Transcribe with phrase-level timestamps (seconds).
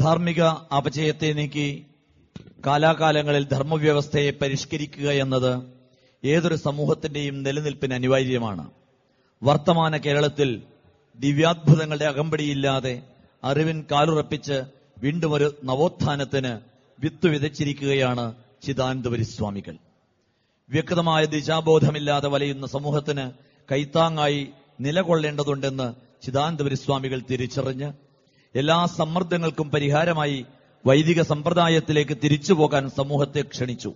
[0.00, 0.42] ധാർമ്മിക
[0.76, 1.86] അപചയത്തെ നീക്കി
[2.66, 5.62] കാലാകാലങ്ങളിൽ ധർമ്മവ്യവസ്ഥയെ പരിഷ്കരിക്കുക എന്നത്
[6.24, 8.70] ഏതൊരു സമൂഹത്തിന്റെയും നിലനിൽപ്പിന് അനിവാര്യമാണ്.
[9.42, 10.62] വർത്തമാന കേരളത്തിൽ
[11.18, 13.02] ദിവ്യാത്ഭുതങ്ങളുടെ അകമ്പടിയില്ലാതെ
[13.44, 14.62] അറിവിൻ കാലുറപ്പിച്ച്
[14.98, 16.60] വീണ്ടും ഒരു നവോത്ഥാനത്തിന്
[17.00, 19.76] വിത്ത് വിതച്ചിരിക്കുകയാണ് ചിദാനന്ദപുരി സ്വാമികൾ
[20.70, 23.32] വ്യക്തമായ ദിശാബോധമില്ലാതെ വലയുന്ന സമൂഹത്തിന്
[23.72, 24.48] കൈത്താങ്ങായി
[24.80, 27.92] നിലകൊള്ളേണ്ടതുണ്ടെന്ന് ചിദാനന്ദപുരി സ്വാമികൾ തിരിച്ചറിഞ്ഞ്
[28.56, 30.46] എല്ലാ സമ്മർദ്ദങ്ങൾക്കും പരിഹാരമായി
[30.86, 33.92] വൈദിക സമ്പ്രദായത്തിലേക്ക് തിരിച്ചു പോകാൻ സമൂഹത്തെ ക്ഷണിച്ചു.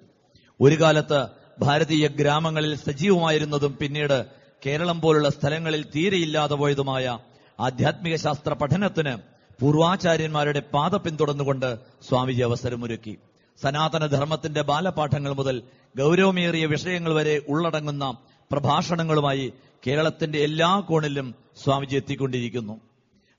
[0.60, 1.26] ഒരു കാലത്ത്
[1.58, 4.26] ഭാരതീയ ഗ്രാമങ്ങളിൽ സജീവമായിരുന്നതും പിന്നീട്
[4.66, 7.18] കേരളം പോലുള്ള സ്ഥലങ്ങളിൽ തീരെയില്ലാതെ പോയതുമായ
[7.60, 9.16] ആധ്യാത്മിക ശാസ്ത്ര പഠനത്തിന്
[9.60, 13.18] പൂർവാചാര്യന്മാരുടെ പാത പിന്തുടർന്നുകൊണ്ട് സ്വാമിജി അവസരമൊരുക്കി.
[13.62, 15.62] സനാതനധർമ്മത്തിന്റെ ബാലപാഠങ്ങൾ മുതൽ
[15.98, 18.16] ഗൗരവമേറിയ വിഷയങ്ങൾ വരെ ഉള്ളടങ്ങുന്ന
[18.52, 19.52] പ്രഭാഷണങ്ങളുമായി
[19.86, 21.34] കേരളത്തിന്റെ എല്ലാ കോണിലും
[21.64, 22.89] സ്വാമിജി എത്തിക്കൊണ്ടിരിക്കുന്നു.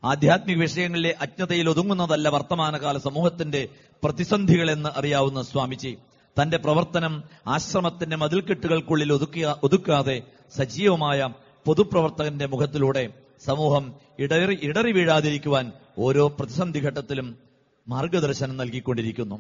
[0.04, 3.68] ആധ്യാത്മിക വിഷയങ്ങളിലെ അജ്ഞതയിൽ ഒതുങ്ങുന്നതല്ല വർത്തമാനകാല സമൂഹത്തിന്റെ
[4.04, 5.98] പ്രതിസന്ധികളെന്ന് അറിയാവുന്ന സ്വാമിജി.
[6.38, 9.14] തന്റെ പ്രവർത്തനം ആശ്രമത്തിന്റെ മതിൽക്കെട്ടുകൾക്കുള്ളിൽ
[9.64, 10.22] ഒതുക്കാതെ
[10.58, 11.30] സജീവമായ
[11.66, 13.04] പൊതുപ്രവർത്തകന്റെ മുഖത്തിലൂടെ
[13.46, 17.38] സമൂഹം ഇടറി ഇടറി വീഴാതിരിക്കുവാൻ ഓരോ പ്രതിസന്ധി ഘട്ടത്തിലും
[17.88, 19.38] മാർഗദർശനം നൽകിക്കൊണ്ടിരിക്കുന്നു.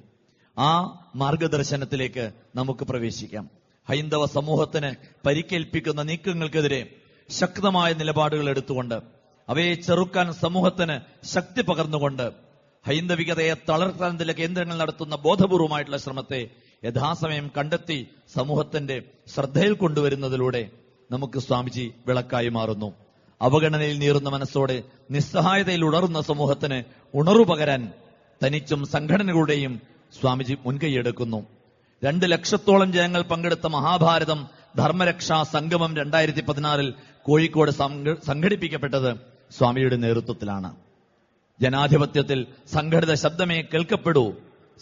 [0.57, 0.71] ആ
[1.15, 3.49] മാർഗദർശനത്തിലേക്ക് നമുക്ക് പ്രവേശിക്കാം.
[3.89, 4.91] ഹൈന്ദവ സമൂഹത്തിന്
[5.25, 6.81] പരിക്കേൽപ്പിക്കുന്ന നീക്കങ്ങൾക്കെതിരെ
[7.29, 9.20] ശക്തമായ നിലപാടുകൾ എടുത്തുകൊണ്ട്
[9.51, 12.31] അവയെ ചെറുക്കാൻ സമൂഹത്തിന് ശക്തി പകർന്നുകൊണ്ട്
[12.87, 16.49] ഹൈന്ദവികതയെ തളർത്താൻ ചില കേന്ദ്രങ്ങൾ നടത്തുന്ന ബോധപൂർവമായിട്ടുള്ള ശ്രമത്തെ
[16.85, 19.01] യഥാസമയം കണ്ടെത്തി സമൂഹത്തിന്റെ
[19.35, 20.69] ശ്രദ്ധയിൽ കൊണ്ടുവരുന്നതിലൂടെ
[21.11, 22.93] നമുക്ക് സ്വാമിജി വിളക്കായി മാറുന്നു.
[23.41, 27.93] അവഗണനയിൽ നീറുന്ന മനസ്സോടെ നിസ്സഹായതയിൽ ഉണർന്ന സമൂഹത്തിന് ഉണർവ് പകരാൻ
[28.45, 29.81] തനിച്ചും സംഘടനകളുടെയും
[30.21, 31.45] സ്വാമിജി മുൻകൈയെടുക്കുന്നു.
[32.03, 36.93] രണ്ട് ലക്ഷത്തോളം ജനങ്ങൾ പങ്കെടുത്ത മഹാഭാരതം ധർമ്മരക്ഷാ സംഗമം രണ്ടായിരത്തി പതിനാറിൽ
[37.23, 40.75] കോഴിക്കോട് സംഘ- സംഘടിപ്പിക്കപ്പെട്ടത് സ്വാമിയുടെ നേതൃത്വത്തിലാണ്.
[41.61, 44.33] ജനാധിപത്യത്തിൽ സംഘടിത ശബ്ദമേ കേൾക്കപ്പെടൂ.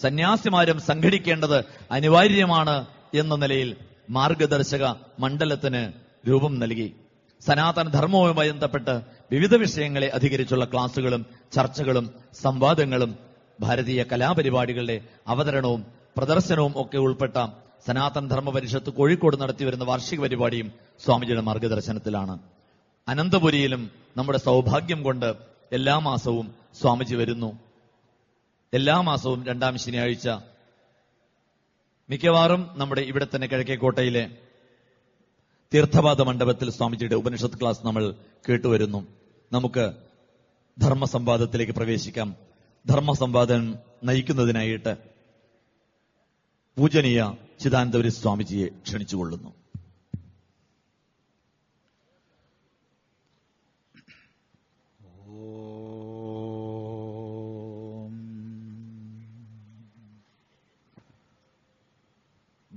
[0.01, 3.77] സന്യാസിമാരും സംഘടിക്കേണ്ടത് അനിവാര്യമാണ് എന്ന നിലയിൽ
[4.09, 4.83] മാർഗദർശക
[5.19, 5.81] മണ്ഡലത്തിന്
[6.29, 6.93] രൂപം നൽകി.
[7.45, 9.01] സനാതന ധർമ്മവുമായി ബന്ധപ്പെട്ട്
[9.31, 13.17] വിവിധ വിഷയങ്ങളെ അധികരിച്ചുള്ള ക്ലാസുകളും ചർച്ചകളും സംവാദങ്ങളും
[13.59, 15.85] ഭാരതീയ കലാപരിപാടികളുടെ അവതരണവും
[16.17, 17.47] പ്രദർശനവും ഒക്കെ ഉൾപ്പെട്ട
[17.87, 20.71] സനാതന ധർമ്മ പരിഷത്ത് കോഴിക്കോട് നടത്തിവരുന്ന വാർഷിക പരിപാടിയും
[21.05, 22.39] സ്വാമിജിയുടെ മാർഗദർശനത്തിലാണ്.
[23.09, 25.35] അനന്തപുരിയിലും നമ്മുടെ സൗഭാഗ്യം കൊണ്ട്
[25.71, 27.59] എല്ലാ മാസവും സ്വാമിജി വരുന്നു.
[28.73, 30.29] എല്ലാ മാസവും രണ്ടാം ശനിയാഴ്ച.
[32.09, 34.37] മിക്കവാറും നമ്മുടെ ഇവിടെ തന്നെ കിഴക്കേക്കോട്ടയിലെ
[35.73, 38.15] തീർത്ഥപാദ മണ്ഡപത്തിൽ സ്വാമിജിയുടെ ഉപനിഷത്ത് ക്ലാസ് നമ്മൾ
[38.49, 39.07] കേട്ടുവരുന്നു.
[39.51, 39.93] നമുക്ക്
[40.81, 42.35] ധർമ്മസംവാദത്തിലേക്ക് പ്രവേശിക്കാം.
[42.87, 44.97] ധർമ്മസംവാദം നയിക്കുന്നതിനായിട്ട്
[46.77, 49.58] പൂജനീയ ചിദാനന്ദപുരി സ്വാമിജിയെ ക്ഷണിച്ചുകൊള്ളുന്നു.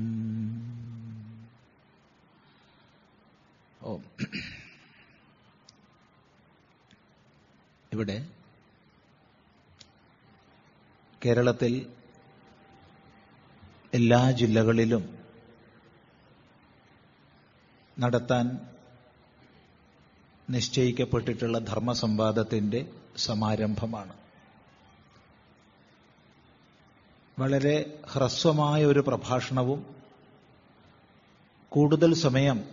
[3.82, 4.04] ഓം
[7.92, 8.16] ഇവിടെ
[11.22, 11.74] കേരളത്തിൽ
[13.94, 15.04] എല്ലാ ജില്ലകളിലും
[18.01, 18.59] നടത്താൻ
[20.51, 24.13] നിശ്ചയിക്കപ്പെട്ടിട്ടുള്ള ധർമ്മസംവാദത്തിന്റെ സമാരംഭമാണ്.
[27.39, 29.95] വളരെ ഹ്രസ്വമായ ഒരു പ്രഭാഷണവും
[31.69, 32.65] കൂടുതൽ സമയം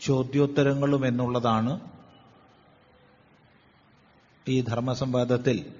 [0.00, 1.80] ചോദ്യോത്തരങ്ങളും എന്നുള്ളതാണ്
[4.48, 5.74] ഈ ധർമ്മസംവാദത്തിൽ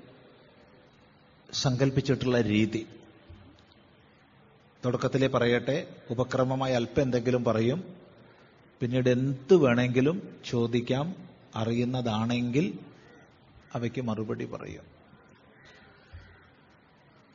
[1.53, 2.87] സങ്കല്പിച്ചിട്ടുള്ള രീതി.
[4.85, 8.04] തുടക്കത്തിലെ പറയട്ടെ ഉപക്രമമായി അല്പം എന്തെങ്കിലും പറയും
[8.81, 11.17] പിന്നീട് എന്ത് വേണമെങ്കിലും ചോദിക്കാം
[11.55, 12.79] അറിയുന്നതാണെങ്കിൽ
[13.75, 14.83] അവയ്ക്ക് മറുപടി പറയും.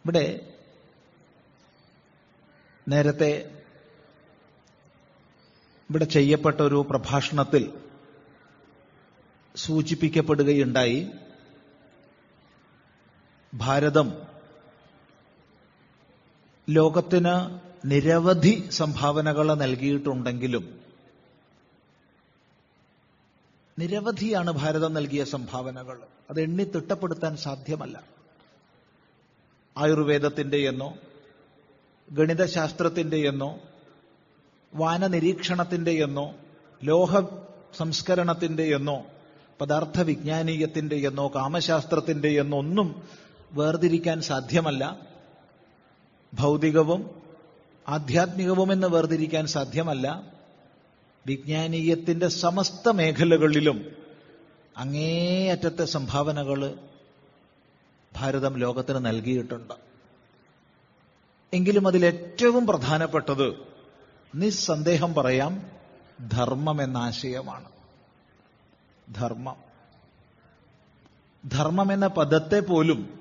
[0.05, 0.55] ഇവിടെ
[2.89, 3.55] നേരത്തെ
[5.89, 7.73] ഇവിടെ ചെയ്യപ്പെട്ട ഒരു പ്രഭാഷണത്തിൽ
[9.55, 11.11] സൂചിപ്പിക്കപ്പെടുകയുണ്ടായി
[13.53, 14.27] ഭാരതം
[16.69, 20.78] ലോകത്തിന് നിരവധി സംഭാവനകൾ നൽകിയിട്ടുണ്ടെങ്കിലും
[23.79, 25.99] നിരവധിയാണ് ഭാരതം നൽകിയ സംഭാവനകൾ.
[26.29, 28.03] അത് എണ്ണി തിട്ടപ്പെടുത്താൻ സാധ്യമല്ല.
[29.77, 30.93] ആയുർവേദത്തിന്റെ എന്നോ
[32.11, 33.59] ഗണിതശാസ്ത്രത്തിന്റെ എന്നോ
[34.75, 36.33] വാനനിരീക്ഷണത്തിന്റെ എന്നോ
[36.83, 37.21] ലോഹ
[37.77, 39.05] സംസ്കരണത്തിന്റെ എന്നോ
[39.61, 43.03] പദാർത്ഥ വിജ്ഞാനീയത്തിന്റെ എന്നോ കാമശാസ്ത്രത്തിന്റെ എന്നോ ഒന്നും
[43.51, 44.99] വേർതിരിക്കാൻ സാധ്യമല്ല.
[46.33, 47.21] ഭൗതികവും
[47.87, 50.38] ആധ്യാത്മികവുമെന്ന് വേർതിരിക്കാൻ സാധ്യമല്ല.
[51.27, 53.85] വിജ്ഞാനീയത്തിന്റെ സമസ്ത മേഖലകളിലും
[54.77, 56.79] അങ്ങേയറ്റത്തെ സംഭാവനകൾ
[58.15, 59.73] ഭാരതം ലോകത്തിന് നൽകിയിട്ടുണ്ട്.
[61.53, 63.53] എങ്കിലും അതിൽ ഏറ്റവും പ്രധാനപ്പെട്ടത്
[64.35, 65.71] നിസ്സന്ദേഹം പറയാം
[66.31, 67.69] ധർമ്മം എന്ന ആശയമാണ്.
[69.15, 69.55] ധർമ്മം.
[71.49, 73.19] ധർമ്മം എന്ന പദത്തെ പോലും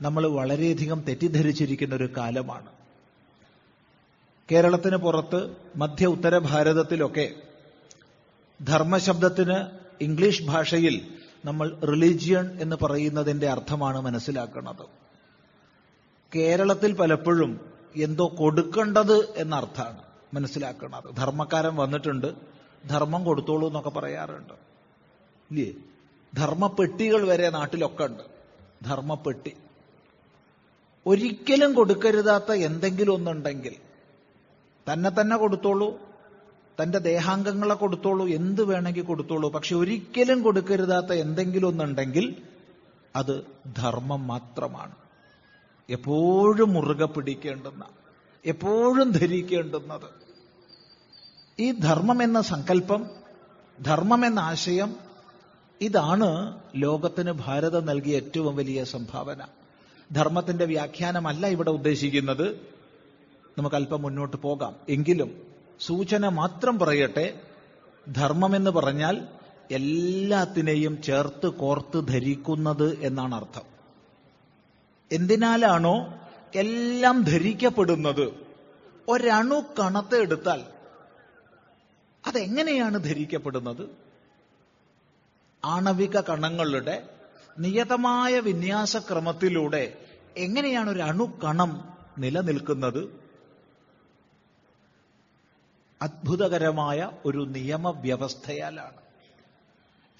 [0.00, 2.75] നമ്മൾ വളരെയധികം തെറ്റിദ്ധരിച്ചിരിക്കുന്ന ഒരു കാലമാണ്.
[4.52, 7.34] കേരളത്തിന് പുറത്ത് മധ്യ ഉത്തര ഭാരതത്തിലൊക്കെ
[8.64, 9.64] ധർമ്മശബ്ദത്തിന്
[10.00, 11.14] ഇംഗ്ലീഷ് ഭാഷയിൽ
[11.44, 14.86] നമ്മൾ റിലീജിയൺ എന്ന് പറയുന്നതിന്റെ അർത്ഥമാണ് മനസ്സിലാക്കുന്നത്.
[16.36, 17.60] കേരളത്തിൽ പലപ്പോഴും
[17.96, 20.02] എന്തോ കൊടുക്കേണ്ടത് എന്നർത്ഥമാണ്
[20.34, 21.16] മനസ്സിലാക്കുന്നത്.
[21.16, 22.34] ധർമ്മക്കാരൻ വന്നിട്ടുണ്ട്
[22.88, 24.52] ധർമ്മം കൊടുത്തോളൂ എന്നൊക്കെ പറയാറുണ്ട്.
[25.50, 25.72] ഇല്ലേ?
[26.34, 28.22] ധർമ്മപ്പെട്ടികൾ വരെ നാട്ടിലൊക്കെ ഉണ്ട്.
[28.84, 29.52] ധർമ്മപ്പെട്ടി.
[31.06, 33.85] ഒരിക്കലും കൊടുക്കരുതാത്ത എന്തെങ്കിലും ഒന്നുണ്ടെങ്കിൽ
[34.92, 36.00] തന്നെ തന്നെ കൊടുത്തോളൂ.
[36.82, 38.28] തന്റെ ദേഹാംഗങ്ങളെ കൊടുത്തോളൂ.
[38.28, 39.50] എന്ത് വേണമെങ്കിൽ കൊടുത്തോളൂ.
[39.50, 42.36] പക്ഷെ ഒരിക്കലും കൊടുക്കരുതാത്ത എന്തെങ്കിലും ഒന്നുണ്ടെങ്കിൽ
[43.16, 43.46] അത്
[43.76, 44.92] ധർമ്മം മാത്രമാണ്.
[45.90, 47.84] എപ്പോഴും മുറുകെ പിടിക്കേണ്ടുന്ന
[48.46, 50.26] എപ്പോഴും ധരിക്കേണ്ടുന്നത്.
[51.60, 53.06] ഈ ധർമ്മം എന്ന സങ്കല്പം
[53.82, 54.96] ധർമ്മം എന്ന ആശയം
[55.80, 59.42] ഇതാണ് ലോകത്തിന് ഭാരതം നൽകിയ ഏറ്റവും വലിയ സംഭാവന.
[60.12, 62.75] ധർമ്മത്തിന്റെ വ്യാഖ്യാനമല്ല ഇവിടെ ഉദ്ദേശിക്കുന്നത്.
[63.58, 64.76] നമുക്ക് അല്പം മുന്നോട്ട് പോകാം.
[64.88, 65.42] എങ്കിലും
[65.80, 67.40] സൂചന മാത്രം പറയട്ടെ
[68.08, 69.28] ധർമ്മം എന്ന് പറഞ്ഞാൽ
[69.70, 73.62] എല്ലാത്തിനെയും ചേർത്ത് കോർത്ത് ധരിക്കുന്നത് എന്നാണ് അർത്ഥം.
[75.12, 76.14] എന്തിനാലാണോ
[76.54, 78.32] എല്ലാം ധരിക്കപ്പെടുന്നത്?
[79.08, 80.60] ഒരണു കണത്തെ എടുത്താൽ
[82.26, 83.88] അതെങ്ങനെയാണ് ധരിക്കപ്പെടുന്നത്?
[85.64, 87.08] ആണവിക കണങ്ങളുടെ
[87.58, 89.94] നിയതമായ വിന്യാസക്രമത്തിലൂടെ
[90.36, 91.88] എങ്ങനെയാണ് ഒരു അണുക്കണം
[92.18, 93.25] നിലനിൽക്കുന്നത്?
[96.02, 98.96] അത്ഭുതകരമായ ഒരു നിയമവ്യവസ്ഥയാലാണ്.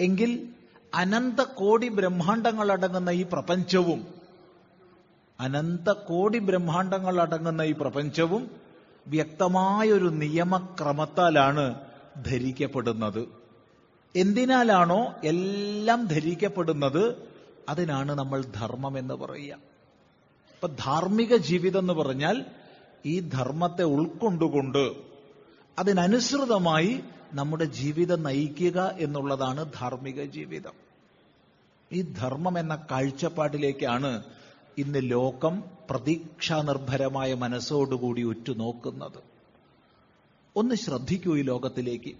[0.00, 0.48] എങ്കിൽ
[0.94, 4.14] അനന്ത കോടി ബ്രഹ്മാണ്ടങ്ങൾ അടങ്ങുന്ന ഈ പ്രപഞ്ചവും
[5.40, 8.50] അനന്ത കോടി ബ്രഹ്മാണ്ടങ്ങൾ അടങ്ങുന്ന ഈ പ്രപഞ്ചവും
[9.06, 11.74] വ്യക്തമായൊരു നിയമക്രമത്താലാണ്
[12.26, 13.28] ധരിക്കപ്പെടുന്നത്.
[14.16, 17.28] എന്തിനാലാണോ എല്ലാം ധരിക്കപ്പെടുന്നത്?
[17.68, 19.54] അതിനാണ് നമ്മൾ ധർമ്മം എന്ന് പറയുക.
[20.54, 22.44] അപ്പൊ ധാർമ്മിക ജീവിതം എന്ന് പറഞ്ഞാൽ
[23.06, 25.05] ഈ ധർമ്മത്തെ ഉൾക്കൊണ്ടുകൊണ്ട്
[25.78, 30.72] അതിനനുസൃതമായി നമ്മുടെ ജീവിതം നയിക്കുക എന്നുള്ളതാണ് ധാർമ്മിക ജീവിതം.
[31.92, 34.24] ഈ ധർമ്മം എന്ന കാഴ്ചപ്പാടിലേക്കാണ്
[34.78, 39.22] ഇന്ന് ലോകം പ്രതീക്ഷാനിർഭരമായ മനസ്സോടുകൂടി ഉറ്റുനോക്കുന്നത്.
[40.56, 42.16] ഒന്ന് ശ്രദ്ധിക്കൂ ഈ ലോകത്തിലേക്ക്.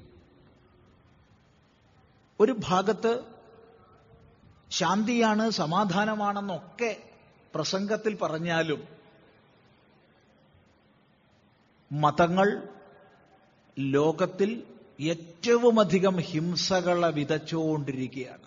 [2.40, 3.20] ഒരു ഭാഗത്ത്
[4.70, 6.96] ശാന്തിയാണ് സമാധാനമാണെന്നൊക്കെ
[7.54, 8.88] പ്രസംഗത്തിൽ പറഞ്ഞാലും
[11.92, 12.75] മതങ്ങൾ
[13.78, 14.62] ലോകത്തിൽ
[15.00, 18.46] ഏറ്റവുമധികം ഹിംസകളെ വിതച്ചുകൊണ്ടിരിക്കുകയാണ്.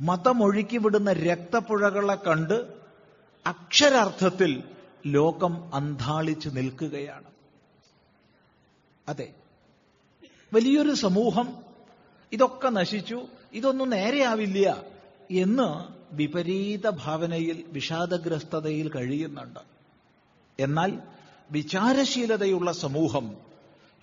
[0.00, 2.72] മതമൊഴുക്കി വിടുന്ന രക്തപ്പുഴകളെ കണ്ട്
[3.46, 4.62] അക്ഷരാർത്ഥത്തിൽ
[5.06, 7.24] ലോകം അന്താളിച്ചു നിൽക്കുകയാണ്.
[9.08, 9.34] അതെ
[10.52, 11.56] വലിയൊരു സമൂഹം
[12.32, 14.82] ഇതൊക്കെ നശിച്ചു ഇതൊന്നും നേരെയാവില്ല
[15.30, 19.60] എന്ന് വിപരീത ഭാവനയിൽ വിഷാദഗ്രസ്തതയിൽ കഴിയുന്നുണ്ട്.
[20.60, 21.13] എന്നാൽ
[21.50, 23.36] വിചാരശീലതയുള്ള സമൂഹം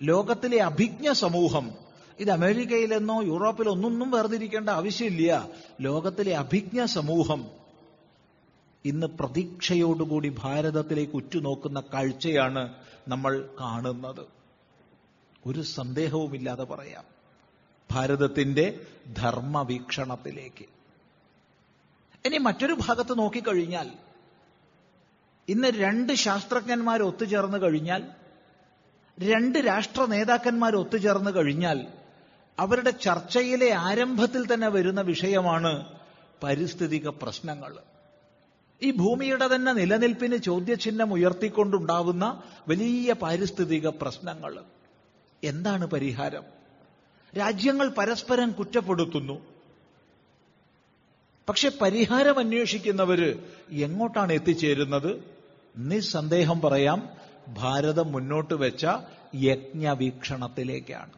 [0.02, 1.70] ലോകത്തിലെ അഭിജ്ഞ സമൂഹം
[2.18, 5.48] ഇത് അമേരിക്കയിലെന്നോ യൂറോപ്പിലോ ഒന്നൊന്നും വേർതിരിക്കേണ്ട ആവശ്യമില്ല.
[5.80, 7.46] ലോകത്തിലെ അഭിജ്ഞ സമൂഹം
[8.84, 12.74] ഇന്ന് പ്രതീക്ഷയോടുകൂടി ഭാരതത്തിലേക്ക് ഉറ്റുനോക്കുന്ന കാഴ്ചയാണ്
[13.08, 14.26] നമ്മൾ കാണുന്നത്.
[15.46, 17.04] ഒരു സന്ദേഹവുമില്ലാതെ പറയാം.
[17.92, 18.80] ഭാരതത്തിന്റെ
[19.16, 20.64] ധർമ്മവീക്ഷണത്തിലേക്ക്.
[22.24, 23.90] ഇനി മറ്റൊരു ഭാഗത്ത് നോക്കിക്കഴിഞ്ഞാൽ
[25.48, 28.04] ഇന്ന് രണ്ട് ശാസ്ത്രജ്ഞന്മാർ ഒത്തുചേർന്ന് കഴിഞ്ഞാൽ
[29.20, 31.86] രണ്ട് രാഷ്ട്ര നേതാക്കന്മാർ ഒത്തുചേർന്ന് കഴിഞ്ഞാൽ
[32.58, 35.98] അവരുടെ ചർച്ചയിലെ ആരംഭത്തിൽ തന്നെ വരുന്ന വിഷയമാണ്
[36.42, 37.76] പരിസ്ഥിതിക പ്രശ്നങ്ങൾ.
[38.82, 44.60] ഈ ഭൂമിയുടെ തന്നെ നിലനിൽപ്പിന് ചോദ്യചിഹ്നം ഉയർത്തിക്കൊണ്ടുണ്ടാവുന്ന വലിയ പാരിസ്ഥിതിക പ്രശ്നങ്ങൾ.
[45.44, 46.44] എന്താണ് പരിഹാരം?
[47.38, 49.46] രാജ്യങ്ങൾ പരസ്പരം കുറ്റപ്പെടുത്തുന്നു.
[51.48, 53.34] പക്ഷെ പരിഹാരം അന്വേഷിക്കുന്നവര്
[53.70, 55.31] എങ്ങോട്ടാണ് എത്തിച്ചേരുന്നത്?
[55.74, 57.00] നിസ്സന്ദേഹം പറയാം
[57.48, 58.86] ഭാരതം മുന്നോട്ട് വെച്ച
[59.34, 61.12] യജ്ഞവീക്ഷണത്തിലേക്കാണ്.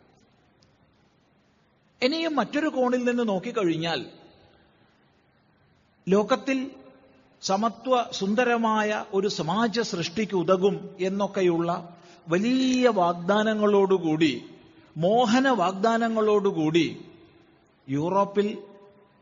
[2.02, 4.00] ഇനിയും മറ്റൊരു കോണിൽ നിന്ന് നോക്കിക്കഴിഞ്ഞാൽ
[6.08, 6.70] ലോകത്തിൽ
[7.42, 11.96] സമത്വ സുന്ദരമായ ഒരു സമാജ സൃഷ്ടിക്ക് ഉതകും എന്നൊക്കെയുള്ള
[12.28, 14.44] വലിയ വാഗ്ദാനങ്ങളോടുകൂടി
[14.96, 16.99] മോഹന വാഗ്ദാനങ്ങളോടുകൂടി
[17.88, 18.58] യൂറോപ്പിൽ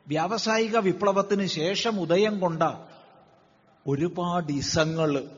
[0.08, 2.62] വ്യാവസായിക വിപ്ലവത്തിന് ശേഷം ഉദയം കൊണ്ട
[3.86, 5.28] ഒരുപാട് ഇസങ്ങൾ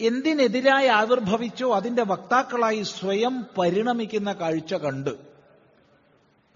[0.00, 5.10] എന്തിനെതിരായി ആവിർഭവിച്ചോ അതിന്റെ വക്താക്കളായി സ്വയം പരിണമിക്കുന്ന കാഴ്ച കണ്ട്.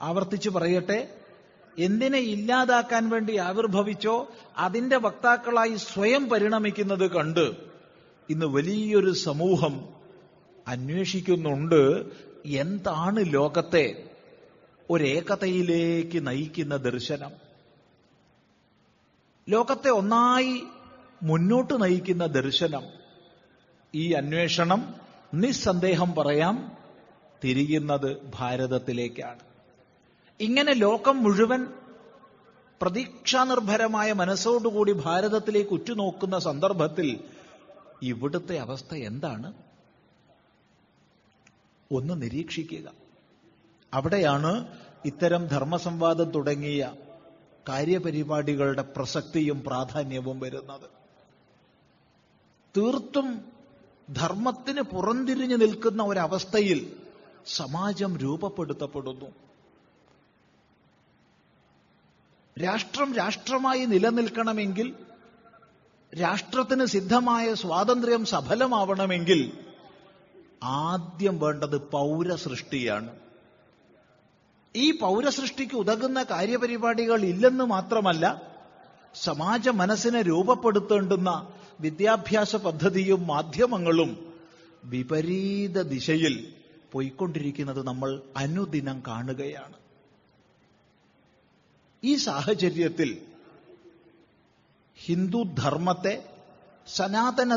[0.00, 1.14] ആവർത്തിച്ചു പറയട്ടെ
[1.79, 7.57] എന്തിനെ ഇല്ലാതാക്കാൻ വേണ്ടി ആവിർഭവിച്ചോ അതിന്റെ വക്താക്കളായി സ്വയം പരിണമിക്കുന്നത് കണ്ട്
[8.31, 9.88] ഇന്ന് വലിയൊരു സമൂഹം
[10.69, 12.05] അന്വേഷിക്കുന്നുണ്ട്
[12.47, 14.05] എന്താണ് ലോകത്തെ
[14.90, 17.50] ഒരേകതയിലേക്ക് നയിക്കുന്ന ദർശനം.
[19.50, 20.62] ലോകത്തെ ഒന്നായി
[21.23, 22.83] മുന്നോട്ട് നയിക്കുന്ന ദർശനം.
[23.95, 24.95] ഈ അന്വേഷണം
[25.35, 26.73] നിസ്സന്ദേഹം പറയാം
[27.45, 29.38] തിരിയുന്നത് ഭാരതത്തിലേക്കാണ്.
[30.40, 31.66] ഇങ്ങനെ ലോകം മുഴുവൻ
[32.83, 37.21] പ്രതീക്ഷാനിർഭരമായ മനസ്സോടുകൂടി ഭാരതത്തിലേക്ക് ഉറ്റുനോക്കുന്ന സന്ദർഭത്തിൽ
[38.02, 39.52] ഇവിടുത്തെ അവസ്ഥ എന്താണ്?
[41.92, 42.92] ഒന്ന് നിരീക്ഷിക്കുക.
[43.95, 44.66] അവിടെയാണ്
[45.04, 46.92] ഇത്തരം ധർമ്മസംവാദം തുടങ്ങിയ
[47.69, 50.90] കാര്യപരിപാടികളുടെ പ്രസക്തിയും പ്രാധാന്യവും വരുന്നത്.
[52.76, 53.45] തീർത്തും
[54.11, 56.97] ധർമ്മത്തിന് പുറംതിരിഞ്ഞു നിൽക്കുന്ന ഒരവസ്ഥയിൽ
[57.47, 59.26] സമാജം രൂപപ്പെടുത്തപ്പെടുന്നു.
[62.64, 64.95] രാഷ്ട്രം രാഷ്ട്രമായി നിലനിൽക്കണമെങ്കിൽ
[66.21, 69.59] രാഷ്ട്രത്തിന് സിദ്ധമായ സ്വാതന്ത്ര്യം സഫലമാവണമെങ്കിൽ
[70.62, 73.29] ആദ്യം വേണ്ടത് പൗരസൃഷ്ടിയാണ്.
[74.77, 78.43] ഈ പൗരസൃഷ്ടിക്ക് ഉതകുന്ന കാര്യപരിപാടികൾ ഇല്ലെന്ന് മാത്രമല്ല
[79.15, 84.35] സമാജ മനസ്സിനെ രൂപപ്പെടുത്തേണ്ടുന്ന വിദ്യാഭ്യാസ പദ്ധതിയും മാധ്യമങ്ങളും
[84.85, 86.55] വിപരീത ദിശയിൽ
[86.93, 89.75] പോയിക്കൊണ്ടിരിക്കുന്നത് നമ്മൾ അനുദിനം കാണുകയാണ്.
[92.05, 93.19] ഈ സാഹചര്യത്തിൽ
[94.97, 96.25] ഹിന്ദു ധർമ്മത്തെ
[96.87, 97.57] സനാതന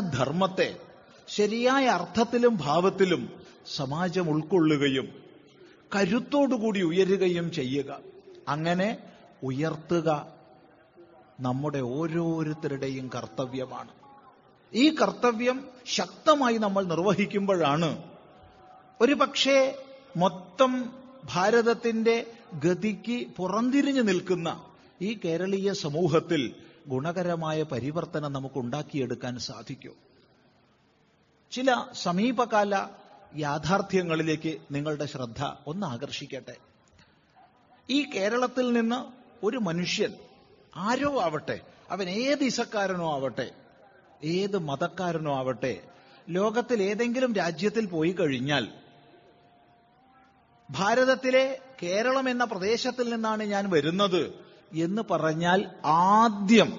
[1.28, 3.40] ശരിയായ അർത്ഥത്തിലും ഭാവത്തിലും
[3.74, 5.23] സമാജം ഉൾക്കൊള്ളുകയും
[5.94, 8.00] കരുത്തോടുകൂടി ഉയരുകയും ചെയ്യുക.
[8.48, 8.98] അങ്ങനെ
[9.42, 10.26] ഉയർത്തുക
[11.40, 13.90] നമ്മുടെ ഓരോരുത്തരുടെയും കർത്തവ്യമാണ്.
[14.74, 18.02] ഈ കർത്തവ്യം ശക്തമായി നമ്മൾ നിർവഹിക്കുമ്പോഴാണ്
[19.00, 19.78] ഒരു പക്ഷേ
[20.16, 20.92] മൊത്തം
[21.24, 24.64] ഭാരതത്തിന്റെ ഗതിക്ക് പുറംതിരിഞ്ഞു നിൽക്കുന്ന
[25.02, 26.54] ഈ കേരളീയ സമൂഹത്തിൽ
[26.88, 29.92] ഗുണകരമായ പരിവർത്തനം നമുക്ക് ഉണ്ടാക്കിയെടുക്കാൻ സാധിക്കും.
[31.52, 33.03] ചില സമീപകാല
[33.38, 36.56] യാഥാർത്ഥ്യങ്ങളിലേക്ക് നിങ്ങളുടെ ശ്രദ്ധ ഒന്ന് ആകർഷിക്കട്ടെ.
[37.90, 39.04] ഈ കേരളത്തിൽ നിന്ന്
[39.46, 40.12] ഒരു മനുഷ്യൻ
[40.76, 41.60] ആരോ ആവട്ടെ
[41.90, 43.52] അവൻ ഏത് ഇസക്കാരനോ ആവട്ടെ
[44.24, 45.82] ഏത് മതക്കാരനോ ആവട്ടെ
[46.28, 48.68] ലോകത്തിൽ ഏതെങ്കിലും രാജ്യത്തിൽ പോയി കഴിഞ്ഞാൽ
[50.70, 54.34] ഭാരതത്തിലെ കേരളം എന്ന പ്രദേശത്തിൽ നിന്നാണ് ഞാൻ വരുന്നത്
[54.72, 56.78] എന്ന് പറഞ്ഞാൽ ആദ്യം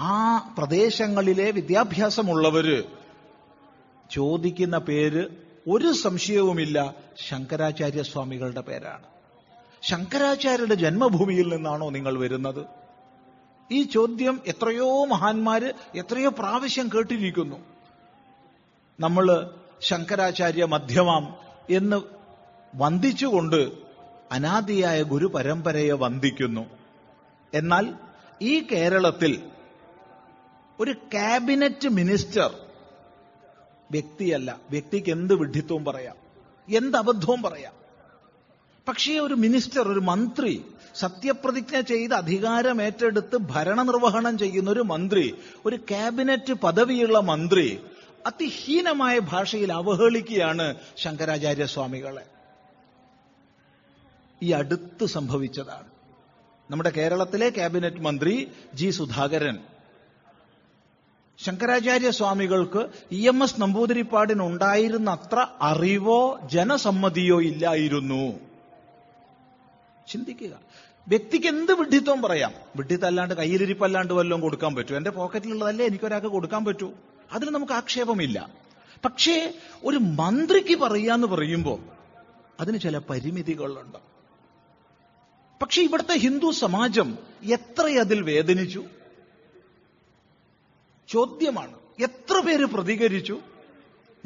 [0.00, 2.82] ആ പ്രദേശങ്ങളിലെ വിദ്യാഭ്യാസമുള്ളവര്
[4.10, 6.94] ചോദിക്കുന്ന പേര് ഒരു സംശയവുമില്ല.
[7.28, 9.02] ശങ്കരാചാര്യ സ്വാമികളുടെ പേരാണ്.
[9.82, 12.66] ശങ്കരാചാര്യരുടെ ജന്മഭൂമിയിൽ നിന്നാണോ നിങ്ങൾ വരുന്നത്?
[13.72, 17.56] ഈ ചോദ്യം എത്രയോ മഹാന്മാര് എത്രയോ പ്രാവശ്യം കേട്ടിരിക്കുന്നു.
[19.00, 19.50] നമ്മൾ
[19.80, 21.36] ശങ്കരാചാര്യ മധ്യമാം
[21.70, 22.02] എന്ന്
[22.74, 23.72] വന്ദിച്ചുകൊണ്ട്
[24.32, 26.66] അനാദിയായ ഗുരു പരമ്പരയെ വന്ദിക്കുന്നു.
[27.54, 27.94] എന്നാൽ
[28.42, 29.42] ഈ കേരളത്തിൽ
[30.80, 32.54] ഒരു കാബിനറ്റ് മിനിസ്റ്റർ
[33.90, 34.60] വ്യക്തിയല്ല.
[34.70, 36.16] വ്യക്തിക്ക് എന്ത് വിഡ്ഢിത്വവും പറയാം.
[36.76, 37.72] എന്ത് അബദ്ധവും പറയാം.
[38.88, 45.34] പക്ഷേ ഒരു മിനിസ്റ്റർ ഒരു മന്ത്രി സത്യപ്രതിജ്ഞ ചെയ്ത് അധികാരമേറ്റെടുത്ത് ഭരണനിർവഹണം ചെയ്യുന്ന ഒരു മന്ത്രി
[45.66, 47.80] ഒരു ക്യാബിനറ്റ് പദവിയുള്ള മന്ത്രി
[48.26, 52.22] അതിഹീനമായ ഭാഷയിൽ അവഹേളിക്കുകയാണ് ശങ്കരാചാര്യ സ്വാമികളെ.
[54.42, 55.86] ഈ അടുത്ത് സംഭവിച്ചതാണ്.
[56.70, 59.58] നമ്മുടെ കേരളത്തിലെ ക്യാബിനറ്റ് മന്ത്രി ജി സുധാകരൻ.
[61.44, 68.32] ശങ്കരാചാര്യ സ്വാമികൾക്ക് ഇ എം എസ് നമ്പൂതിരിപ്പാടിനുണ്ടായിരുന്ന അത്ര അറിവോ ജനസമ്മതിയോ ഇല്ലായിരുന്നു.
[70.08, 70.60] ചിന്തിക്കുക.
[71.08, 72.52] വ്യക്തിക്ക് എന്ത് വിഡ്ഢിത്വം പറയാം?
[72.76, 74.96] വിഡ്ഢിത്തല്ലാണ്ട് കയ്യിലിരിപ്പല്ലാണ്ട് വല്ലതും കൊടുക്കാൻ പറ്റൂ.
[74.96, 76.92] എന്റെ പോക്കറ്റിലുള്ളതല്ലേ എനിക്കൊരാൾക്ക് കൊടുക്കാൻ പറ്റൂ?
[77.32, 78.50] അതിന് നമുക്ക് ആക്ഷേപമില്ല.
[79.04, 79.54] പക്ഷേ
[79.84, 81.78] ഒരു മന്ത്രിക്ക് പറയാന്ന് പറയുമ്പോൾ
[82.60, 83.98] അതിന് ചില പരിമിതികളുണ്ട്.
[85.62, 87.18] പക്ഷെ ഇവിടുത്തെ ഹിന്ദു സമാജം
[87.52, 88.84] എത്ര അതിൽ വേദനിച്ചു?
[91.10, 91.74] ചോദ്യമാണ്.
[92.00, 93.40] എത്ര പേര് പ്രതികരിച്ചു?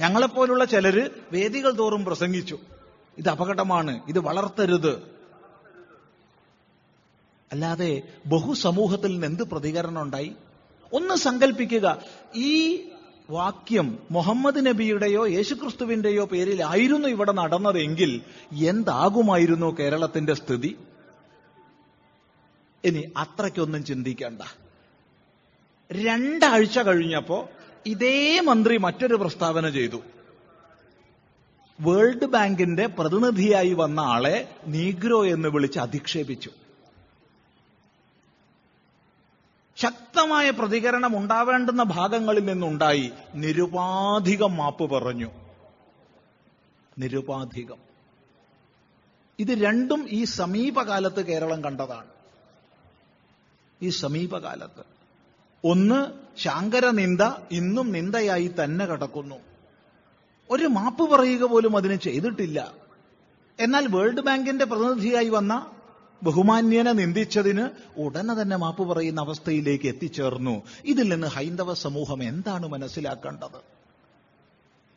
[0.01, 2.59] ഞങ്ങളെപ്പോലുള്ള ചിലര് വേദികൾ തോറും പ്രസംഗിച്ചു.
[3.19, 5.03] ഇത് അപകടമാണ് ഇത് വളർത്തരുത്.
[7.53, 10.33] അല്ലാതെ ബഹുസമൂഹത്തിൽ നിന്ന് എന്ത് പ്രതികരണം ഉണ്ടായി?
[10.93, 12.03] ഒന്ന് സങ്കല്പിക്കുക
[12.37, 12.83] ഈ
[13.31, 18.21] വാക്യം മുഹമ്മദ് നബിയുടെയോ യേശുക്രിസ്തുവിന്റെയോ പേരിലായിരുന്നു ഇവിടെ നടന്നതെങ്കിൽ
[18.65, 20.79] എന്താകുമായിരുന്നു കേരളത്തിന്റെ സ്ഥിതി?
[22.85, 24.43] ഇനി അത്രയ്ക്കൊന്നും ചിന്തിക്കണ്ട.
[25.91, 27.49] രണ്ടാഴ്ച കഴിഞ്ഞപ്പോ
[27.87, 30.01] ഇതേ മന്ത്രി മറ്റൊരു പ്രസ്താവന ചെയ്തു.
[31.79, 34.37] വേൾഡ് ബാങ്കിന്റെ പ്രതിനിധിയായി വന്ന ആളെ
[34.67, 36.51] നീഗ്രോ എന്ന് വിളിച്ച് അധിക്ഷേപിച്ചു.
[39.77, 45.31] ശക്തമായ പ്രതികരണം ഉണ്ടാവേണ്ടുന്ന ഭാഗങ്ങളിൽ നിന്നുണ്ടായി നിരുപാധികം മാപ്പ് പറഞ്ഞു.
[46.99, 47.81] നിരുപാധികം.
[49.39, 52.11] ഇത് രണ്ടും ഈ സമീപകാലത്ത് കേരളം കണ്ടതാണ്.
[53.81, 54.94] ഈ സമീപകാലത്ത്.
[55.65, 56.07] ഒന്ന്
[56.39, 59.35] ശാങ്കര നിന്ദ ഇന്നും നിന്ദയായി തന്നെ കിടക്കുന്നു.
[60.51, 62.75] ഒരു മാപ്പ് പറയുക പോലും അതിന് ചെയ്തിട്ടില്ല.
[63.61, 65.71] എന്നാൽ വേൾഡ് ബാങ്കിന്റെ പ്രതിനിധിയായി വന്ന
[66.23, 67.69] ബഹുമാന്യനെ നിന്ദിച്ചതിന്
[68.01, 70.63] ഉടനെ തന്നെ മാപ്പ് പറയുന്ന അവസ്ഥയിലേക്ക് എത്തിച്ചേർന്നു.
[70.85, 73.61] ഇതിൽ നിന്ന് ഹൈന്ദവ സമൂഹം എന്താണ് മനസ്സിലാക്കേണ്ടത്?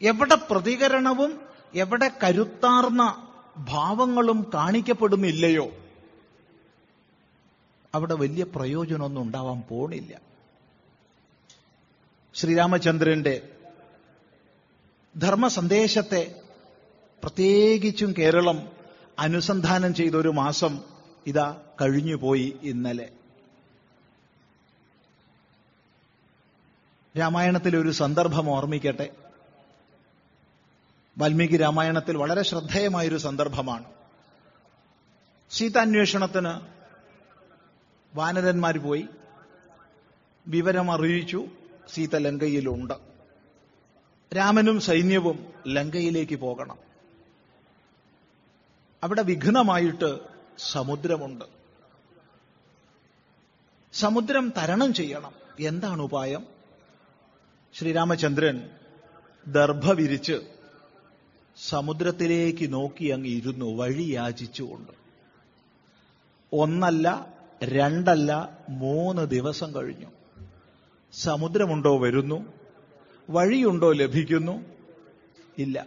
[0.02, 1.40] എവിടെ പ്രതികരണവും
[1.76, 5.72] എവിടെ കരുത്താർന്ന ഭാവങ്ങളും കാണിക്കപ്പെടുന്നില്ലയോ?
[7.96, 10.27] അവിടെ വലിയ പ്രയോജനമൊന്നും ഉണ്ടാവാൻ പോണില്ല.
[12.38, 13.50] ശ്രീരാമചന്ദ്രന്റെ
[15.18, 16.42] ധർമ്മ സന്ദേശത്തെ
[17.24, 18.70] പ്രത്യേകിച്ചും കേരളം
[19.20, 20.84] അനുസന്ധാനം ചെയ്ത ഒരു മാസം
[21.28, 23.10] ഇതാ കഴിഞ്ഞുപോയി ഇന്നലെ.
[27.20, 29.10] രാമായണത്തിലെ ഒരു സന്ദർഭം ഓർമ്മിക്കട്ടെ.
[31.18, 33.84] വാൽമീകി രാമായണത്തിൽ വളരെ ശ്രദ്ധേയമായൊരു സന്ദർഭമാണ്.
[35.52, 36.60] സീതാന്വേഷണത്തിന്
[38.18, 39.08] വാനരന്മാർ പോയി.
[40.48, 41.46] വിവരം അറിയിച്ചു
[41.90, 42.94] സീത ലങ്കയിലുണ്ട്
[44.38, 46.78] രാമനും സൈന്യവും ലങ്കയിലേക്ക് പോകണം.
[49.04, 50.20] അവിടെ വിഘ്നമായിട്ട്
[50.58, 51.46] സമുദ്രമുണ്ട്.
[53.94, 55.32] സമുദ്രം തരണം ചെയ്യണം.
[55.60, 56.46] എന്താണ് ഉപായം?
[57.74, 58.70] ശ്രീരാമചന്ദ്രൻ
[59.48, 60.42] ദർഭ വിരിച്ച്
[61.70, 64.92] സമുദ്രത്തിലേക്ക് നോക്കി അങ്ങ് ഇരുന്നു വഴി യാചിച്ചുകൊണ്ട്
[66.54, 67.28] ഒന്നല്ല
[67.64, 70.17] രണ്ടല്ല മൂന്ന് ദിവസം കഴിഞ്ഞു.
[71.14, 72.54] സമുദ്രമുണ്ടോ വരുന്നു?
[73.30, 74.66] വഴിയുണ്ടോ ലഭിക്കുന്നു?
[75.58, 75.86] ഇല്ല.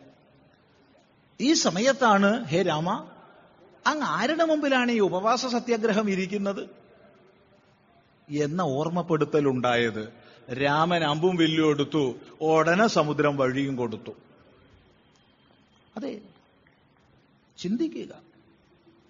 [1.41, 3.07] ഈ സമയത്താണ് ഹേ രാമ
[3.87, 6.69] അങ്ങ് ആരുടെ മുമ്പിലാണ് ഈ ഉപവാസ സത്യാഗ്രഹം ഇരിക്കുന്നത്?
[8.31, 10.13] എന്ന ഓർമ്മപ്പെടുത്തലുണ്ടായത്
[10.53, 14.11] രാമൻ അമ്പും വില്ലും എടുത്തു ഉടനെ സമുദ്രം വഴിയും കൊടുത്തു.
[15.97, 16.21] അതെ
[17.59, 18.15] ചിന്തിക്കുക.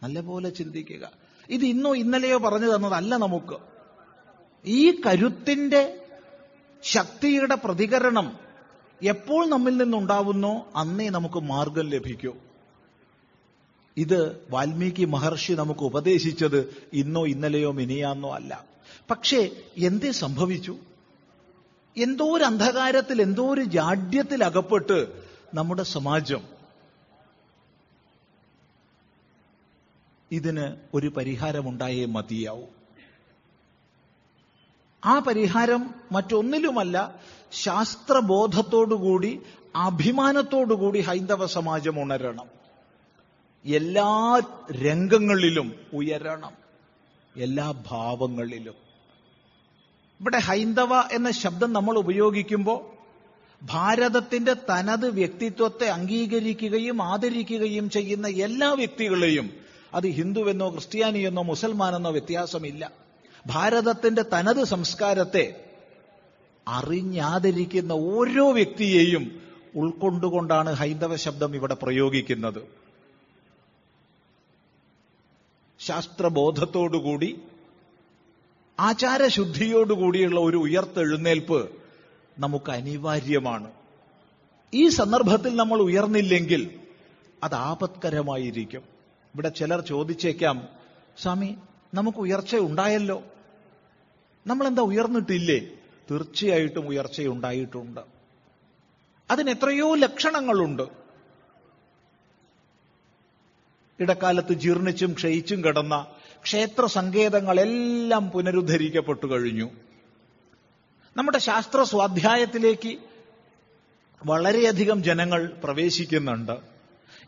[0.03, 1.11] നല്ലപോലെ ചിന്തിക്കുക.
[1.51, 3.57] ഇത് ഇന്നോ ഇന്നലെയോ പറഞ്ഞു തന്നതല്ല നമുക്ക്.
[4.65, 6.00] ഈ കരുത്തിന്റെ
[6.83, 8.39] ശക്തിയുടെ പ്രതികരണം
[9.03, 12.35] എപ്പോൾ നമ്മിൽ നിന്നുണ്ടാവുന്നോ അന്നേ നമുക്ക് മാർഗം ലഭിക്കൂ.
[13.97, 18.65] ഇത് വാൽമീകി മഹർഷി നമുക്ക് ഉപദേശിച്ചത് ഇന്നോ ഇന്നലെയോ മിനിയാന്നോ അല്ല.
[19.11, 20.77] പക്ഷേ എന്തേ സംഭവിച്ചു?
[21.97, 25.23] എന്തോ ഒരു അന്ധകാരത്തിൽ എന്തോ ഒരു ജാഡ്യത്തിൽ അകപ്പെട്ട്
[25.55, 26.41] നമ്മുടെ സമാജം
[30.31, 32.63] ഇതിന് ഒരു പരിഹാരമുണ്ടായേ മതിയാവൂ.
[35.05, 37.15] ആ പരിഹാരം മറ്റൊന്നിലുമല്ല
[37.53, 39.41] ശാസ്ത്രബോധത്തോടുകൂടി
[39.77, 42.47] അഭിമാനത്തോടുകൂടി ഹൈന്ദവ സമാജം ഉണരണം.
[43.67, 44.41] എല്ലാ
[44.73, 46.53] രംഗങ്ങളിലും ഉയരണം.
[47.37, 48.75] എല്ലാ ഭാവങ്ങളിലും.
[50.21, 53.01] ഇവിടെ ഹൈന്ദവ എന്ന ശബ്ദം നമ്മൾ ഉപയോഗിക്കുമ്പോൾ
[53.63, 59.51] ഭാരതത്തിന്റെ തനത് വ്യക്തിത്വത്തെ അംഗീകരിക്കുകയും ആദരിക്കുകയും ചെയ്യുന്ന എല്ലാ വ്യക്തികളെയും
[59.95, 63.00] അത് ഹിന്ദുവെന്നോ ക്രിസ്ത്യാനിയെന്നോ മുസൽമാനെന്നോ വ്യത്യാസമില്ല.
[63.47, 65.65] ഭാരതത്തിന്റെ തനത് സംസ്കാരത്തെ
[66.69, 69.43] അറിഞ്ഞാദരിക്കുന്ന ഓരോ വ്യക്തിയെയും
[69.77, 72.63] ഉൾക്കൊണ്ടുകൊണ്ടാണ് ഹൈന്ദവ ശബ്ദം ഇവിടെ പ്രയോഗിക്കുന്നത്.
[75.81, 77.41] ശാസ്ത്രബോധത്തോടുകൂടി
[78.81, 81.71] ആചാരശുദ്ധിയോടുകൂടിയുള്ള ഒരു ഉയർത്തെഴുന്നേൽപ്പ്
[82.39, 83.71] നമുക്ക് അനിവാര്യമാണ്.
[84.75, 86.81] ഈ സന്ദർഭത്തിൽ നമ്മൾ ഉയർന്നില്ലെങ്കിൽ
[87.45, 88.81] അത് ആപത്കരമായിരിക്കും.
[89.35, 90.69] ഇവിടെ ചിലർ ചോദിച്ചേക്കാം
[91.23, 91.57] സ്വാമി
[91.95, 93.23] നമുക്ക് ഉയർച്ച ഉണ്ടായല്ലോ
[94.47, 95.61] നമ്മളെന്താ ഉയർന്നിട്ടില്ലേ?
[96.11, 98.01] തീർച്ചയായിട്ടും ഉയർച്ചയുണ്ടായിട്ടുണ്ട്.
[99.31, 100.83] അതിന് എത്രയോ ലക്ഷണങ്ങളുണ്ട്.
[104.01, 106.07] ഇടക്കാലത്ത് ജീർണിച്ചും ക്ഷയിച്ചും കിടന്ന
[106.43, 109.71] ക്ഷേത്ര സങ്കേതങ്ങളെല്ലാം പുനരുദ്ധരിക്കപ്പെട്ടു കഴിഞ്ഞു.
[111.17, 112.99] നമ്മുടെ ശാസ്ത്ര സ്വാധ്യായത്തിലേക്ക്
[114.27, 116.70] വളരെയധികം ജനങ്ങൾ പ്രവേശിക്കുന്നുണ്ട്.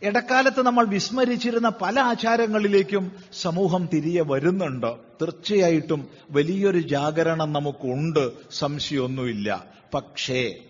[0.03, 4.97] ഇടക്കാലത്ത് നമ്മൾ വിസ്മരിച്ചിരുന്ന പല ആചാരങ്ങളിലേക്കും സമൂഹം തിരികെ വരുന്നുണ്ട്.
[5.23, 8.51] തീർച്ചയായിട്ടും വലിയൊരു ജാഗരണം നമുക്കുണ്ട്.
[8.51, 9.67] സംശയമൊന്നുമില്ല.
[9.95, 10.65] പക്ഷേ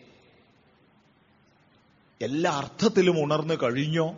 [2.22, 4.14] എല്ലാ അർത്ഥത്തിലും ഉണർന്നു കഴിഞ്ഞോ?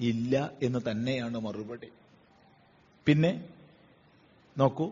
[0.00, 1.88] ഇല്ല എന്ന് തന്നെയാണ് മറുപടി.
[3.06, 3.44] പിന്നെ
[4.58, 4.90] നോക്കൂ.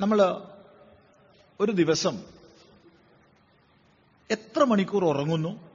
[0.00, 0.42] നമ്മൾ
[1.60, 2.22] ഒരു ദിവസം
[4.30, 5.71] എത്ര മണിക്കൂർ ഉറങ്ങുന്നു?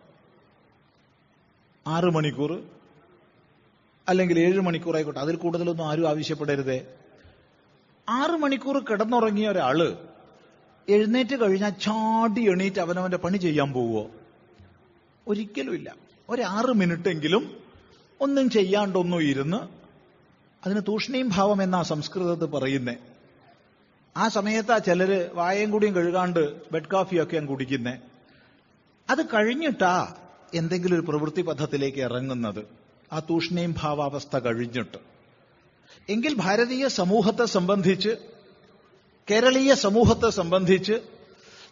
[1.87, 2.51] ആറ് മണിക്കൂർ
[4.09, 6.95] അല്ലെങ്കിൽ ഏഴ് മണിക്കൂർ ആയിക്കോട്ടെ അതിൽ കൂടുതലൊന്നും ആരും ആവശ്യപ്പെടരുതേ.
[8.09, 9.97] ആറ് മണിക്കൂർ കിടന്നുറങ്ങിയ ഒരാൾ
[10.89, 14.11] എഴുന്നേറ്റ് കഴിഞ്ഞാൽ ചാടി എണീറ്റ് അവനവന്റെ പണി ചെയ്യാൻ പോവോ
[15.27, 15.95] ഒരിക്കലുമില്ല.
[16.29, 17.57] ഒരാറ് മിനിറ്റെങ്കിലും
[18.21, 19.57] ഒന്നും ചെയ്യാണ്ടൊന്നും ഇരുന്ന്
[20.65, 22.95] അതിന് തൂഷ്ണീം ഭാവം എന്നാ സംസ്കൃതത്തിൽ പറയുന്നേ.
[24.17, 27.97] ആ സമയത്താ ചിലര് വായയും കൂടിയും കഴുകാണ്ട് ബെഡ് കാഫിയൊക്കെ കുടിക്കുന്നേ.
[29.09, 30.15] അത് കഴിഞ്ഞിട്ടാ
[30.53, 32.67] എന്തെങ്കിലും ഒരു പ്രവൃത്തി പഥത്തിലേക്ക് ഇറങ്ങുന്നത്
[33.13, 34.97] ആ തൂഷ്ണയും ഭാവാവസ്ഥ കഴിഞ്ഞിട്ട്.
[36.09, 38.09] എങ്കിൽ ഭാരതീയ സമൂഹത്തെ സംബന്ധിച്ച്
[39.31, 40.93] കേരളീയ സമൂഹത്തെ സംബന്ധിച്ച്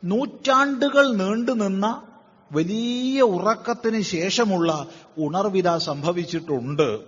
[0.04, 2.08] നൂറ്റാണ്ടുകൾ നീണ്ടുനിന്ന
[2.52, 7.00] വലിയ ഉറക്കത്തിന് ശേഷമുള്ള ഉണർവിത സംഭവിച്ചിട്ടുണ്ട്.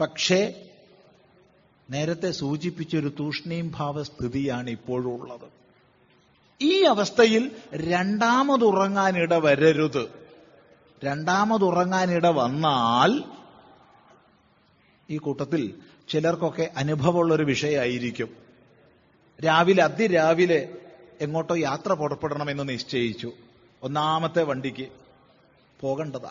[0.00, 0.68] പക്ഷേ
[1.90, 5.48] നേരത്തെ സൂചിപ്പിച്ചൊരു തൂഷ്ണീം ഭാവസ്ഥിതിയാണ് ഇപ്പോഴുള്ളത്.
[6.62, 10.25] ഈ അവസ്ഥയിൽ രണ്ടാമതുറങ്ങാനിട വരരുത്.
[11.04, 13.24] രണ്ടാമതുറങ്ങാനിട വന്നാൽ
[15.10, 15.74] ഈ കൂട്ടത്തിൽ
[16.08, 18.36] ചിലർക്കൊക്കെ അനുഭവമുള്ളൊരു വിഷയമായിരിക്കും.
[19.44, 20.68] രാവിലെ അതിരാവിലെ
[21.20, 23.32] എങ്ങോട്ടോ യാത്ര പുറപ്പെടണമെന്ന് നിശ്ചയിച്ചു.
[23.82, 24.88] ഒന്നാമത്തെ വണ്ടിക്ക്
[25.80, 26.30] പോകേണ്ടതാ.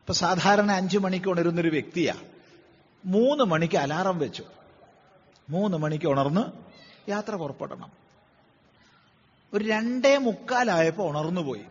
[0.00, 2.14] ഇപ്പൊ സാധാരണ അഞ്ചു മണിക്ക് ഉണരുന്നൊരു വ്യക്തിയാ.
[3.04, 4.44] മൂന്ന് മണിക്ക് അലാറം വെച്ചു.
[5.50, 6.42] മൂന്ന് മണിക്ക് ഉണർന്ന്
[7.10, 7.90] യാത്ര പുറപ്പെടണം.
[9.54, 11.64] ഒരു രണ്ടേ മുക്കാലായപ്പോ ഉണർന്നുപോയി.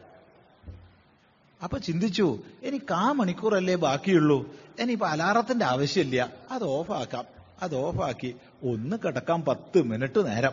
[1.64, 4.56] അപ്പൊ ചിന്തിച്ചു എനിക്ക് ആ മണിക്കൂറല്ലേ ബാക്കിയുള്ളൂ.
[4.80, 6.30] ഇനിയിപ്പോ അലാറത്തിന്റെ ആവശ്യമില്ല.
[6.52, 7.26] അത് ഓഫാക്കാം.
[7.62, 8.36] അത് ഓഫാക്കി.
[8.64, 10.52] ഒന്ന് കിടക്കാൻ പത്ത് മിനിറ്റ് നേരം.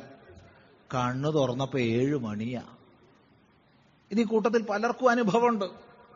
[0.95, 2.63] കണ്ണു തുറന്നപ്പോ ഏഴ് മണിയാ.
[4.13, 5.65] ഇനി കൂട്ടത്തിൽ പലർക്കും അനുഭവമുണ്ട്.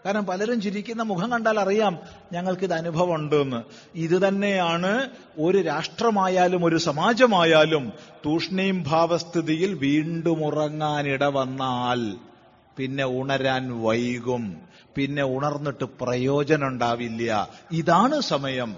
[0.04, 1.98] കാരണം പലരും ചിരിക്കുന്ന മുഖം കണ്ടാൽ അറിയാം
[2.32, 3.62] ഞങ്ങൾക്കിത് അനുഭവമുണ്ട് എന്ന്
[3.94, 7.92] ഇത് തന്നെയാണ് ഒരു രാഷ്ട്രമായാലും ഒരു സമാജമായാലും
[8.26, 12.16] തൂഷ്ണീം ഭാവസ്ഥിതിയിൽ വീണ്ടും ഉറങ്ങാനിട വന്നാൽ
[12.76, 14.73] പിന്നെ ഉണരാൻ വൈകും.
[14.96, 18.76] പിന്നെ ഉണർന്നിട്ട് പ്രയോജനം ഉണ്ടാവില്ല ഇതാണ് സമയം.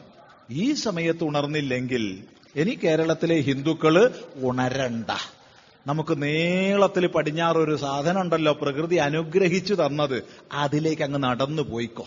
[0.51, 2.25] ഈ സമയത്ത് ഉണർന്നില്ലെങ്കിൽ
[2.57, 5.11] ഇനി കേരളത്തിലെ ഹിന്ദുക്കൾ ഉണരണ്ട.
[5.87, 10.23] നമുക്ക് നീളത്തിൽ പടിഞ്ഞാറൊരു സാധനം ഉണ്ടല്ലോ പ്രകൃതി അനുഗ്രഹിച്ചു തന്നത്.
[10.53, 12.07] അതിലേക്ക് അങ്ങ് നടന്നു പോയിക്കോ.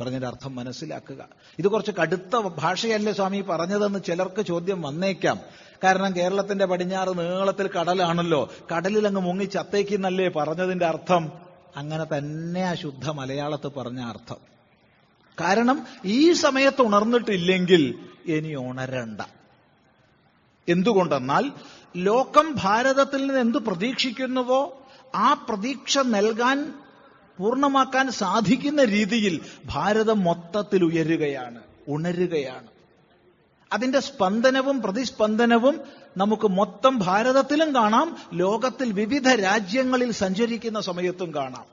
[0.00, 1.28] പറഞ്ഞതിന്റെ അർത്ഥം മനസ്സിലാക്കുക.
[1.58, 5.40] ഇത് കുറച്ച് കടുത്ത ഭാഷയല്ലേ സ്വാമി പറഞ്ഞതെന്ന് ചിലർക്ക് ചോദ്യം വന്നേക്കാം.
[5.84, 8.52] കാരണം കേരളത്തിന്റെ പടിഞ്ഞാറ് നീളത്തിൽ കടലാണല്ലോ.
[8.76, 11.43] കടലിൽ അങ്ങ് മുങ്ങി ചത്തേക്കുന്നല്ലേ പറഞ്ഞതിന്റെ അർത്ഥം?
[11.76, 14.36] അങ്ങനെ തന്നെ ആ ശുദ്ധ മലയാളത്ത് പറഞ്ഞ അർത്ഥം.
[15.40, 19.20] കാരണം ഈ സമയത്ത് ഉണർന്നിട്ടില്ലെങ്കിൽ ഇനി ഉണരണ്ട.
[20.68, 21.52] എന്തുകൊണ്ടെന്നാൽ
[21.96, 26.74] ലോകം ഭാരതത്തിൽ നിന്ന് എന്ത് പ്രതീക്ഷിക്കുന്നുവോ ആ പ്രതീക്ഷ നൽകാൻ
[27.38, 32.66] പൂർണമാക്കാൻ സാധിക്കുന്ന രീതിയിൽ ഭാരതം മൊത്തത്തിൽ ഉയരുകയാണ് ഉണരുകയാണ്.
[33.72, 35.80] അതിന്റെ സ്പന്ദനവും പ്രതിസ്പന്ദനവും
[36.16, 41.64] നമുക്ക് മൊത്തം ഭാരതത്തിലും കാണാം ലോകത്തിൽ വിവിധ രാജ്യങ്ങളിൽ സഞ്ചരിക്കുന്ന സമയത്തും കാണാം.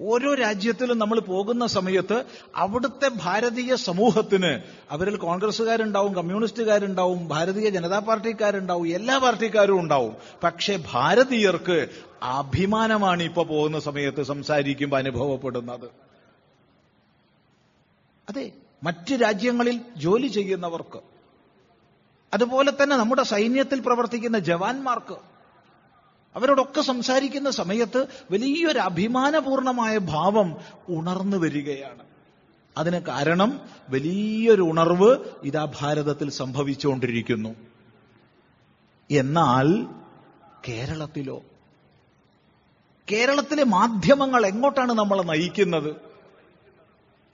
[0.00, 2.24] ഓരോ രാജ്യത്തിലും നമ്മൾ പോകുന്ന സമയത്ത്
[2.56, 10.16] അവിടുത്തെ ഭാരതീയ സമൂഹത്തിന് അവരിൽ കോൺഗ്രസ്സുകാരുണ്ടാവും കമ്മ്യൂണിസ്റ്റുകാരുണ്ടാവും ഭാരതീയ ജനതാ പാർട്ടിക്കാരുണ്ടാവും എല്ലാ പാർട്ടിക്കാരും ഉണ്ടാവും.
[10.44, 11.88] പക്ഷെ ഭാരതീയർക്ക്
[12.22, 15.90] അഭിമാനമാണ് ഇപ്പൊ പോകുന്ന സമയത്ത് സംസാരിക്കുമ്പോൾ അനുഭവപ്പെടുന്നത്.
[18.28, 18.52] അതെ
[18.82, 21.19] മറ്റ് രാജ്യങ്ങളിൽ ജോലി ചെയ്യുന്നവർക്ക്
[22.34, 25.16] അതുപോലെ തന്നെ നമ്മുടെ സൈന്യത്തിൽ പ്രവർത്തിക്കുന്ന ജവാന്മാർക്ക്
[26.36, 30.56] അവരോടൊക്കെ സംസാരിക്കുന്ന സമയത്ത് വലിയൊരു അഭിമാനപൂർണമായ ഭാവം
[30.88, 32.04] ഉണർന്നു വരികയാണ്.
[32.78, 37.54] അതിന് കാരണം വലിയൊരു ഉണർവ് ഇതാ ഭാരതത്തിൽ സംഭവിച്ചുകൊണ്ടിരിക്കുന്നു.
[39.10, 39.86] എന്നാൽ
[40.68, 41.42] കേരളത്തിലോ
[43.12, 45.96] കേരളത്തിലെ മാധ്യമങ്ങൾ എങ്ങോട്ടാണ് നമ്മളെ നയിക്കുന്നത്?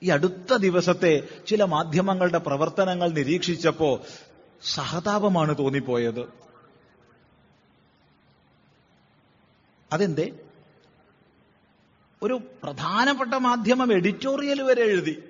[0.03, 4.01] ഈ അടുത്ത ദിവസത്തെ ചില മാധ്യമങ്ങളുടെ പ്രവർത്തനങ്ങൾ നിരീക്ഷിച്ചപ്പോ
[4.73, 6.33] സഹതാപമാണ് തോന്നിപ്പോയത്.
[9.93, 10.33] അതെന്തേ?
[12.23, 15.23] ഒരു പ്രധാനപ്പെട്ട മാധ്യമം എഡിറ്റോറിയൽ വരെ എഴുതി.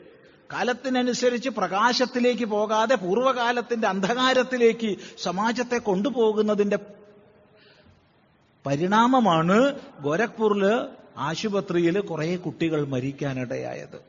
[0.53, 6.79] കാലത്തിനനുസരിച്ച് പ്രകാശത്തിലേക്ക് പോകാതെ പൂർവകാലത്തിന്റെ അന്ധകാരത്തിലേക്ക് സമാജത്തെ കൊണ്ടുപോകുന്നതിന്റെ
[8.66, 14.03] പരിണാമമാണ് ഗോരഖ്പൂരിൽ ആശുപത്രിയിൽ കുറെ കുട്ടികൾ മരിക്കാനിടയായത്.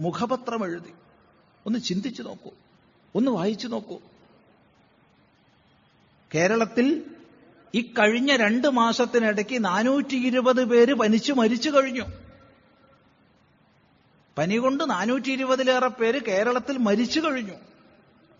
[0.00, 0.92] മുഖപത്രം എഴുതി.
[1.66, 2.50] ഒന്ന് ചിന്തിച്ചു നോക്കൂ.
[3.16, 3.98] ഒന്ന് വായിച്ചു നോക്കൂ.
[6.34, 7.02] കേരളത്തിൽ
[7.74, 12.04] ഈ കഴിഞ്ഞ രണ്ട് മാസത്തിനിടയ്ക്ക് നാനൂറ്റി ഇരുപത് പേര് പനിച്ചു മരിച്ചു കഴിഞ്ഞു.
[14.38, 17.54] പനി കൊണ്ട് നാനൂറ്റി ഇരുപതിലേറെ പേര് കേരളത്തിൽ മരിച്ചു കഴിഞ്ഞു.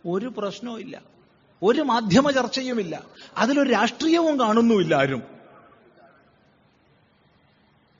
[0.06, 0.94] ഒരു പ്രശ്നവും
[1.62, 3.06] ഒരു മാധ്യമ ചർച്ചയുമില്ല.
[3.36, 5.35] അതിലൊരു രാഷ്ട്രീയവും കാണുന്നുമില്ല ആരും.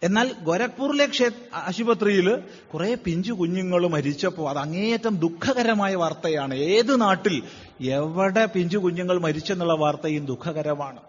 [0.02, 2.37] എന്നാൽ ഗോരഖ്പൂരിലെ ക്ഷേ ആശുപത്രിയിൽ
[2.74, 6.54] കുറെ പിഞ്ചു കുഞ്ഞുങ്ങൾ മരിച്ചപ്പോൾ അത് അങ്ങേയറ്റം ദുഃഖകരമായ വാർത്തയാണ്.
[6.54, 7.42] ഏത് നാട്ടിൽ
[7.80, 11.00] എവിടെ പിഞ്ചു കുഞ്ഞുങ്ങൾ മരിച്ചെന്നുള്ള വാർത്തയും ദുഃഖകരമാണ്.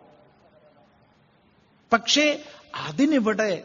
[1.93, 2.39] പക്ഷേ
[2.76, 3.63] അതിനിവിടെ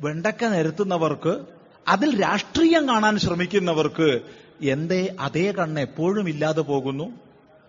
[0.00, 1.44] വെണ്ടക്ക നിരത്തുന്നവർക്ക്
[1.88, 4.20] അതിൽ രാഷ്ട്രീയം കാണാൻ ശ്രമിക്കുന്നവർക്ക്
[4.62, 7.12] എന്തേ അതേ കണ്ണ് എപ്പോഴും ഇല്ലാതെ പോകുന്നു?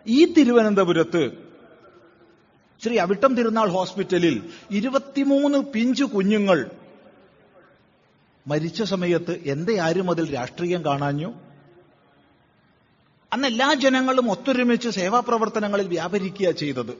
[0.07, 1.31] ഈ തിരുവനന്തപുരത്ത്
[2.83, 6.71] ശ്രീ അവിട്ടം തിരുനാൾ ഹോസ്പിറ്റലിൽ ഇരുപത്തിമൂന്ന് പിഞ്ചു കുഞ്ഞുങ്ങൾ
[8.47, 11.33] മരിച്ച സമയത്ത് എന്തേ ആരും അതിൽ രാഷ്ട്രീയം കാണാഞ്ഞു.
[13.33, 16.91] അന്ന് എല്ലാ ജനങ്ങളും ഒത്തൊരുമിച്ച് സേവാപ്രവർത്തനങ്ങളിൽ വ്യാപരിക്കുക ചെയ്തത്.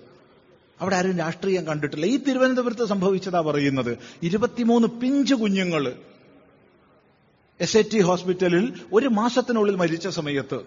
[0.81, 2.05] അവിടെ ആരും രാഷ്ട്രീയം കണ്ടിട്ടില്ല.
[2.05, 3.97] ഈ തിരുവനന്തപുരത്ത് സംഭവിച്ചതാ പറയുന്നത്.
[4.23, 5.95] ഇരുപത്തിമൂന്ന് പിഞ്ച് കുഞ്ഞുങ്ങൾ
[7.59, 10.59] എസ് എ ടി ഹോസ്പിറ്റലിൽ ഒരു മാസത്തിനുള്ളിൽ മരിച്ച സമയത്ത്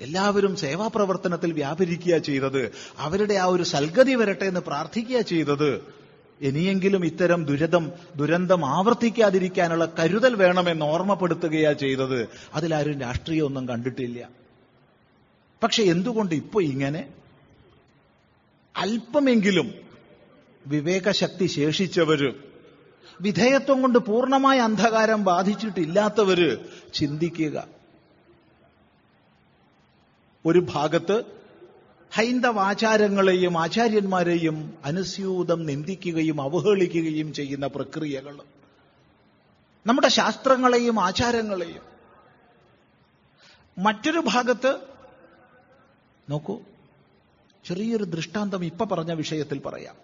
[0.00, 2.72] എല്ലാവരും സേവാപ്രവർത്തനത്തിൽ വ്യാപരിക്കുക ചെയ്തത്.
[2.98, 6.01] അവരുടെ ആ ഒരു സൽഗതി വരട്ടെ എന്ന് പ്രാർത്ഥിക്കുക ചെയ്തത്.
[6.42, 12.28] ഇനിയെങ്കിലും ഇത്തരം ദുരിതം ദുരന്തം ആവർത്തിക്കാതിരിക്കാനുള്ള കരുതൽ വേണമെന്ന് ഓർമ്മപ്പെടുത്തുകയാ ചെയ്തത്.
[12.54, 14.28] അതിലാരും രാഷ്ട്രീയമൊന്നും കണ്ടിട്ടില്ല.
[15.62, 17.08] പക്ഷെ എന്തുകൊണ്ട് ഇപ്പൊ ഇങ്ങനെ?
[18.76, 19.74] അല്പമെങ്കിലും
[20.66, 22.32] വിവേകശക്തി ശേഷിച്ചവര്
[23.20, 26.56] വിധേയത്വം കൊണ്ട് പൂർണമായ അന്ധകാരം ബാധിച്ചിട്ടില്ലാത്തവര്
[26.94, 27.66] ചിന്തിക്കുക.
[30.46, 31.41] ഒരു ഭാഗത്ത്
[32.12, 38.38] ഹൈന്ദവ ആചാരങ്ങളെയും ആചാര്യന്മാരെയും അനുസ്യൂതം നിന്ദിക്കുകയും അവഹേളിക്കുകയും ചെയ്യുന്ന പ്രക്രിയകൾ.
[39.86, 41.82] നമ്മുടെ ശാസ്ത്രങ്ങളെയും ആചാരങ്ങളെയും.
[43.78, 44.78] മറ്റൊരു ഭാഗത്ത്
[46.30, 46.60] നോക്കൂ
[47.64, 49.94] ചെറിയൊരു ദൃഷ്ടാന്തം ഇപ്പൊ പറഞ്ഞ വിഷയത്തിൽ പറയാം.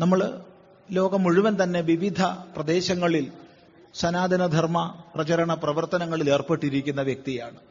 [0.00, 0.44] നമ്മൾ
[0.90, 3.32] ലോകം മുഴുവൻ തന്നെ വിവിധ പ്രദേശങ്ങളിൽ
[3.94, 7.67] സനാതനധർമ്മ പ്രചരണ പ്രവർത്തനങ്ങളിൽ ഏർപ്പെട്ടിരിക്കുന്ന വ്യക്തിയാണ്.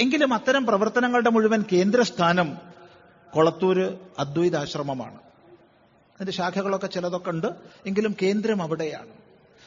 [0.00, 2.58] എങ്കിലും അത്തരം പ്രവർത്തനങ്ങളുടെ മുഴുവൻ കേന്ദ്രസ്ഥാനം
[3.32, 5.16] കൊളത്തൂര് അദ്വൈതാശ്രമമാണ്.
[6.14, 7.46] അതിന്റെ ശാഖകളൊക്കെ ചിലതൊക്കെ ഉണ്ട്.
[7.86, 9.12] എങ്കിലും കേന്ദ്രം അവിടെയാണ്.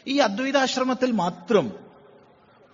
[0.08, 1.72] ഈ അദ്വൈതാശ്രമത്തിൽ മാത്രം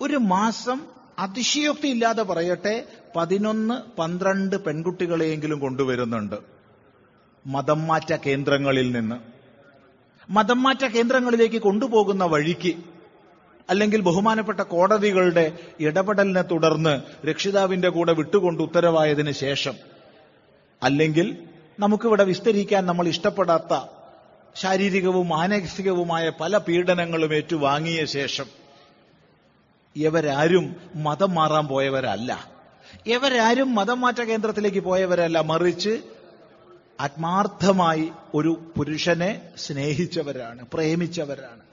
[0.02, 0.82] ഒരു മാസം
[1.20, 6.36] അതിശയോക്തി ഇല്ലാതെ പറയട്ടെ പതിനൊന്ന് പന്ത്രണ്ട് പെൺകുട്ടികളെയെങ്കിലും കൊണ്ടുവരുന്നുണ്ട്.
[7.48, 9.16] മതം മാറ്റ കേന്ദ്രങ്ങളിൽ നിന്ന്.
[10.30, 12.91] മതം മാറ്റ കേന്ദ്രങ്ങളിലേക്ക് കൊണ്ടുപോകുന്ന വഴിക്ക്
[13.72, 19.74] അല്ലെങ്കിൽ ബഹുമാനപ്പെട്ട കോടതികളുടെ ഇടപെടലിനെ തുടർന്ന് രക്ഷിതാവിന്റെ കൂടെ വിട്ടുകൊണ്ട് ഉത്തരവായതിന് ശേഷം
[20.84, 21.48] അല്ലെങ്കിൽ
[21.80, 23.86] നമുക്കിവിടെ വിസ്തരിക്കാൻ നമ്മൾ ഇഷ്ടപ്പെടാത്ത
[24.56, 28.46] ശാരീരികവും മാനസികവുമായ പല പീഡനങ്ങളും ഏറ്റുവാങ്ങിയ ശേഷം
[29.96, 32.50] ഇവരാരും മതം മാറാൻ പോയവരല്ല.
[33.06, 35.40] ഇവരാരും മതം മാറ്റ കേന്ദ്രത്തിലേക്ക് പോയവരല്ല.
[35.40, 36.02] മറിച്ച്
[37.00, 41.71] ആത്മാർത്ഥമായി ഒരു പുരുഷനെ സ്നേഹിച്ചവരാണ് പ്രേമിച്ചവരാണ്.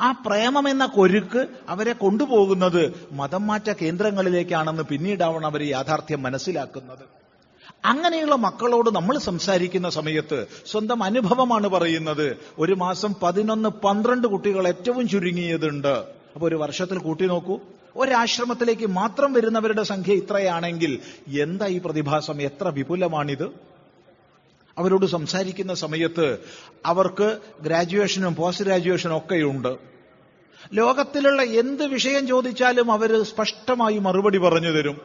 [0.00, 7.18] ആ പ്രേമം എന്ന കൊരുക്ക് അവരെ കൊണ്ടുപോകുന്നത് മതം മാറ്റ കേന്ദ്രങ്ങളിലേക്കാണെന്ന് പിന്നീടാവണം അവർ യാഥാർത്ഥ്യം മനസ്സിലാക്കുന്നത്.
[7.84, 12.36] അങ്ങനെയുള്ള മക്കളോട് നമ്മൾ സംസാരിക്കുന്ന സമയത്ത് സ്വന്തം അനുഭവമാണ് പറയുന്നത്.
[12.58, 15.94] ഒരു മാസം പതിനൊന്ന് പന്ത്രണ്ട് കുട്ടികൾ ഏറ്റവും ചുരുങ്ങിയതുണ്ട്.
[16.34, 17.58] അപ്പൊ ഒരു വർഷത്തിൽ കൂട്ടി നോക്കൂ.
[17.96, 20.98] ഒരാശ്രമത്തിലേക്ക് മാത്രം വരുന്നവരുടെ സംഖ്യ ഇത്രയാണെങ്കിൽ
[21.40, 22.42] എന്താ ഈ പ്രതിഭാസം?
[22.42, 23.77] എത്ര വിപുലമാണിത്?
[24.78, 26.38] അവരോട് സംസാരിക്കുന്ന സമയത്ത്
[26.86, 29.78] അവർക്ക് ഗ്രാജുവേഷനും പോസ്റ്റ് ഗ്രാജുവേഷനും ഒക്കെയുണ്ട്.
[30.72, 35.00] ലോകത്തിലുള്ള എന്ത് വിഷയം ചോദിച്ചാലും അവർ സ്പഷ്ടമായി മറുപടി പറഞ്ഞു തരും.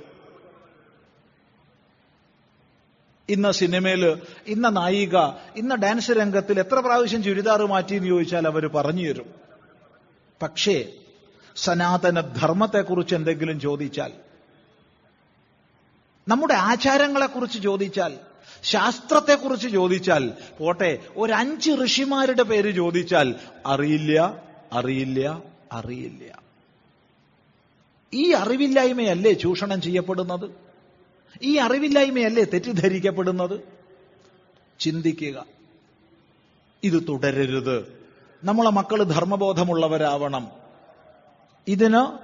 [3.30, 5.18] ഇന്ന സിനിമയിൽ ഇന്ന നായിക
[5.56, 9.34] ഇന്ന ഡാൻസ് രംഗത്തിൽ എത്ര പ്രാവശ്യം ചുരിദാർ മാറ്റി എന്ന് ചോദിച്ചാൽ അവർ പറഞ്ഞു തരും.
[10.42, 10.94] പക്ഷേ
[11.56, 14.12] സനാതന ധർമ്മത്തെക്കുറിച്ച് എന്തെങ്കിലും ചോദിച്ചാൽ
[16.28, 18.18] നമ്മുടെ ആചാരങ്ങളെക്കുറിച്ച് ചോദിച്ചാൽ
[18.64, 26.42] ശാസ്ത്രത്തെക്കുറിച്ച് ചോദിച്ചാൽ പോട്ടെ ഒരു അഞ്ച് ഋഷിമാരുടെ പേര് ചോദിച്ചാൽ അറിയില്ല അറിയില്ല അറിയില്ല.
[28.14, 30.52] ഈ അറിവില്ലായ്മയല്ലേ ചൂഷണം ചെയ്യപ്പെടുന്നത്?
[31.42, 33.60] ഈ അറിവില്ലായ്മയല്ലേ തെറ്റിദ്ധരിക്കപ്പെടുന്നത്?
[34.80, 35.46] ചിന്തിക്കുക.
[36.84, 38.04] ഇത് തുടരരുത്.
[38.44, 40.48] നമ്മളെ മക്കൾ ധർമ്മബോധമുള്ളവരാവണം.
[41.68, 42.18] ഇതിന്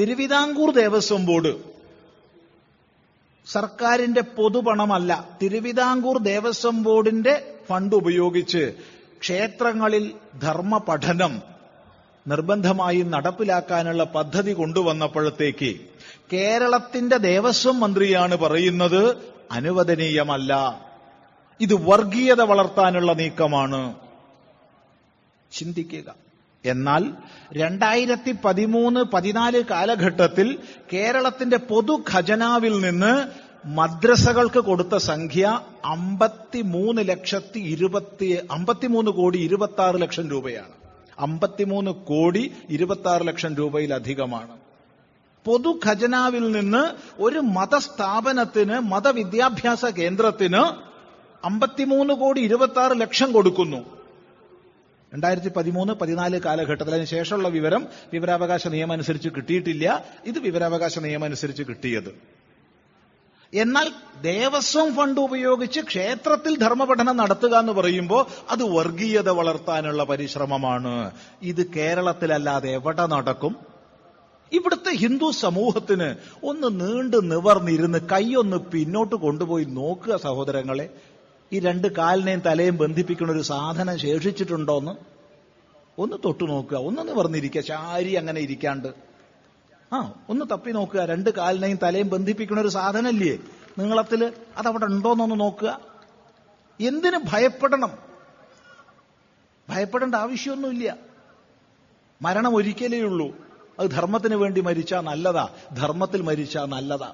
[0.00, 1.71] തിരുവിതാംകൂർ ദേവസ്വം ബോർഡ്
[3.46, 8.72] സർക്കാരിന്റെ പൊതുപണമല്ല തിരുവിതാംകൂർ ദേവസ്വം ബോർഡിന്റെ ഫണ്ട് ഉപയോഗിച്ച്
[9.20, 11.42] ക്ഷേത്രങ്ങളിൽ ധർമ്മ പഠനം
[12.28, 15.80] നിർബന്ധമായി നടപ്പിലാക്കാനുള്ള പദ്ധതി കൊണ്ടുവന്നപ്പോഴത്തേക്ക്
[16.32, 19.16] കേരളത്തിന്റെ ദേവസ്വം മന്ത്രിയാണ് പറയുന്നത്
[19.52, 20.80] അനുവദനീയമല്ല.
[21.60, 23.94] ഇത് വർഗീയത വളർത്താനുള്ള നീക്കമാണ്.
[25.52, 26.14] ചിന്തിക്കുക.
[26.64, 27.10] എന്നാൽ
[27.52, 30.58] രണ്ടായിരത്തി പതിമൂന്ന് പതിനാല് കാലഘട്ടത്തിൽ
[30.92, 33.28] കേരളത്തിന്റെ പൊതു ഖജനാവിൽ നിന്ന്
[33.66, 40.72] മദ്രസകൾക്ക് കൊടുത്ത സംഖ്യ അമ്പത്തിമൂന്ന് ലക്ഷത്തി ഇരുപത്തി അമ്പത്തിമൂന്ന് കോടി ഇരുപത്തി ആറ് ലക്ഷം രൂപയാണ്.
[41.18, 44.56] അമ്പത്തിമൂന്ന് കോടി ഇരുപത്തി ആറ് ലക്ഷം രൂപയിലധികമാണ്.
[45.44, 46.90] പൊതു ഖജനാവിൽ നിന്ന്
[47.22, 50.62] ഒരു മതസ്ഥാപനത്തിന് മതവിദ്യാഭ്യാസ കേന്ദ്രത്തിന്
[51.44, 54.01] അമ്പത്തിമൂന്ന് കോടി ഇരുപത്തി ആറ് ലക്ഷം കൊടുക്കുന്നു.
[55.14, 60.04] രണ്ടായിരത്തി പതിമൂന്ന് പതിനാല് കാലഘട്ടത്തിൽ അതിന് ശേഷമുള്ള വിവരം വിവരാവകാശ നിയമം അനുസരിച്ച് കിട്ടിയിട്ടില്ല.
[60.24, 62.14] ഇത് വിവരാവകാശ നിയമം അനുസരിച്ച് കിട്ടിയത്.
[63.54, 63.90] എന്നാൽ
[64.22, 71.10] ദേവസ്വം ഫണ്ട് ഉപയോഗിച്ച് ക്ഷേത്രത്തിൽ ധർമ്മപഠനം നടത്തുക എന്ന് പറയുമ്പോൾ അത് വർഗീയത വളർത്താനുള്ള പരിശ്രമമാണ്.
[71.42, 73.56] ഇത് കേരളത്തിലല്ലാതെ എവിടെ നടക്കും?
[74.52, 80.90] ഇവിടുത്തെ ഹിന്ദു സമൂഹത്തിന് ഒന്ന് നീണ്ടു നിവർന്നിരുന്ന് കൈയൊന്ന് പിന്നോട്ട് കൊണ്ടുപോയി നോക്കുക സഹോദരങ്ങളെ.
[81.52, 84.90] ഈ രണ്ട് കാലിനെയും തലയും ബന്ധിപ്പിക്കുന്ന ഒരു സാധനം ശേഷിച്ചിട്ടുണ്ടോന്ന്
[85.98, 86.78] ഒന്ന് തൊട്ടു നോക്കുക.
[86.78, 87.60] ഒന്നൊന്ന് പറഞ്ഞിരിക്കുക.
[87.60, 88.88] ചാരി അങ്ങനെ ഇരിക്കാണ്ട്.
[89.92, 91.00] ആ ഒന്ന് തപ്പി നോക്കുക.
[91.00, 93.38] രണ്ട് കാലിനെയും തലയും ബന്ധിപ്പിക്കുന്ന ഒരു സാധനമല്ലേ
[93.78, 95.80] നീളത്തിൽ അതവിടെ ഉണ്ടോന്നൊന്ന് നോക്കുക.
[96.80, 97.98] എന്തിനു ഭയപ്പെടണം?
[99.68, 100.96] ഭയപ്പെടേണ്ട ആവശ്യമൊന്നുമില്ല.
[102.22, 103.36] മരണം ഒരിക്കലേ ഉള്ളൂ.
[103.80, 105.48] അത് ധർമ്മത്തിന് വേണ്ടി മരിച്ചാ നല്ലതാ.
[105.72, 107.12] ധർമ്മത്തിൽ മരിച്ചാ നല്ലതാ.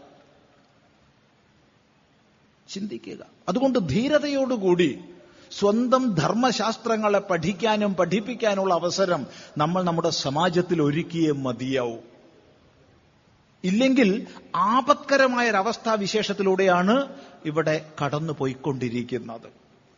[2.69, 3.27] ചിന്തിക്കുക.
[3.49, 5.01] അതുകൊണ്ട് ധീരതയോടുകൂടി
[5.59, 9.27] സ്വന്തം ധർമ്മശാസ്ത്രങ്ങളെ പഠിക്കാനും പഠിപ്പിക്കാനുള്ള അവസരം
[9.59, 11.97] നമ്മൾ നമ്മുടെ സമാജത്തിൽ ഒരുക്കിയേ മതിയാവൂ.
[13.65, 14.27] ഇല്ലെങ്കിൽ
[14.57, 17.13] ആപത്കരമായ ഒരവസ്ഥാവിശേഷത്തിലൂടെയാണ്
[17.45, 19.49] ഇവിടെ കടന്നു പോയിക്കൊണ്ടിരിക്കുന്നത്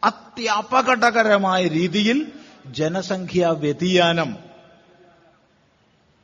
[0.04, 2.32] അത്യപകടകരമായ രീതിയിൽ
[2.66, 4.36] ജനസംഖ്യാ വ്യതിയാനം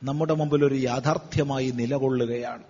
[0.03, 2.63] നമ്മുടെ മുമ്പിൽ ഒരു യാഥാർത്ഥ്യമായി നിലകൊള്ളുകയാണ്.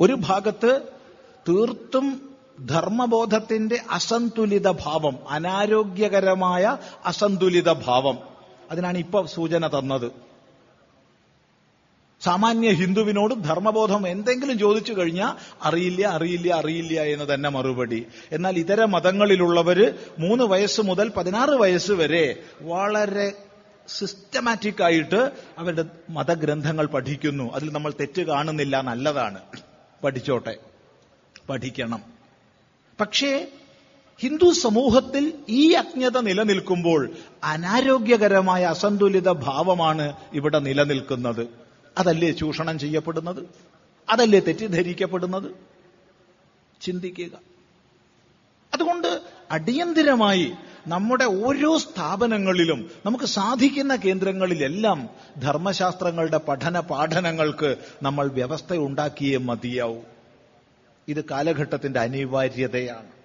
[0.00, 0.99] ഒരു ഭാഗത്ത്
[1.48, 2.30] തീർത്തും
[2.66, 8.18] ധർമ്മബോധത്തിന്റെ അസന്തുലിത ഭാവം അനാരോഗ്യകരമായ അസന്തുലിത ഭാവം.
[8.70, 10.12] അതിനാണ് ഇപ്പൊ സൂചന തന്നത്.
[12.20, 18.06] സാമാന്യ ഹിന്ദുവിനോട് ധർമ്മബോധം എന്തെങ്കിലും ചോദിച്ചു കഴിഞ്ഞാൽ അറിയില്ല അറിയില്ല അറിയില്ല എന്ന് തന്നെ മറുപടി.
[18.32, 23.32] എന്നാൽ ഇതര മതങ്ങളിലുള്ളവര് മൂന്ന് വയസ്സ് മുതൽ പതിനാറ് വയസ്സ് വരെ വളരെ
[23.88, 27.52] സിസ്റ്റമാറ്റിക് ആയിട്ട് അവരുടെ മതഗ്രന്ഥങ്ങൾ പഠിക്കുന്നു.
[27.52, 29.38] അതിൽ നമ്മൾ തെറ്റ് കാണുന്നില്ല നല്ലതാണ്.
[30.04, 30.56] പഠിച്ചോട്ടെ.
[31.50, 32.02] പഠിക്കണം.
[33.00, 33.48] പക്ഷേ
[34.20, 37.10] ഹിന്ദു സമൂഹത്തിൽ ഈ അജ്ഞത നിലനിൽക്കുമ്പോൾ
[37.44, 41.48] അനാരോഗ്യകരമായ അസന്തുലിത ഭാവമാണ് ഇവിടെ നിലനിൽക്കുന്നത്.
[41.98, 43.48] അതല്ലേ ചൂഷണം ചെയ്യപ്പെടുന്നത്?
[44.10, 45.52] അതല്ലേ തെറ്റിദ്ധരിക്കപ്പെടുന്നത്?
[46.80, 47.30] ചിന്തിക്കുക.
[48.74, 50.52] അതുകൊണ്ട് അടിയന്തിരമായി
[50.86, 55.08] നമ്മുടെ ഓരോ സ്ഥാപനങ്ങളിലും നമുക്ക് സാധിക്കുന്ന കേന്ദ്രങ്ങളിലെല്ലാം
[55.42, 60.00] ധർമ്മശാസ്ത്രങ്ങളുടെ പഠന പാഠനങ്ങൾക്ക് നമ്മൾ വ്യവസ്ഥ ഉണ്ടാക്കിയേ മതിയാവൂ.
[61.08, 63.20] ഇത് കാലഘട്ടത്തിന്റെ അനിവാര്യതയാണ്.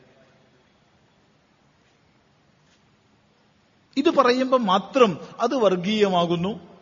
[3.98, 6.80] ഇത് പറയുമ്പോൾ മാത്രം അത് വർഗീയമാകുന്നു.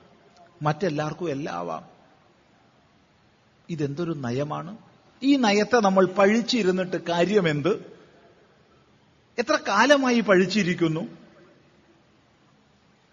[0.62, 1.86] മറ്റെല്ലാവർക്കും എല്ലാവാം.
[3.70, 4.78] ഇതെന്തൊരു നയമാണ്?
[5.24, 7.94] ഈ നയത്തെ നമ്മൾ പഴിച്ചിരുന്നിട്ട് കാര്യമെന്ത്?
[9.38, 11.08] എത്ര കാലമായി പഴിച്ചിരിക്കുന്നു?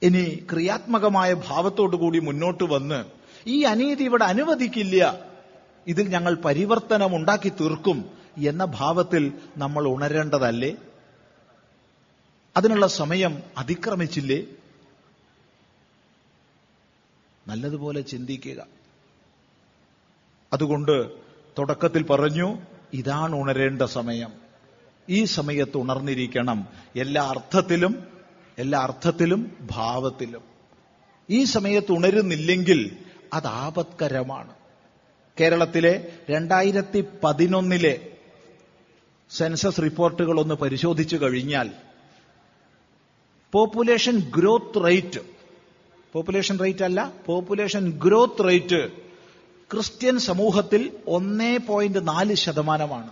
[0.03, 3.05] ഇനി ക്രിയാത്മകമായ ഭാവത്തോടു കൂടി മുന്നോട്ട് വന്ന്
[3.47, 5.30] ഈ അനീതി ഇവിടെ അനുവദിക്കില്ല.
[5.87, 10.77] ഇതിൽ ഞങ്ങൾ പരിവർത്തനം ഉണ്ടാക്കി തീർക്കും എന്ന ഭാവത്തിൽ നമ്മൾ ഉണരേണ്ടതല്ലേ?
[12.57, 14.43] അതിനുള്ള സമയം അതിക്രമിച്ചില്ലേ?
[17.49, 18.67] നല്ലതുപോലെ ചിന്തിക്കുക.
[20.53, 21.11] അതുകൊണ്ട്
[21.59, 22.59] തുടക്കത്തിൽ പറഞ്ഞു
[22.93, 24.33] ഇതാണ് ഉണരേണ്ട സമയം.
[25.09, 28.07] ഈ സമയത്ത് ഉണർന്നിരിക്കണം എല്ലാ അർത്ഥത്തിലും
[28.59, 30.43] എല്ലാ അർത്ഥത്തിലും ഭാവത്തിലും.
[31.31, 32.97] ഈ സമയത്ത് ഉണരുന്നില്ലെങ്കിൽ
[33.33, 34.60] അത് ആപത്കരമാണ്.
[35.41, 38.13] കേരളത്തിലെ രണ്ടായിരത്തി പതിനൊന്നിലെ
[39.31, 41.71] സെൻസസ് റിപ്പോർട്ടുകൾ ഒന്ന് പരിശോധിച്ചു കഴിഞ്ഞാൽ
[43.53, 45.21] population growth rate
[46.13, 49.11] population rate അല്ല പോപ്പുലേഷൻ ഗ്രോത്ത് റേറ്റ്
[49.71, 53.11] ക്രിസ്ത്യൻ സമൂഹത്തിൽ ഒന്നേ പോയിന്റ് നാല് ശതമാനമാണ്.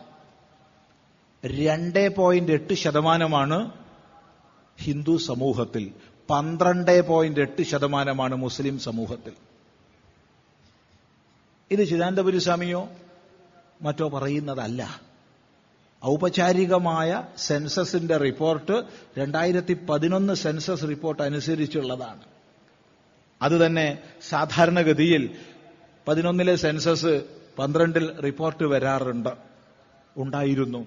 [1.47, 3.71] രണ്ട് പോയിന്റ് എട്ട് ശതമാനമാണ്
[4.81, 5.93] ഹിന്ദു സമൂഹത്തിൽ.
[6.31, 9.33] പന്ത്രണ്ട് പോയിന്റ് എട്ട് ശതമാനമാണ് മുസ്ലിം സമൂഹത്തിൽ.
[11.71, 12.89] ഇത് ചിദാനന്ദപുരി സ്വാമിയോ
[13.83, 15.01] മറ്റോ പറയുന്നതല്ല.
[16.05, 18.85] ഔപചാരികമായ സെൻസസിന്റെ റിപ്പോർട്ട്
[19.19, 22.21] രണ്ടായിരത്തി പതിനൊന്ന് സെൻസസ് റിപ്പോർട്ട് അനുസരിച്ചുള്ളതാണ്.
[23.43, 25.39] അതുതന്നെ സാധാരണഗതിയിൽ
[26.09, 27.25] പതിനൊന്നിലെ സെൻസസ്
[27.59, 29.29] പന്ത്രണ്ടിൽ റിപ്പോർട്ട് വരാറുണ്ട്.
[30.17, 30.87] ഉണ്ടായിരുന്നു.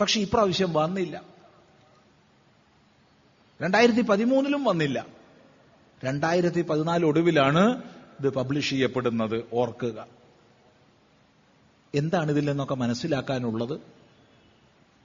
[0.00, 1.22] പക്ഷെ ഇപ്രാവശ്യം വന്നില്ല.
[3.62, 5.06] രണ്ടായിരത്തി പതിമൂന്നിലും വന്നില്ല.
[6.04, 7.82] രണ്ടായിരത്തി പതിനാല് ഒടുവിലാണ്
[8.20, 10.06] ഇത് പബ്ലിഷ് ചെയ്യപ്പെടുന്നത് ഓർക്കുക.
[11.94, 13.80] എന്താണ് ഇതിൽ നിന്നൊക്കെ മനസ്സിലാക്കാനുള്ളത്?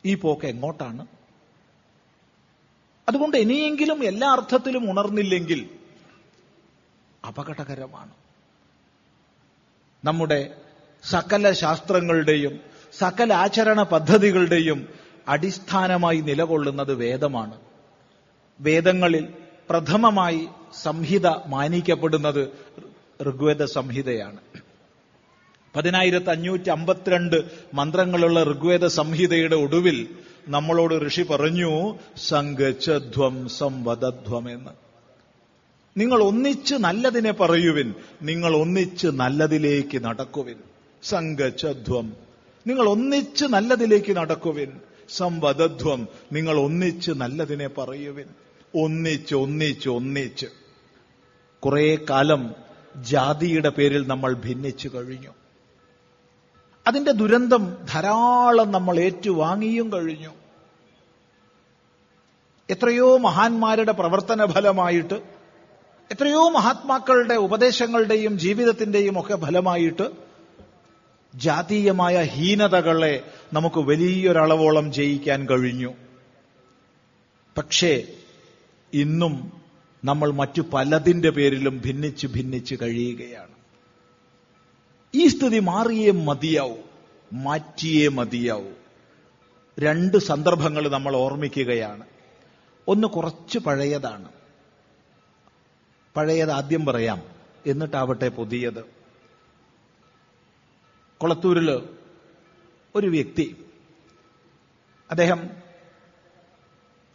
[0.05, 1.07] ഈ പോക്ക് എങ്ങോട്ടാണ്?
[3.09, 5.69] അതുകൊണ്ട് ഇനിയെങ്കിലും എല്ലാ അർത്ഥത്തിലും ഉണർന്നില്ലെങ്കിൽ
[7.27, 8.11] അപകടകരമാണ്.
[10.03, 10.55] നമ്മുടെ
[11.03, 12.59] സകല ശാസ്ത്രങ്ങളുടെയും
[12.97, 14.87] സകല ആചരണ പദ്ധതികളുടെയും
[15.27, 17.61] അടിസ്ഥാനമായി നിലകൊള്ളുന്നത് വേദമാണ്.
[18.61, 19.33] വേദങ്ങളിൽ
[19.69, 20.47] പ്രഥമമായി
[20.81, 22.71] സംഹിത മാനിക്കപ്പെടുന്നത്
[23.23, 24.37] ഋഗ്വേദ സംഹിതയാണ്.
[25.75, 27.35] പതിനായിരത്തി അഞ്ഞൂറ്റി അമ്പത്തിരണ്ട്
[27.73, 30.07] മന്ത്രങ്ങളുള്ള ഋഗ്വേദ സംഹിതയുടെ ഒടുവിൽ
[30.47, 34.71] നമ്മളോട് ഋഷി പറഞ്ഞു സംഗച്ഛധ്വം സംവദധ്വം എന്ന്.
[35.99, 40.55] നിങ്ങൾ ഒന്നിച്ച് നല്ലതിനെ പറയുവിൻ നിങ്ങൾ ഒന്നിച്ച് നല്ലതിലേക്ക് നടക്കുവിൻ.
[41.03, 42.13] സംഗച്ഛധ്വം
[42.67, 44.71] നിങ്ങൾ ഒന്നിച്ച് നല്ലതിലേക്ക് നടക്കുവിൻ.
[45.09, 46.07] സംവദധ്വം.
[46.33, 48.25] നിങ്ങൾ ഒന്നിച്ച് നല്ലതിനെ പറയുവിൻ.
[48.75, 50.45] ഒന്നിച്ച് ഒന്നിച്ച് ഒന്നിച്ച്.
[51.59, 55.29] കുറെ കാലം ജാതിയുടെ പേരിൽ നമ്മൾ ഭിന്നിച്ചു കഴിഞ്ഞു.
[56.87, 60.29] അതിന്റെ ദുരന്തം ധാരാളം നമ്മൾ ഏറ്റുവാങ്ങിയും കഴിഞ്ഞു.
[62.69, 65.13] എത്രയോ മഹാന്മാരുടെ പ്രവർത്തന ഫലമായിട്ട്
[66.11, 70.11] എത്രയോ മഹാത്മാക്കളുടെ ഉപദേശങ്ങളുടെയും ജീവിതത്തിന്റെയും ഒക്കെ ഫലമായിട്ട്
[71.35, 73.23] ജാതീയമായ ഹീനതകളെ
[73.53, 75.93] നമുക്ക് വലിയൊരളവോളം ജയിക്കാൻ കഴിഞ്ഞു.
[77.57, 78.03] പക്ഷേ
[78.93, 79.60] ഇന്നും
[80.03, 83.51] നമ്മൾ മറ്റു പലതിന്റെ പേരിലും ഭിന്നിച്ച് ഭിന്നിച്ച് കഴിയുകയാണ്.
[85.15, 86.77] ഈ സ്ഥിതി മാറിയേ മതിയാവൂ
[87.33, 88.71] മാറ്റിയേ മതിയാവൂ.
[89.79, 92.05] രണ്ട് സന്ദർഭങ്ങൾ നമ്മൾ ഓർമ്മിക്കുകയാണ്.
[92.87, 94.31] ഒന്ന് കുറച്ച് പഴയതാണ്.
[96.15, 97.21] പഴയത് ആദ്യം പറയാം
[97.65, 98.85] എന്നിട്ടാവട്ടെ പുതിയത്.
[101.17, 101.83] കൊളത്തൂരിൽ
[102.95, 103.65] ഒരു വ്യക്തി
[105.11, 105.49] അദ്ദേഹം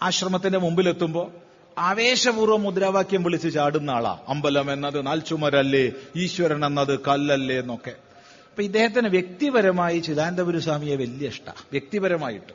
[0.02, 1.45] ആശ്രമത്തിന്റെ മുമ്പിലെത്തുമ്പോൾ
[1.78, 4.18] ആവേശപൂർവം മുദ്രാവാക്യം വിളിച്ച് ചാടുന്ന ആളാ.
[4.28, 7.90] അമ്പലം എന്നത് നാൽച്ചുമരല്ലേ ഈശ്വരൻ എന്നത് കല്ലല്ലേ എന്നൊക്കെ.
[7.90, 11.48] അപ്പൊ ഇദ്ദേഹത്തിന് വ്യക്തിപരമായി ചിദാനന്തപുര സ്വാമിയെ വലിയ ഇഷ്ട.
[11.48, 12.52] വ്യക്തിപരമായിട്ട്.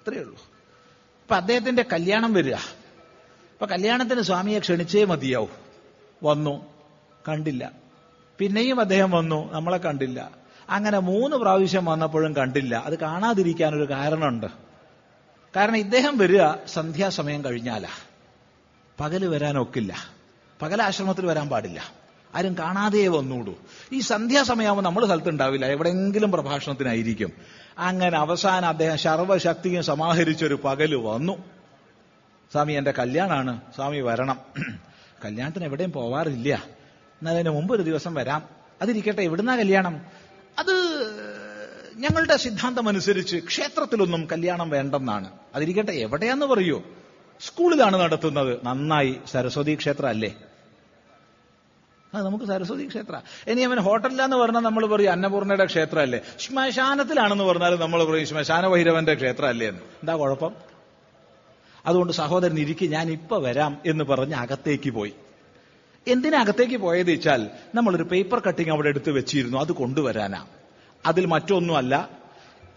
[0.00, 0.36] അത്രയേ ഉള്ളൂ.
[1.22, 2.54] അപ്പൊ അദ്ദേഹത്തിന്റെ കല്യാണം വരിക.
[2.54, 5.50] അപ്പൊ കല്യാണത്തിന് സ്വാമിയെ ക്ഷണിച്ചേ മതിയാവും.
[6.22, 6.66] വന്നു.
[7.28, 7.72] കണ്ടില്ല.
[8.38, 9.52] പിന്നെയും അദ്ദേഹം വന്നു.
[9.52, 10.30] നമ്മളെ കണ്ടില്ല.
[10.70, 12.82] അങ്ങനെ മൂന്ന് പ്രാവശ്യം വന്നപ്പോഴും കണ്ടില്ല.
[12.86, 14.46] അത് കാണാതിരിക്കാൻ ഒരു കാരണമുണ്ട്.
[15.56, 17.88] കാരണം ഇദ്ദേഹം വരിക സന്ധ്യാസമയം കഴിഞ്ഞാലാ.
[19.00, 19.96] പകൽ വരാനൊക്കില്ല.
[20.62, 21.92] പകൽ ആശ്രമത്തിൽ വരാൻ പാടില്ല.
[22.34, 23.54] ആരും കാണാതെ വന്നൂടൂ.
[23.92, 25.66] ഈ സന്ധ്യാസമയമാകുമ്പോൾ നമ്മൾ സ്ഥലത്തുണ്ടാവില്ല.
[25.66, 27.32] എവിടെയെങ്കിലും പ്രഭാഷണത്തിനായിരിക്കും.
[27.78, 31.32] അങ്ങനെ അവസാനം അദ്ദേഹം സർവശക്തിയും സമാഹരിച്ചൊരു പകൽ വന്നു.
[32.52, 33.60] സ്വാമി എന്റെ കല്യാണാണ്.
[33.74, 34.38] സ്വാമി വരണം.
[35.24, 36.64] കല്യാണത്തിന് എവിടെയും പോവാറില്ല.
[36.94, 38.42] എന്നാൽ അതിന് മുമ്പ് ഒരു ദിവസം വരാം.
[38.82, 40.00] അതിരിക്കട്ടെ എവിടുന്നാ കല്യാണം?
[40.58, 40.74] അത്
[41.96, 45.30] ഞങ്ങളുടെ സിദ്ധാന്തം അനുസരിച്ച് ക്ഷേത്രത്തിലൊന്നും കല്യാണം വേണ്ടെന്നാണ്.
[45.54, 46.82] അതിരിക്കട്ടെ എവിടെയാന്ന് പറയൂ.
[47.40, 48.60] സ്കൂളിലാണ് നടത്തുന്നത്.
[48.64, 49.20] നന്നായി.
[49.32, 50.36] സരസ്വതി ക്ഷേത്ര അല്ലേ
[52.14, 53.20] അത് നമുക്ക് സരസ്വതി ക്ഷേത്ര.
[53.46, 59.14] ഇനി അവൻ ഹോട്ടലിലാന്ന് പറഞ്ഞാൽ നമ്മൾ പറയും അന്നപൂർണയുടെ ക്ഷേത്രം അല്ലേ ശ്മശാനത്തിലാണെന്ന് പറഞ്ഞാൽ നമ്മൾ പറയും ശ്മശാന ഭൈരവന്റെ
[59.14, 59.80] ക്ഷേത്രം അല്ലേ എന്ന്.
[59.80, 60.52] എന്താ കുഴപ്പം?
[61.86, 65.14] അതുകൊണ്ട് സഹോദരൻ ഇരിക്കും ഞാൻ ഇപ്പൊ വരാം എന്ന് പറഞ്ഞ് അകത്തേക്ക് പോയി.
[66.08, 70.46] എന്തിനകത്തേക്ക് പോയത് വെച്ചാൽ നമ്മളൊരു പേപ്പർ കട്ടിങ് അവിടെ എടുത്ത് വെച്ചിരുന്നു അത് കൊണ്ടുവരാനാ.
[71.06, 72.08] അതിൽ മറ്റൊന്നുമല്ല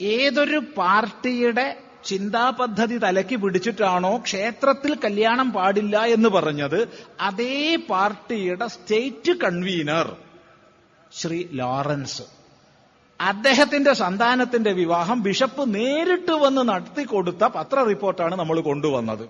[0.02, 6.88] ഏതൊരു പാർട്ടിയുടെ ചിന്താ പദ്ധതി തലയ്ക്ക് പിടിച്ചിട്ടാണോ ക്ഷേത്രത്തിൽ കല്യാണം പാടില്ല എന്ന് പറഞ്ഞത്?
[7.20, 10.16] അതേ പാർട്ടിയുടെ സ്റ്റേറ്റ് കൺവീനർ
[11.12, 12.22] ശ്രീ ലോറൻസ്.
[13.22, 19.30] അദ്ദേഹത്തിന്റെ സന്താനത്തിന്റെ വിവാഹം ബിഷപ്പ് നേരിട്ട് വന്ന് നടത്തി കൊടുത്ത പത്ര റിപ്പോർട്ടാണ് നമ്മൾ കൊണ്ടുവന്നത്.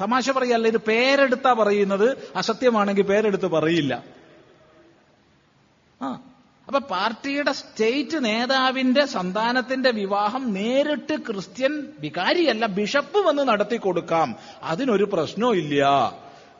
[0.00, 2.32] തമാശ പറയല്ല ഇത് പേരെടുത്താ പറയുന്നത്.
[2.36, 4.04] അസത്യമാണെങ്കിൽ പേരെടുത്ത് പറയില്ല.
[6.02, 6.20] ആ
[6.68, 14.36] അപ്പൊ പാർട്ടിയുടെ സ്റ്റേറ്റ് നേതാവിന്റെ സന്താനത്തിന്റെ വിവാഹം നേരിട്ട് ക്രിസ്ത്യൻ വികാരിയല്ല ബിഷപ്പ് വന്ന് നടത്തി കൊടുക്കാം.
[14.62, 15.84] അതിനൊരു പ്രശ്നവും ഇല്ല.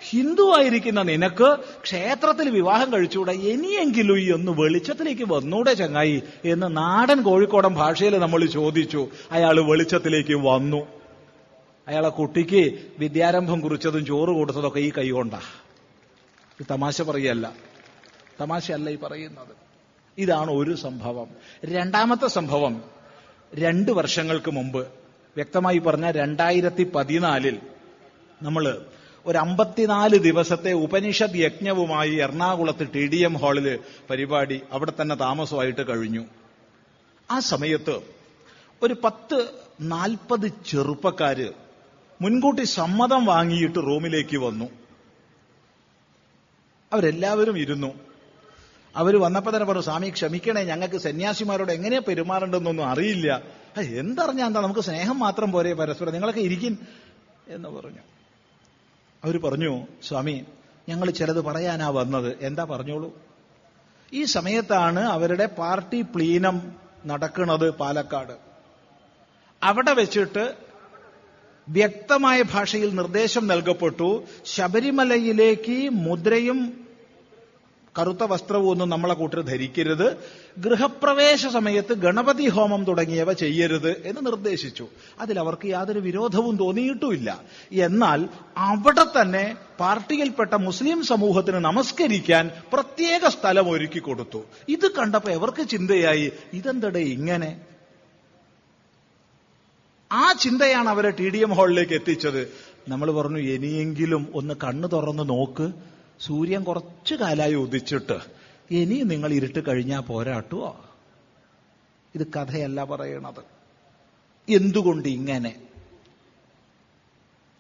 [0.09, 3.32] ഹിന്ദു ആയിരിക്കുന്ന നിനക്ക് ക്ഷേത്രത്തിൽ വിവാഹം കഴിച്ചുകൂടെ?
[3.32, 9.09] ഇനിയെങ്കിലും ഈ ഒന്ന് വെളിച്ചത്തിലേക്ക് വന്നൂടെ ചങ്ങായി എന്ന് നാടൻ കോഴിക്കോടൻ ഭാഷയിൽ നമ്മൾ ചോദിച്ചു.
[9.30, 10.86] അയാൾ വെളിച്ചത്തിലേക്ക് വന്നു.
[11.88, 15.40] അയാളെ കുട്ടിക്ക് വിദ്യാരംഭം കുറിച്ചതും ചോറ് കൊടുത്തതൊക്കെ ഈ കൈകൊണ്ടാ.
[16.70, 17.52] തമാശ പറയല്ല.
[18.40, 19.67] തമാശയല്ല ഈ പറയുന്നത്.
[20.18, 21.26] ഇതാണ് ഒരു സംഭവം.
[21.64, 22.82] രണ്ടാമത്തെ സംഭവം
[23.54, 24.88] രണ്ട് വർഷങ്ങൾക്ക് മുമ്പ്
[25.36, 27.60] വ്യക്തമായി പറഞ്ഞ രണ്ടായിരത്തി പതിനാലിൽ
[28.42, 28.86] നമ്മൾ
[29.26, 33.78] ഒരു അമ്പത്തിനാല് ദിവസത്തെ ഉപനിഷത് യജ്ഞവുമായി എറണാകുളത്ത് ടി ഡി എം ഹാളിൽ
[34.10, 36.24] പരിപാടി അവിടെ തന്നെ താമസമായിട്ട് കഴിഞ്ഞു.
[37.30, 38.00] ആ സമയത്ത്
[38.82, 39.50] ഒരു പത്ത്
[39.80, 41.52] നാൽപ്പത് ചെറുപ്പക്കാര്
[42.22, 44.64] മുൻകൂട്ടി സമ്മതം വാങ്ങിയിട്ട് റൂമിലേക്ക് വന്നു.
[46.92, 48.07] അവരെല്ലാവരും ഇരുന്നു.
[48.97, 53.43] അവർ വന്നപ്പോൾ തന്നെ പറഞ്ഞു സ്വാമി ക്ഷമിക്കണേ ഞങ്ങൾക്ക് സന്യാസിമാരോട് എങ്ങനെയാ പെരുമാറേണ്ടതെന്നൊന്നും അറിയില്ല.
[53.78, 56.78] "ആ, എന്തറിഞ്ഞാ എന്താ നമുക്ക് സ്നേഹം മാത്രം പോരെ പരസ്പരം നിങ്ങളൊക്കെ ഇരിക്കും
[57.49, 57.99] എന്ന് പറഞ്ഞു.
[59.24, 60.45] അവർ പറഞ്ഞു സ്വാമി
[60.89, 62.36] ഞങ്ങൾ ചിലത് പറയാനാ വന്നത്.
[62.41, 63.18] എന്താ പറഞ്ഞോളൂ?
[64.12, 66.72] ഈ സമയത്താണ് അവരുടെ പാർട്ടി പ്ലീനം
[67.07, 68.32] നടക്കുന്നത് പാലക്കാട്.
[69.62, 70.55] അവിടെ വെച്ചിട്ട്
[71.68, 76.88] വ്യക്തമായ ഭാഷയിൽ നിർദ്ദേശം നൽകപ്പെട്ടു ശബരിമലയിലേക്ക് മുദ്രയും
[77.99, 80.16] കറുത്ത വസ്ത്രവും ഒന്നും നമ്മളെ കൂട്ടർ ധരിക്കരുത്.
[80.59, 84.88] ഗൃഹപ്രവേശ സമയത്ത് ഗണപതി ഹോമം തുടങ്ങിയവ ചെയ്യരുത് എന്ന് നിർദ്ദേശിച്ചു.
[85.20, 87.42] അതിൽ അവർക്ക് യാതൊരു വിരോധവും തോന്നിയിട്ടുമില്ല.
[87.72, 94.44] എന്നാൽ അവിടെ തന്നെ പാർട്ടിയിൽപ്പെട്ട മുസ്ലിം സമൂഹത്തിന് നമസ്കരിക്കാൻ പ്രത്യേക സ്ഥലം ഒരുക്കി കൊടുത്തു.
[94.68, 96.32] ഇത് കണ്ടപ്പോ എവർക്ക് ചിന്തയായി?
[96.53, 97.61] ഇതെന്തടേ ഇങ്ങനെ?
[100.12, 102.53] ആ ചിന്തയാണ് അവരെ ടി ഡി എം ഹാളിലേക്ക് എത്തിച്ചത്.
[102.88, 105.72] നമ്മൾ പറഞ്ഞു ഇനിയെങ്കിലും ഒന്ന് കണ്ണു തുറന്ന് നോക്ക്.
[106.20, 108.18] സൂര്യൻ കുറച്ചു കാലായി ഉദിച്ചിട്ട്
[108.70, 110.84] ഇനി നിങ്ങൾ ഇരുട്ട് കഴിഞ്ഞാൽ പോരാട്ടുവോ
[112.14, 113.44] ഇത് കഥയല്ല പറയണത്.
[114.52, 115.62] എന്തുകൊണ്ട് ഇങ്ങനെ?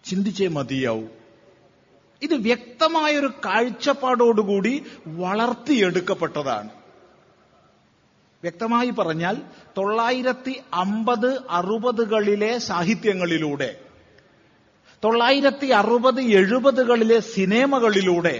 [0.04, 1.10] ചിന്തിച്ചേ മതിയാവും.
[2.22, 6.70] ഇത് വ്യക്തമായൊരു കാഴ്ചപ്പാടോടുകൂടി വളർത്തിയെടുക്കപ്പെട്ടതാണ്.
[8.42, 9.36] വ്യക്തമായി പറഞ്ഞാൽ
[9.78, 13.80] തൊള്ളായിരത്തി അമ്പത് അറുപതുകളിലെ സാഹിത്യങ്ങളിലൂടെ
[15.04, 18.36] തൊള്ളായിരത്തി അറുപത് എഴുപതുകളിലെ സിനിമകളിലൂടെ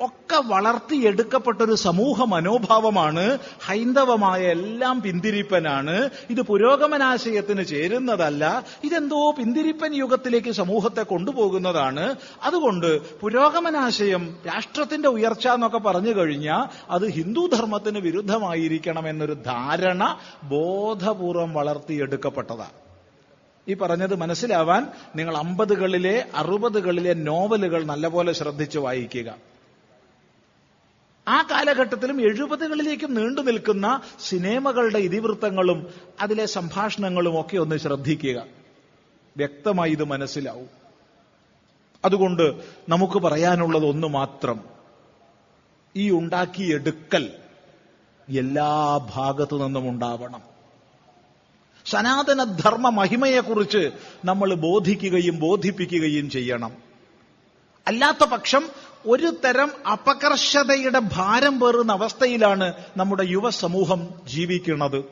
[0.00, 6.08] ഒക്കെ വളർത്തിയെടുക്കപ്പെട്ടൊരു സമൂഹ മനോഭാവമാണ് ഹൈന്ദവമായ എല്ലാം പിന്തിരിപ്പനാണ്.
[6.30, 8.64] ഇത് പുരോഗമനാശയത്തിന് ചേരുന്നതല്ല.
[8.84, 12.14] ഇതെന്തോ പിന്തിരിപ്പൻ യുഗത്തിലേക്ക് സമൂഹത്തെ കൊണ്ടുപോകുന്നതാണ്.
[12.42, 12.90] അതുകൊണ്ട്
[13.20, 22.79] പുരോഗമനാശയം രാഷ്ട്രത്തിന്റെ ഉയർച്ച എന്നൊക്കെ പറഞ്ഞു കഴിഞ്ഞാൽ അത് ഹിന്ദു ധർമ്മത്തിന് വിരുദ്ധമായിരിക്കണം എന്നൊരു ധാരണ ബോധപൂർവം വളർത്തിയെടുക്കപ്പെട്ടതാണ്
[23.70, 29.34] ഈ പറഞ്ഞത് മനസ്സിലാവാൻ നിങ്ങൾ അമ്പതുകളിലെ അറുപതുകളിലെ നോവലുകൾ നല്ലപോലെ ശ്രദ്ധിച്ച് വായിക്കുക.
[31.28, 35.86] ആ കാലഘട്ടത്തിലും എഴുപതുകളിലേക്കും നീണ്ടു നിൽക്കുന്ന സിനിമകളുടെ ഇതിവൃത്തങ്ങളും
[36.20, 38.46] അതിലെ സംഭാഷണങ്ങളും ഒക്കെ ഒന്ന് ശ്രദ്ധിക്കുക.
[39.36, 40.68] വ്യക്തമായി ഇത് മനസ്സിലാവും.
[42.04, 42.54] അതുകൊണ്ട്
[42.88, 44.60] നമുക്ക് പറയാനുള്ളത് ഒന്ന് മാത്രം.
[45.96, 47.30] ഈ ഉണ്ടാക്കിയെടുക്കൽ
[48.28, 50.49] എല്ലാ ഭാഗത്തു നിന്നും ഉണ്ടാവണം.
[51.86, 53.90] സനാതനധർമ്മ മഹിമയെക്കുറിച്ച്
[54.24, 56.76] നമ്മൾ ബോധിക്കുകയും ബോധിപ്പിക്കുകയും ചെയ്യണം.
[57.86, 58.68] അല്ലാത്ത പക്ഷം
[59.06, 65.04] ഒരു തരം അപകർഷതയുടെ ഭാരം പേറുന്ന അവസ്ഥയിലാണ് നമ്മുടെ യുവസമൂഹം ജീവിക്കുന്നത്.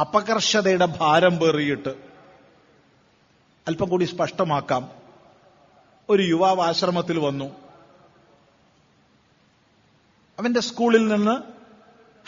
[0.00, 1.88] അപകർഷതയുടെ ഭാരം പേറിയിട്ട്.
[3.68, 4.90] അല്പം കൂടി സ്പഷ്ടമാക്കാം.
[6.08, 7.44] ഒരു യുവാവ് ആശ്രമത്തിൽ വന്നു.
[10.38, 11.56] അവന്റെ സ്കൂളിൽ നിന്ന്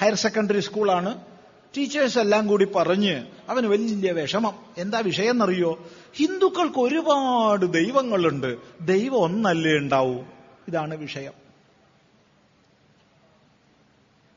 [0.01, 1.28] ഹയർ സെക്കൻഡറി സ്കൂളാണ്
[1.77, 4.55] ടീച്ചേഴ്സ് എല്ലാം കൂടി പറഞ്ഞ് അവന് വലിയ വിഷമം.
[4.79, 8.57] എന്താ വിഷയം എന്നറിയോ ഹിന്ദുക്കൾക്ക് ഒരുപാട് ദൈവങ്ങളുണ്ട്.
[8.81, 10.23] ദൈവം ഒന്നല്ലേ ഉണ്ടാവൂ?
[10.69, 11.33] ഇതാണ് വിഷയം.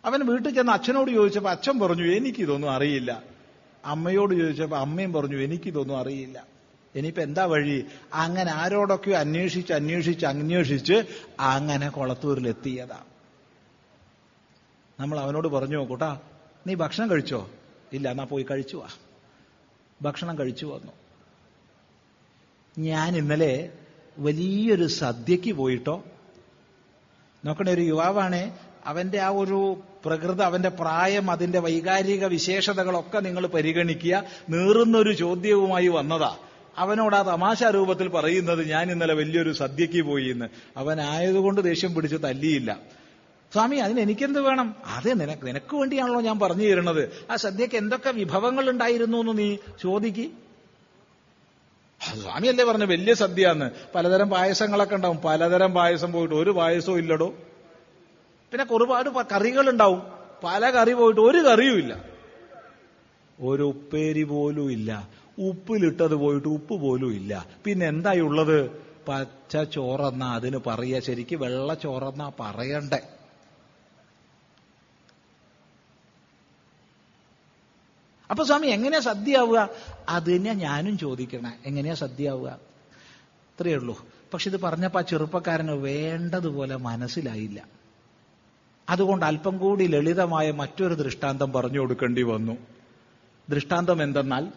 [0.06, 3.24] അവൻ വീട്ടിൽ ചെന്ന് അച്ഛനോട് ചോദിച്ചപ്പോ അച്ഛൻ പറഞ്ഞു എനിക്കിതൊന്നും അറിയില്ല.
[3.86, 6.46] അമ്മയോട് ചോദിച്ചപ്പോ അമ്മയും പറഞ്ഞു എനിക്കിതൊന്നും അറിയില്ല.
[6.96, 7.86] ഇനിയിപ്പോ എന്താ വഴി?
[8.14, 11.04] അങ്ങനെ ആരോടൊക്കെയോ അന്വേഷിച്ച് അന്വേഷിച്ച് അന്വേഷിച്ച്
[11.40, 13.00] അങ്ങനെ കൊളത്തൂരിലെത്തിയതാ.
[15.00, 16.20] നമ്മൾ അവനോട് പറഞ്ഞു കൂട്ടാ
[16.68, 17.50] നീ ഭക്ഷണം കഴിച്ചോ?
[17.94, 18.88] ഇല്ല എന്നാ പോയി കഴിച്ചു വാ.
[20.02, 20.92] ഭക്ഷണം കഴിച്ചു വന്നു.
[22.80, 23.70] ഞാൻ ഇന്നലെ
[24.18, 26.04] വലിയൊരു സദ്യക്ക് പോയിട്ടോ?
[27.46, 28.58] നോക്കണേ ഒരു യുവാവാണേ.
[28.86, 34.24] അവന്റെ ആ ഒരു പ്രകൃതി അവന്റെ പ്രായം അതിന്റെ വൈകാരിക വിശേഷതകളൊക്കെ നിങ്ങൾ പരിഗണിക്കുക.
[34.50, 36.38] നീറുന്നൊരു ചോദ്യവുമായി വന്നതാ.
[36.78, 40.46] അവനോട് ആ തമാശ രൂപത്തിൽ പറയുന്നത് ഞാൻ ഇന്നലെ വലിയൊരു സദ്യക്ക് പോയി എന്ന്.
[40.78, 42.80] അവനായതുകൊണ്ട് ദേഷ്യം പിടിച്ച് തല്ലിയില്ല.
[43.54, 44.76] സ്വാമി അതിന് എനിക്കെന്ത് വേണം?
[44.86, 47.12] അതെ നിനക്ക് നിനക്ക് വേണ്ടിയാണല്ലോ ഞാൻ പറഞ്ഞു തരുന്നത്.
[47.32, 50.32] ആ സദ്യക്ക് എന്തൊക്കെ വിഭവങ്ങൾ ഉണ്ടായിരുന്നു എന്ന് നീ ചോദിക്ക്.
[52.22, 55.18] സ്വാമിയല്ലേ പറഞ്ഞു വലിയ സദ്യ എന്ന് പലതരം പായസങ്ങളൊക്കെ ഉണ്ടാവും.
[55.26, 57.34] പലതരം പായസം പോയിട്ട് ഒരു പായസവും ഇല്ലടോ.
[58.52, 60.02] പിന്നെ ഒരുപാട് കറികൾ ഉണ്ടാവും
[60.44, 62.06] പല കറി പോയിട്ട് ഒരു കറിയും ഇല്ല.
[63.42, 65.10] ഒരു ഉപ്പേരി പോലും ഇല്ല.
[65.40, 67.48] ഉപ്പിലിട്ടത് പോയിട്ട് ഉപ്പ് പോലും ഇല്ല.
[67.66, 68.72] പിന്നെ എന്തായി ഉള്ളത്?
[69.08, 71.00] പച്ച ചോറെന്നാ അതിന് പറയാ.
[71.00, 73.02] ശരിക്ക് വെള്ള ചോറെന്നാ പറയണ്ടേ?
[78.32, 79.70] അപ്പൊ സ്വാമി എങ്ങനെയാ സദ്യയാവുക?
[80.10, 81.52] അത് തന്നെയാ ഞാനും ചോദിക്കണേ.
[81.66, 82.60] എങ്ങനെയാ സദ്യയാവുക?
[83.28, 84.06] ഇത്രയേ ഉള്ളൂ.
[84.34, 87.68] പക്ഷെ ഇത് പറഞ്ഞപ്പോ ആ ചെറുപ്പക്കാരന് വേണ്ടതുപോലെ മനസ്സിലായില്ല.
[88.90, 92.58] അതുകൊണ്ട് അല്പം കൂടി ലളിതമായ മറ്റൊരു ദൃഷ്ടാന്തം പറഞ്ഞു കൊടുക്കേണ്ടി വന്നു.
[93.50, 94.48] ദൃഷ്ടാന്തം എന്തെന്നാൽ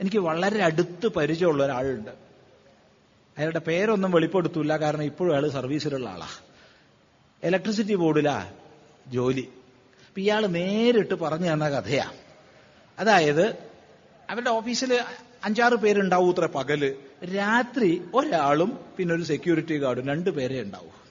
[0.00, 2.10] എനിക്ക് വളരെ അടുത്ത് പരിചയമുള്ള ഒരാളുണ്ട്.
[3.38, 6.28] അയാളുടെ പേരൊന്നും വെളിപ്പെടുത്തൂല കാരണം ഇപ്പോഴും അയാൾ സർവീസിലുള്ള ആളാ.
[7.44, 8.50] ഇലക്ട്രിസിറ്റി ബോർഡിലാ
[9.08, 9.48] ജോലി.
[10.16, 12.10] ഇയാൾ നേരിട്ട് പറഞ്ഞു തന്ന കഥയാ.
[12.98, 13.46] അതായത്
[14.30, 15.00] അവരുടെ ഓഫീസിൽ
[15.44, 16.94] അഞ്ചാറ് പേരുണ്ടാവും ഇത്ര പകൽ.
[17.36, 21.04] രാത്രി ഒരാളും പിന്നെ ഒരു സെക്യൂരിറ്റി ഗാർഡും രണ്ടു പേരെ ഉണ്ടാവും.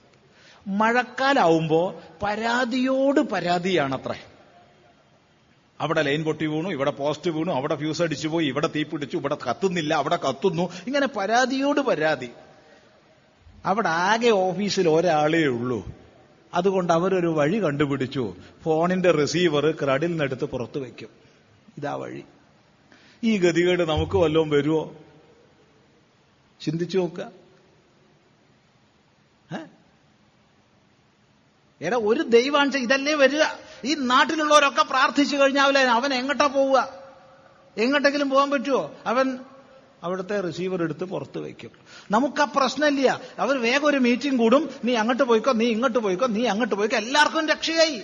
[0.78, 4.24] മഴക്കാലാവുമ്പോ പരാതിയോട് പരാതിയാണത്രേ.
[5.80, 9.36] അവിടെ ലൈൻ പൊട്ടി വീണു ഇവിടെ പോസ്റ്റ് വീണു അവിടെ ഫ്യൂസ് അടിച്ചു പോയി ഇവിടെ തീ പിടിച്ചു ഇവിടെ
[9.50, 10.62] കത്തുന്നില്ല അവിടെ കത്തുന്നു.
[10.86, 12.28] ഇങ്ങനെ പരാതിയോട് പരാതി.
[13.66, 15.88] അവിടെ ആകെ ഓഫീസിൽ ഒരാളേ ഉള്ളൂ.
[16.54, 18.34] അതുകൊണ്ട് അവരൊരു വഴി കണ്ടുപിടിച്ചു.
[18.62, 21.23] ഫോണിന്റെ റിസീവർ ക്രഡിൽ നിന്നെടുത്ത് പുറത്തു വെക്കും.
[21.78, 22.24] ഇതാ വഴി.
[23.24, 24.96] ഈ ഗതികേട് നമുക്ക് വല്ലതും വരുമോ
[26.60, 27.44] ചിന്തിച്ചു നോക്കുക
[31.80, 33.42] എടാ ഒരു ദൈവാംശം ഇതല്ലേ വരിക.
[33.84, 36.88] ഈ നാട്ടിലുള്ളവരൊക്കെ പ്രാർത്ഥിച്ചു കഴിഞ്ഞാൽ അവൻ എങ്ങട്ടാ പോവുക?
[37.76, 39.38] എങ്ങോട്ടെങ്കിലും പോകാൻ പറ്റുമോ അവൻ
[40.02, 41.70] അവിടുത്തെ റിസീവർ എടുത്ത് പുറത്ത് വയ്ക്കും.
[42.10, 43.20] നമുക്ക് ആ പ്രശ്നമില്ല.
[43.38, 44.70] അവർ വേഗം ഒരു മീറ്റിംഗ് കൂടും.
[44.84, 46.96] നീ അങ്ങോട്ട് പോയിക്കോ നീ ഇങ്ങോട്ട് പോയിക്കോ നീ അങ്ങോട്ട് പോയിക്കോ.
[46.96, 48.02] എല്ലാവർക്കും രക്ഷയായി.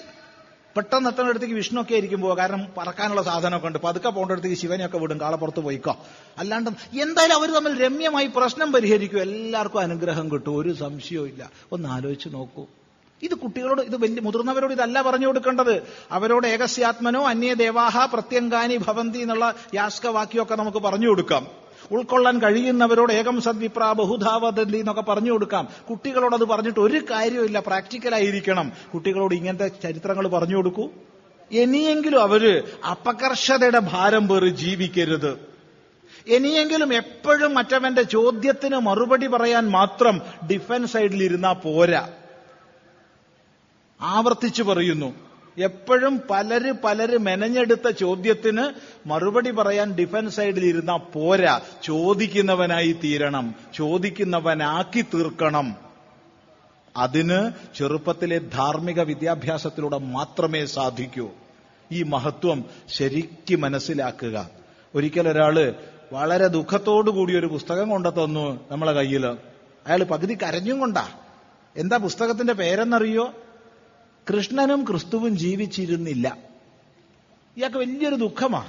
[0.76, 3.78] പെട്ടെന്ന് എത്തുന്നിടത്തേക്ക് വിഷ്ണുവൊക്കെ ആയിരിക്കും കാരണം പറക്കാനുള്ള സാധനമൊക്കെ ഉണ്ട്.
[3.78, 5.98] പതുക്കെ പോകേണ്ടടുത്തേക്ക് ശിവനെയൊക്കെ വിടും കാളപ്പുറത്ത് പോയിക്കോ
[6.38, 9.20] അല്ലാണ്ടും എന്തായാലും അവർ തമ്മിൽ രമ്യമായി പ്രശ്നം പരിഹരിക്കും.
[9.20, 11.50] എല്ലാവർക്കും അനുഗ്രഹം കിട്ടും ഒരു സംശയവും ഇല്ല.
[11.72, 12.66] ഒന്ന് ആലോചിച്ച് നോക്കൂ.
[13.22, 15.82] ഇത് കുട്ടികളോട് ഇത് വലിയ മുതിർന്നവരോട് ഇതല്ല പറഞ്ഞു കൊടുക്കേണ്ടത്.
[16.10, 21.59] അവരോട് ഏകസ്യാത്മനോ അന്യ ദേവാഹ പ്രത്യങ്കാനി ഭവന്തി എന്നുള്ള യാസ്കവാക്യമൊക്കെ നമുക്ക് പറഞ്ഞു കൊടുക്കാം.
[21.92, 25.68] ഉൾക്കൊള്ളാൻ കഴിയുന്നവരോട് ഏകം സദ്വിപ്രാ ബഹുധാവതന്തി എന്നൊക്കെ പറഞ്ഞു കൊടുക്കാം.
[25.90, 28.72] കുട്ടികളോട് അത് പറഞ്ഞിട്ട് ഒരു കാര്യമില്ല പ്രാക്ടിക്കലായിരിക്കണം.
[28.94, 30.88] കുട്ടികളോട് ഇങ്ങനത്തെ ചരിത്രങ്ങൾ പറഞ്ഞു കൊടുക്കൂ.
[31.50, 35.50] ഇനിയെങ്കിലും അവർ അപകർഷതയുടെ ഭാരം പേറി ജീവിക്കരുത്.
[36.26, 40.20] ഇനിയെങ്കിലും എപ്പോഴും മറ്റവന്റെ ചോദ്യത്തിന് മറുപടി പറയാൻ മാത്രം
[40.52, 42.08] ഡിഫൻസ് സൈഡിൽ ഇരുന്നാ പോരാ.
[44.00, 45.29] ആവർത്തിച്ചു പറയുന്നു.
[45.58, 48.68] എപ്പോഴും പലര് പലര് മെനഞ്ഞെടുത്ത ചോദ്യത്തിന്
[49.08, 51.60] മറുപടി പറയാൻ ഡിഫൻസ് സൈഡിൽ ഇരുന്ന പോരാ.
[51.82, 53.54] ചോദിക്കുന്നവനായി തീരണം.
[53.74, 55.74] ചോദിക്കുന്നവനാക്കി തീർക്കണം.
[56.96, 61.30] അതിന് ചെറുപ്പത്തിലെ ധാർമ്മിക വിദ്യാഭ്യാസത്തിലൂടെ മാത്രമേ സാധിക്കൂ.
[61.92, 64.50] ഈ മഹത്വം ശരിക്ക് മനസ്സിലാക്കുക.
[64.94, 65.74] ഒരിക്കൽ ഒരാൾ
[66.12, 66.46] വളരെ
[67.10, 69.26] കൂടി ഒരു പുസ്തകം കൊണ്ടു തന്നു നമ്മളെ കയ്യിൽ
[69.86, 71.08] അയാൾ പകുതി കരഞ്ഞും കൊണ്ടാ.
[71.76, 73.34] എന്താ പുസ്തകത്തിന്റെ പേരെന്നറിയോ?
[74.32, 76.38] കൃഷ്ണനും ക്രിസ്തുവും ജീവിച്ചിരുന്നില്ല.
[77.56, 78.66] ഇയാൾക്ക് വലിയൊരു ദുഃഖമാ.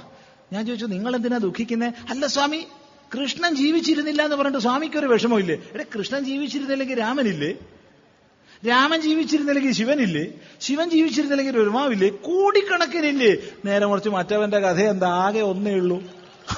[0.52, 2.66] ഞാൻ ചോദിച്ചു നിങ്ങൾ എന്തിനാ ദുഃഖിക്കുന്നത് അല്ല സ്വാമി
[3.14, 7.54] കൃഷ്ണൻ ജീവിച്ചിരുന്നില്ല എന്ന് പറഞ്ഞിട്ട് സ്വാമിക്ക് ഒരു വിഷമമില്ലേ എടേ കൃഷ്ണൻ ജീവിച്ചിരുന്നില്ലെങ്കിൽ രാമനില്ലേ?
[8.68, 10.26] രാമൻ ജീവിച്ചിരുന്നില്ലെങ്കിൽ ശിവനില്ലേ?
[10.60, 13.36] ശിവൻ ജീവിച്ചിരുന്നില്ലെങ്കിൽ ഒരുമാവില്ലേ കോടിക്കണക്കിനില്ലേ?
[13.64, 15.08] നേരെ മുറിച്ച് മറ്റവന്റെ കഥ എന്താ?
[15.08, 16.02] ആകെ ഒന്നേ ഉള്ളൂ.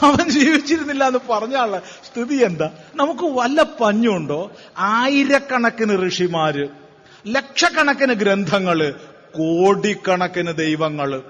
[0.03, 2.71] അവൻ ജീവിച്ചിരുന്നില്ല എന്ന് പറഞ്ഞാളെ സ്ഥിതി എന്താ?
[2.95, 4.53] നമുക്ക് വല്ല പഞ്ഞുണ്ടോ?
[4.79, 6.84] ആയിരക്കണക്കിന് ഋഷിമാര്
[7.27, 8.95] ലക്ഷക്കണക്കിന് ഗ്രന്ഥങ്ങൾ
[9.37, 11.23] കോടിക്കണക്കിന് ദൈവങ്ങൾ.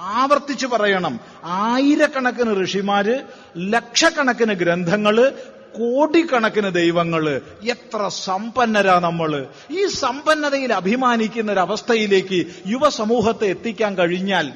[0.00, 3.22] ആവർത്തിച്ചു പറയണം ആയിരക്കണക്കിന് ഋഷിമാര്
[3.56, 5.32] ലക്ഷക്കണക്കിന് ഗ്രന്ഥങ്ങൾ
[5.78, 7.42] കോടിക്കണക്കിന് ദൈവങ്ങൾ.
[7.62, 9.46] എത്ര സമ്പന്നരാ നമ്മൾ.
[9.70, 14.52] ഈ സമ്പന്നതയിൽ അഭിമാനിക്കുന്ന ഒരു അവസ്ഥയിലേക്ക് യുവസമൂഹത്തെ എത്തിക്കാൻ കഴിഞ്ഞാൽ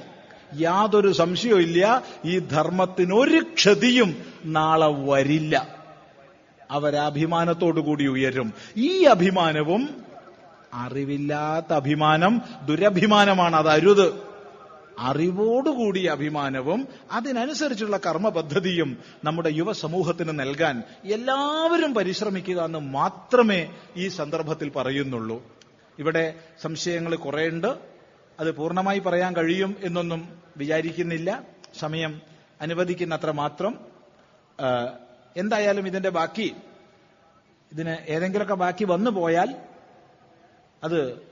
[0.54, 5.68] യാതൊരു സംശയവും ഇല്ല ഈ ധർമ്മത്തിന് ഒരു ക്ഷതിയും നാളെ വരില്ല.
[6.70, 8.52] അവരഭിമാനത്തോടു കൂടി ഉയരും.
[8.76, 10.05] ഈ അഭിമാനവും
[10.76, 14.22] അറിവില്ലാത്ത അഭിമാനം ദുരഭിമാനമാണ് അത് അരുത്.
[14.98, 24.68] അറിവോടുകൂടിയ അഭിമാനവും അതിനനുസരിച്ചുള്ള കർമ്മ പദ്ധതിയും നമ്മുടെ യുവ സമൂഹത്തിന് നൽകാൻ എല്ലാവരും പരിശ്രമിക്കുക എന്ന് മാത്രമേ ഈ സന്ദർഭത്തിൽ
[24.68, 25.42] പറയുന്നുള്ളൂ.
[25.98, 27.78] ഇവിടെ സംശയങ്ങൾ കുറേയുണ്ട്.
[28.40, 31.42] അത് പൂർണമായി പറയാൻ കഴിയും എന്നൊന്നും വിചാരിക്കുന്നില്ല.
[31.78, 32.20] സമയം
[32.60, 33.78] അനുവദിക്കുന്നത്ര മാത്രം.
[35.36, 36.54] എന്തായാലും ഇതിന്റെ ബാക്കി
[37.72, 39.54] ഇതിന് ഏതെങ്കിലുമൊക്കെ ബാക്കി വന്നു പോയാൽ
[40.84, 41.22] അത്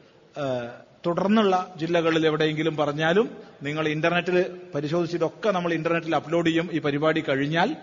[1.06, 7.76] തുടർന്നുള്ള ജില്ലകളിൽ എവിടെയെങ്കിലും പറഞ്ഞാലും നിങ്ങൾ ഇന്റർനെറ്റിൽ പരിശോധിച്ചിട്ടൊക്കെ നമ്മൾ ഇന്റർനെറ്റിൽ അപ്ലോഡ് ചെയ്യും ഈ പരിപാടി കഴിഞ്ഞാൽ.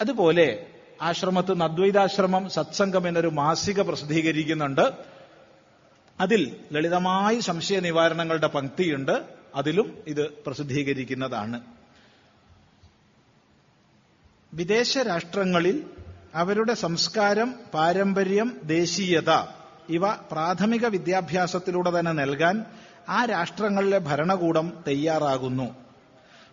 [0.00, 0.66] അതുപോലെ
[1.02, 4.92] ആശ്രമത്ത് നിന്ന് അദ്വൈതാശ്രമം സത്സംഗം എന്നൊരു മാസിക പ്രസിദ്ധീകരിക്കുന്നുണ്ട്.
[6.20, 9.24] അതിൽ ലളിതമായി സംശയ നിവാരണങ്ങളുടെ പങ്ക്തിയുണ്ട്.
[9.54, 11.60] അതിലും ഇത് പ്രസിദ്ധീകരിക്കുന്നതാണ്.
[14.54, 15.84] വിദേശ രാഷ്ട്രങ്ങളിൽ
[16.34, 19.55] അവരുടെ സംസ്കാരം പാരമ്പര്യം ദേശീയത
[19.88, 22.64] ഇവ പ്രാഥമിക വിദ്യാഭ്യാസത്തിലൂടെ തന്നെ നൽകാൻ
[23.08, 25.74] ആ രാഷ്ട്രങ്ങളിലെ ഭരണകൂടം തയ്യാറാകുന്നു.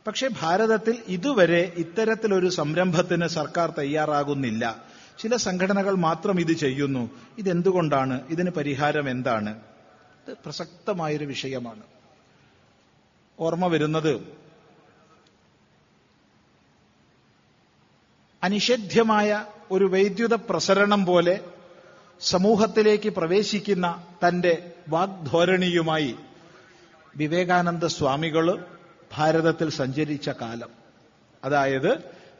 [0.07, 4.83] പക്ഷേ ഭാരതത്തിൽ ഇതുവരെ ഇത്തരത്തിലൊരു സംരംഭത്തിന് സർക്കാർ തയ്യാറാകുന്നില്ല.
[5.19, 7.09] ചില സംഘടനകൾ മാത്രം ഇത് ചെയ്യുന്നു.
[7.37, 8.27] ഇതെന്തുകൊണ്ടാണ്?
[8.29, 9.59] ഇതിന് പരിഹാരം എന്താണ്?
[10.27, 11.83] ഇത് പ്രസക്തമായൊരു വിഷയമാണ്.
[13.39, 14.43] ഓർമ്മ വരുന്നത്
[18.43, 21.39] അനിഷേധ്യമായ ഒരു വൈദ്യുത പ്രസരണം പോലെ
[22.23, 26.15] സമൂഹത്തിലേക്ക് പ്രവേശിക്കുന്ന തന്റെ വാഗ്ധോരണിയുമായി
[27.15, 28.65] വിവേകാനന്ദ സ്വാമികൾ
[29.17, 30.69] ഭാരതത്തിൽ സഞ്ചരിച്ച കാലം.
[31.43, 31.99] അതായത്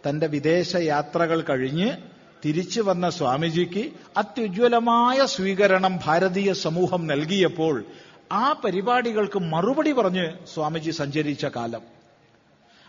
[0.10, 1.92] തന്റെ വിദേശ യാത്രകൾ കഴിഞ്ഞ്
[2.46, 7.86] തിരിച്ചു വന്ന സ്വാമിജിക്ക് അത്യുജ്വലമായ സ്വീകരണം ഭാരതീയ സമൂഹം നൽകിയപ്പോൾ
[8.32, 11.82] ആ പരിപാടികൾക്ക് മറുപടി പറഞ്ഞ് സ്വാമിജി സഞ്ചരിച്ച കാലം.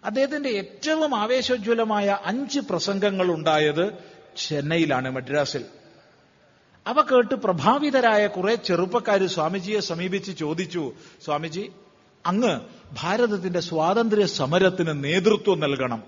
[0.04, 3.94] അദ്ദേഹത്തിന്റെ ഏറ്റവും ആവേശോജ്വലമായ അഞ്ച് പ്രസംഗങ്ങൾ ഉണ്ടായത്
[4.36, 5.64] ചെന്നൈയിലാണ് മദ്രാസിൽ.
[6.86, 10.92] അവ കേട്ട് പ്രഭാവിതരായ കുറെ ചെറുപ്പക്കാർ സ്വാമിജിയെ സമീപിച്ച് ചോദിച്ചു
[11.24, 11.72] സ്വാമിജി
[12.26, 12.60] അങ്ങ്
[13.00, 16.02] ഭാരതത്തിന്റെ സ്വാതന്ത്ര്യ സമരത്തിന് നേതൃത്വം നൽകണം.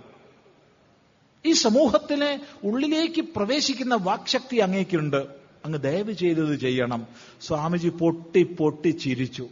[1.47, 5.16] ഈ സമൂഹത്തിലെ ഉള്ളിലേക്ക് പ്രവേശിക്കുന്ന വാക്ശക്തി അങ്ങേക്കുണ്ട്.
[5.64, 7.07] അങ്ങ് ദയവ് ചെയ്തത് ചെയ്യണം.
[7.43, 9.49] സ്വാമിജി പൊട്ടി പൊട്ടി ചിരിച്ചു.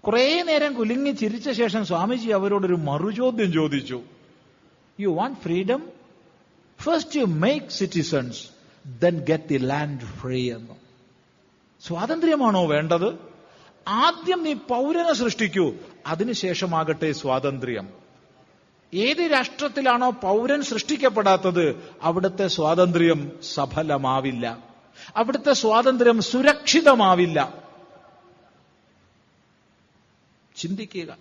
[0.00, 4.02] കുറെ നേരം കുലുങ്ങി ചിരിച്ച ശേഷം സ്വാമിജി അവരോടൊരു മറുചോദ്യം ചോദിച്ചു.
[5.00, 5.82] You want freedom
[6.82, 10.74] first you make citizens then get the land free എന്ന്.
[11.86, 13.18] സ്വാതന്ത്ര്യമാണോ വേണ്ടത്?
[13.88, 15.74] ആദ്യം നീ പൗരനെ സൃഷ്ടിക്കൂ
[16.06, 17.88] അതിനുശേഷമാകട്ടെ സ്വാതന്ത്ര്യം.
[18.94, 24.58] ഏത് രാഷ്ട്രത്തിലാണോ പൗരൻ സൃഷ്ടിക്കപ്പെടാത്തത് അവിടുത്തെ സ്വാതന്ത്ര്യം സഫലമാവില്ല.
[25.16, 27.64] അവിടുത്തെ സ്വാതന്ത്ര്യം സുരക്ഷിതമാവില്ല.
[30.56, 31.16] ചിന്തിക്കുക.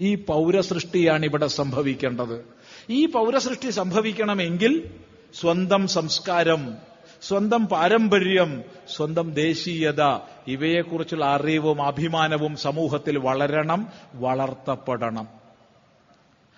[0.00, 2.44] ഈ പൗരസൃഷ്ടിയാണ് ഇവിടെ സംഭവിക്കേണ്ടത്.
[2.90, 4.90] ഈ പൗരസൃഷ്ടി സംഭവിക്കണമെങ്കിൽ
[5.34, 6.74] സ്വന്തം സംസ്കാരം
[7.22, 8.62] സ്വന്തം പാരമ്പര്യം
[8.96, 10.02] സ്വന്തം ദേശീയത
[10.46, 15.28] ഇവയെക്കുറിച്ചുള്ള അറിവും അഭിമാനവും സമൂഹത്തിൽ വളരണം വളർത്തപ്പെടണം.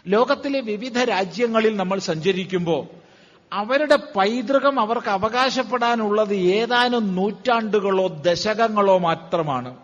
[0.09, 2.87] ലോകത്തിലെ വിവിധ രാജ്യങ്ങളിൽ നമ്മൾ സഞ്ചരിക്കുമ്പോൾ
[3.53, 9.77] അവരുടെ പൈതൃകം അവർക്ക് അവകാശപ്പെടാനുള്ളത് ഏതാനും നൂറ്റാണ്ടുകളോ ദശകങ്ങളോ മാത്രമാണ്.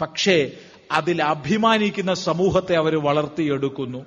[0.00, 0.50] പക്ഷേ
[0.92, 4.04] അതിൽ അഭിമാനിക്കുന്ന സമൂഹത്തെ അവർ വളർത്തിയെടുക്കുന്നു.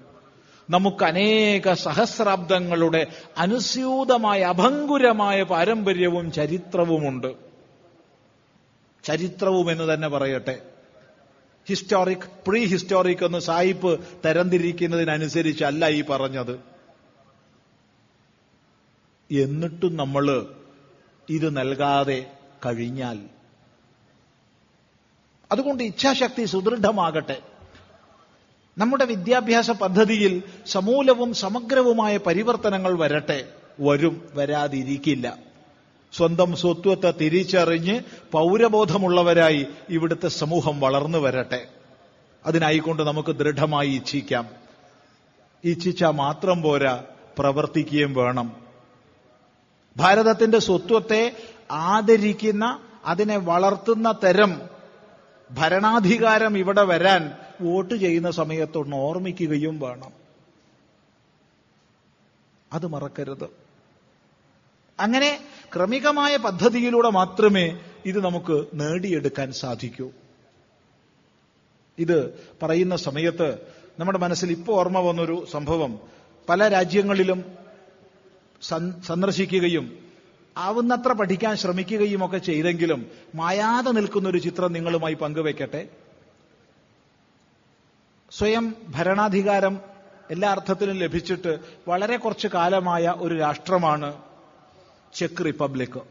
[0.70, 3.08] നമുക്ക് അനേക സഹസ്രാബ്ദങ്ങളുടെ
[3.38, 7.36] അനുസ്യൂതമായ അഭങ്കുരമായ പാരമ്പര്യവും ചരിത്രവുമുണ്ട്.
[9.04, 10.62] ചരിത്രവും എന്ന് തന്നെ പറയട്ടെ.
[11.68, 16.60] ഹിസ്റ്റോറിക് പ്രീ ഹിസ്റ്റോറിക് എന്ന് സായിപ്പ് തരംതിരിക്കുന്നതിനനുസരിച്ചല്ല ഈ പറഞ്ഞത്.
[19.32, 20.46] എന്നിട്ടും നമ്മൾ
[21.30, 22.32] ഇത് നൽകാതെ
[22.66, 23.20] കഴിഞ്ഞാൽ
[25.52, 27.42] അതുകൊണ്ട് ഇച്ഛാശക്തി സുദൃഢമാകട്ടെ.
[28.78, 33.48] നമ്മുടെ വിദ്യാഭ്യാസ പദ്ധതിയിൽ സമൂലവും സമഗ്രവുമായ പരിവർത്തനങ്ങൾ വരട്ടെ.
[33.80, 35.38] വരും വരാതിരിക്കില്ല.
[36.14, 38.02] സ്വന്തം സ്വത്വത്തെ തിരിച്ചറിഞ്ഞ്
[38.32, 41.68] പൗരബോധമുള്ളവരായി ഇവിടുത്തെ സമൂഹം വളർന്നു വരട്ടെ.
[42.46, 44.50] അതിനായിക്കൊണ്ട് നമുക്ക് ദൃഢമായി ഇച്ഛിക്കാം.
[45.64, 47.04] ഇച്ഛിച്ചാൽ മാത്രം പോരാ
[47.38, 48.56] പ്രവർത്തിക്കുകയും വേണം.
[49.98, 51.36] ഭാരതത്തിന്റെ സ്വത്വത്തെ
[51.72, 54.62] ആദരിക്കുന്ന അതിനെ വളർത്തുന്ന തരം
[55.52, 60.12] ഭരണാധികാരം ഇവിടെ വരാൻ വോട്ട് ചെയ്യുന്ന സമയത്തൊന്ന് ഓർമ്മിക്കുകയും വേണം.
[62.74, 63.50] അത് മറക്കരുത്.
[65.00, 65.44] അങ്ങനെ
[65.76, 70.12] ക്രമികമായ പദ്ധതിയിലൂടെ മാത്രമേ ഇത് നമുക്ക് നേടിയെടുക്കാൻ സാധിക്കൂ.
[72.00, 73.58] ഇത് പറയുന്ന സമയത്ത്
[74.00, 76.00] നമ്മുടെ മനസ്സിൽ ഇപ്പോൾ ഓർമ്മ വന്നൊരു സംഭവം.
[76.50, 77.46] പല രാജ്യങ്ങളിലും
[79.06, 79.98] സന്ദർശിക്കുകയും
[80.58, 85.90] ആവുന്നത്ര പഠിക്കാൻ ശ്രമിക്കുകയും ഒക്കെ ചെയ്തെങ്കിലും മായാതെ നിൽക്കുന്ന ഒരു ചിത്രം നിങ്ങളുമായി പങ്കുവെക്കട്ടെ?
[88.32, 89.82] സ്വയം ഭരണാധികാരം
[90.32, 94.22] എല്ലാ അർത്ഥത്തിലും ലഭിച്ചിട്ട് വളരെ കുറച്ച് കാലമായ ഒരു രാഷ്ട്രമാണ്
[95.14, 96.02] ചെക്ക് റിപ്പബ്ലിക്.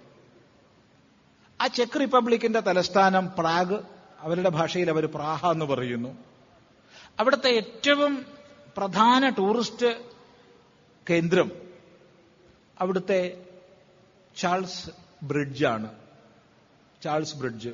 [1.60, 3.78] ആ ചെക്ക് റിപ്പബ്ലിക്കിന്റെ തലസ്ഥാനം പ്രാഗ്
[4.18, 6.16] അവരുടെ ഭാഷയിൽ അവർ പ്രാഹ എന്ന് പറയുന്നു.
[7.20, 8.26] അവിടുത്തെ ഏറ്റവും
[8.76, 9.98] പ്രധാന ടൂറിസ്റ്റ്
[11.10, 11.50] കേന്ദ്രം
[12.80, 13.44] അവിടുത്തെ
[14.36, 14.90] Charles
[15.22, 15.90] ബ്രിഡ്ജാണ്.
[17.02, 17.70] Charles Bridge.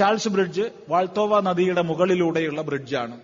[0.00, 3.20] Charles Bridge Vltava നദിയുടെ മുകളിലൂടെയുള്ള ബ്രിഡ്ജാണ്.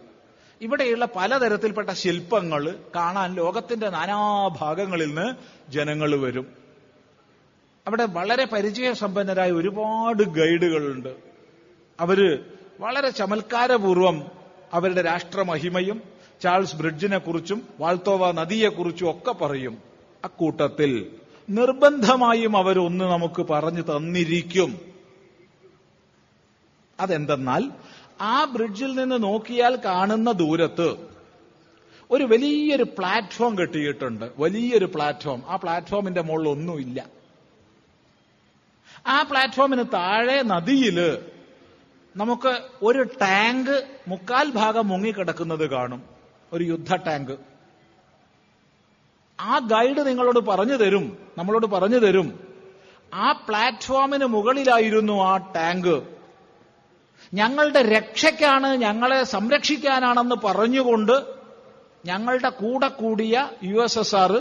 [0.60, 5.34] ഇവിടെയുള്ള പലതരത്തിൽപ്പെട്ട ശില്പങ്ങൾ കാണാൻ ലോകത്തിന്റെ നാനാഭാഗങ്ങളിൽ നിന്ന്
[5.72, 6.46] ജനങ്ങൾ വരും.
[7.86, 11.16] അവിടെ വളരെ പരിചയസമ്പന്നരായ ഒരുപാട് ഗൈഡുകളുണ്ട്.
[12.00, 12.44] അവർ
[12.80, 14.26] വളരെ ചമൽക്കാരപൂർവം
[14.72, 16.02] അവരുടെ രാഷ്ട്രമഹിമയും
[16.42, 19.78] ചാൾസ് ബ്രിഡ്ജിനെ കുറിച്ചും വാൾത്തോവ നദിയെക്കുറിച്ചും ഒക്കെ പറയും.
[20.24, 21.06] അക്കൂട്ടത്തിൽ
[21.50, 24.85] നിർബന്ധമായും അവരൊന്ന് നമുക്ക് പറഞ്ഞു തന്നിരിക്കും.
[27.00, 27.70] അതെന്തെന്നാൽ
[28.20, 31.16] ആ ബ്രിഡ്ജിൽ നിന്ന് നോക്കിയാൽ കാണുന്ന ദൂരത്ത്
[32.10, 34.30] ഒരു വലിയൊരു പ്ലാറ്റ്ഫോം കെട്ടിയിട്ടുണ്ട്.
[34.38, 35.42] വലിയൊരു പ്ലാറ്റ്ഫോം.
[35.48, 37.06] ആ പ്ലാറ്റ്ഫോമിന്റെ മുകളിൽ ഒന്നുമില്ല
[39.06, 41.18] ആ പ്ലാറ്റ്ഫോമിന് താഴെ നദിയിൽ
[42.16, 46.02] നമുക്ക് ഒരു ടാങ്ക് മുക്കാൽ ഭാഗം മുങ്ങിക്കിടക്കുന്നത് കാണും.
[46.52, 47.38] ഒരു യുദ്ധ ടാങ്ക്.
[49.40, 51.18] ആ ഗൈഡ് നിങ്ങളോട് പറഞ്ഞു തരും.
[51.38, 52.54] നമ്മളോട് പറഞ്ഞു തരും.
[53.14, 56.15] ആ പ്ലാറ്റ്ഫോമിന് മുകളിലായിരുന്നു ആ ടാങ്ക്.
[57.34, 61.36] ഞങ്ങളുടെ രക്ഷയ്ക്കാണ് ഞങ്ങളെ സംരക്ഷിക്കാനാണെന്ന് പറഞ്ഞുകൊണ്ട്
[62.06, 64.32] ഞങ്ങളുടെ കൂടെ കൂടിയ U S S R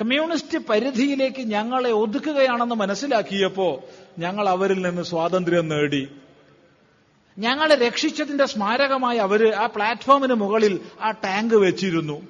[0.00, 3.80] communist പരിധിയിലേക്ക് ഞങ്ങളെ ഒതുക്കുകയാണെന്ന് മനസ്സിലാക്കിയപ്പോ
[4.18, 6.08] ഞങ്ങൾ അവരിൽ നിന്ന് സ്വാതന്ത്ര്യം നേടി.
[7.38, 12.22] ഞങ്ങളെ രക്ഷിച്ചതിന്റെ സ്മാരകമായി അവർ ആ പ്ലാറ്റ്ഫോമിന് മുകളിൽ ആ ടാങ്ക് വെച്ചിരുന്നു.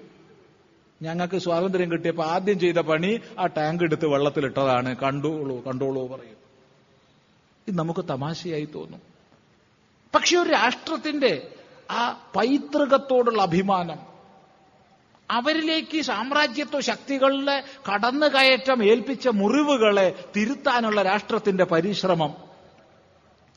[1.03, 4.97] ഞങ്ങൾക്ക് സ്വാതന്ത്ര്യം കിട്ടിയപ്പോൾ ആദ്യം ചെയ്ത പണി ആ ടാങ്ക് എടുത്ത് വെള്ളത്തിലിട്ടതാണ്.
[4.97, 6.42] കണ്ടോളൂ കണ്ടോളൂ പറയും
[7.69, 9.01] ഇത് നമുക്ക് തമാശയായി തോന്നും.
[10.15, 11.55] പക്ഷെ ഒരു രാഷ്ട്രത്തിന്റെ
[11.91, 14.13] ആ പൈതൃകത്തോടുള്ള അഭിമാനം
[15.31, 22.35] അവരിലേക്ക് സാമ്രാജ്യത്വ ശക്തികളുടെ കടന്നുകയറ്റം ഏൽപ്പിച്ച മുറിവുകളെ തിരുത്താനുള്ള രാഷ്ട്രത്തിന്റെ പരിശ്രമം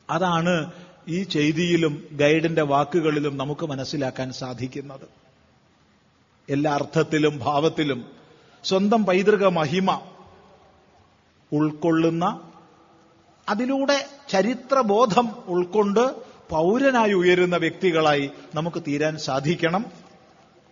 [0.10, 0.72] അതാണ്
[1.08, 5.08] ഈ ചെയ്തിയിലും ഗൈഡിന്റെ വാക്കുകളിലും നമുക്ക് മനസ്സിലാക്കാൻ സാധിക്കുന്നത്.
[6.50, 8.12] എല്ലാ അർത്ഥത്തിലും ഭാവത്തിലും
[8.64, 10.02] സ്വന്തം പൈതൃക മഹിമ
[11.52, 12.52] ഉൾക്കൊള്ളുന്ന
[13.50, 16.16] അതിലൂടെ ചരിത്രബോധം ഉൾക്കൊണ്ട്
[16.50, 19.86] പൗരനായി ഉയരുന്ന വ്യക്തികളായി നമുക്ക് തീരാൻ സാധിക്കണം.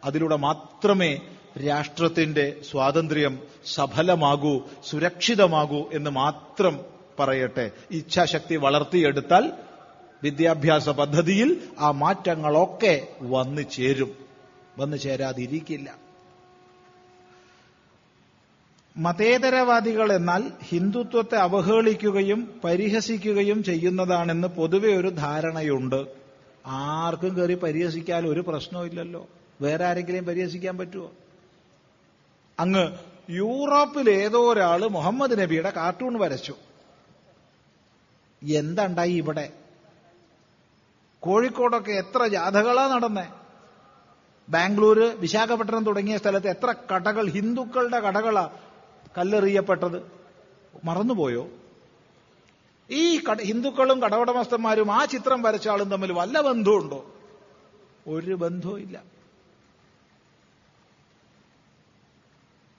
[0.05, 1.19] അതിലൂടെ മാത്രമേ
[1.67, 3.39] രാഷ്ട്രത്തിന്റെ സ്വാതന്ത്ര്യം
[3.75, 6.79] സഫലമാകൂ സുരക്ഷിതമാകൂ എന്ന് മാത്രം
[7.19, 7.71] പറയട്ടെ.
[7.91, 9.51] ഇച്ഛാശക്തി വളർത്തിയെടുത്താൽ
[10.23, 14.15] വിദ്യാഭ്യാസ പദ്ധതിയിൽ ആ മാറ്റങ്ങളൊക്കെ വന്നു ചേരും.
[14.79, 16.02] വന്നു ചേരാതിരിക്കില്ല.
[18.97, 26.05] മതേതരവാദികൾ എന്നാൽ ഹിന്ദുത്വത്തെ അവഹേളിക്കുകയും പരിഹസിക്കുകയും ചെയ്യുന്നതാണെന്ന് പൊതുവെ ഒരു ധാരണയുണ്ട്.
[26.65, 29.27] ആർക്കും കയറി പരിഹസിക്കാൻ ഒരു പ്രശ്നമില്ലല്ലോ
[29.61, 31.11] വേറെ ആരെങ്കിലും പരിഹസിക്കാൻ പറ്റുമോ
[32.59, 32.91] അങ്ങ്
[33.29, 36.55] യൂറോപ്പിൽ ഏതോ ഒരാൾ മുഹമ്മദ് നബിയുടെ കാർട്ടൂൺ വരച്ചു.
[38.43, 39.49] എന്തണ്ടായി ഇവിടെ?
[41.19, 43.27] കോഴിക്കോടൊക്കെ എത്ര ജാഥകളാ നടന്നേ?
[44.49, 48.49] ബാംഗ്ലൂര് വിശാഖപട്ടണം തുടങ്ങിയ സ്ഥലത്ത് എത്ര കടകൾ ഹിന്ദുക്കളുടെ കടകളാ
[49.17, 50.11] കല്ലെറിയപ്പെട്ടത്.
[50.83, 51.49] മറന്നുപോയോ?
[52.91, 57.05] ഈ ഹിന്ദുക്കളും കടവടമസ്ഥന്മാരും ആ ചിത്രം വരച്ച ആളും തമ്മിൽ വല്ല ബന്ധമുണ്ടോ
[58.07, 59.01] ഒരു ബന്ധവും ഇല്ല.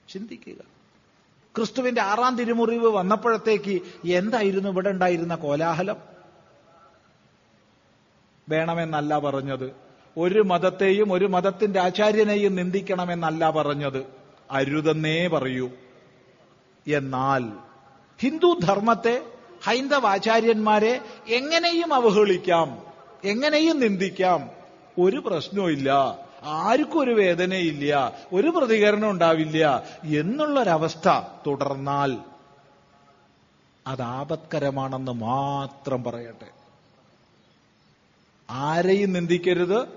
[0.09, 0.55] ചിന്തിക്കുക.
[1.55, 5.95] ക്രിസ്തുവിന്റെ ആറാം തിരുമുറിവ് വന്നപ്പോഴത്തേക്ക് എന്തായിരുന്നു ഇവിടെ ഉണ്ടായിരുന്ന കോലാഹലം?
[8.49, 9.75] വേണമെന്നല്ല പറഞ്ഞത്.
[10.17, 14.05] ഒരു മതത്തെയും ഒരു മതത്തിന്റെ ആചാര്യനെയും നിന്ദിക്കണമെന്നല്ല പറഞ്ഞത്.
[14.51, 15.69] അരുതെന്നേ പറയൂ.
[16.87, 17.51] എന്നാൽ
[18.19, 19.25] ഹിന്ദു ധർമ്മത്തെ
[19.63, 22.81] ഹൈന്ദവാചാര്യന്മാരെ എങ്ങനെയും അവഹേളിക്കാം
[23.23, 24.49] എങ്ങനെയും നിന്ദിക്കാം.
[24.99, 25.89] ഒരു പ്രശ്നവും
[26.43, 28.13] ആർക്കും ഒരു വേദനയില്ല.
[28.33, 32.17] ഒരു പ്രതികരണം ഉണ്ടാവില്ല എന്നുള്ളൊരവസ്ഥ തുടർന്നാൽ
[33.87, 36.47] അത് ആപത്കരമാണെന്ന് മാത്രം പറയട്ടെ.
[38.49, 39.87] ആരെയും നിന്ദിക്കരുത്.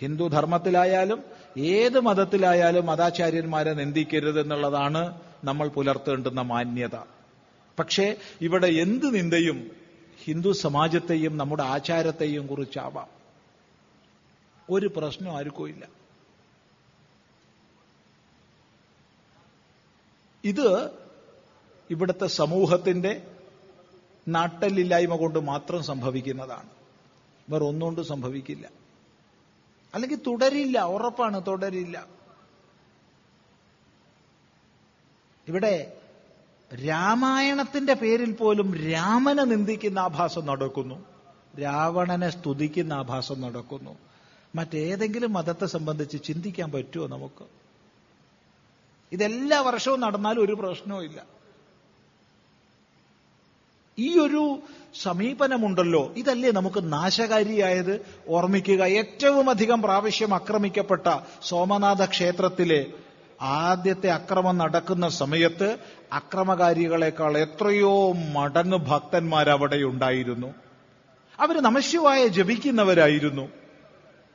[0.00, 1.22] ഹിന്ദു ധർമ്മത്തിലായാലും
[1.58, 6.96] ഏത് മതത്തിലായാലും മതാചാര്യന്മാരെ നിന്ദിക്കരുത് എന്നുള്ളതാണ് നമ്മൾ പുലർത്തേണ്ടുന്ന മാന്യത.
[7.78, 9.70] പക്ഷേ ഇവിടെ എന്ത് നിന്ദയും
[10.24, 13.06] ഹിന്ദു സമാജത്തെയും നമ്മുടെ ആചാരത്തെയും കുറിച്ചാവാം.
[14.70, 15.88] ഒരു പ്രശ്നം ആർക്കും ഇല്ല.
[20.44, 20.90] ഇത്
[21.90, 23.26] ഇവിടുത്തെ സമൂഹത്തിന്റെ
[24.28, 26.68] നാട്ടലില്ലായ്മ കൊണ്ട് മാത്രം സംഭവിക്കുന്നതാണ്.
[27.50, 28.70] വേറെ ഒന്നുകൊണ്ട് സംഭവിക്കില്ല.
[29.94, 32.21] അല്ലെങ്കിൽ തുടരില്ല ഉറപ്പാണ് തുടരില്ല.
[35.48, 35.92] ഇവിടെ
[36.88, 41.04] രാമായണത്തിന്റെ പേരിൽ പോലും രാമനെ നിന്ദിക്കുന്ന ആഭാസം നടക്കുന്നു.
[41.60, 43.98] രാവണനെ സ്തുതിക്കുന്ന ആഭാസം നടക്കുന്നു.
[44.56, 47.44] മറ്റേതെങ്കിലും മതത്തെ സംബന്ധിച്ച് ചിന്തിക്കാൻ പറ്റുമോ നമുക്ക്?
[49.12, 51.24] ഇതെല്ലാ വർഷവും നടന്നാലും ഒരു പ്രശ്നവും ഇല്ല.
[53.98, 54.58] ഈ ഒരു
[55.02, 56.14] സമീപനമുണ്ടല്ലോ.
[56.16, 58.06] ഇതല്ലേ നമുക്ക് നാശകാരിയായത്?
[58.28, 62.86] ഓർമ്മിക്കുക ഏറ്റവും അധികം പ്രാവശ്യം ആക്രമിക്കപ്പെട്ട സോമനാഥ ക്ഷേത്രത്തിലെ
[63.42, 65.76] ആദ്യത്തെ അക്രമം നടക്കുന്ന സമയത്ത്
[66.12, 70.54] അക്രമകാരികളെക്കാൾ എത്രയോ മടങ്ങ് ഭക്തന്മാരവിടെ ഉണ്ടായിരുന്നു
[71.40, 73.48] അവർ നമശിവായ ജപിക്കുന്നവരായിരുന്നു.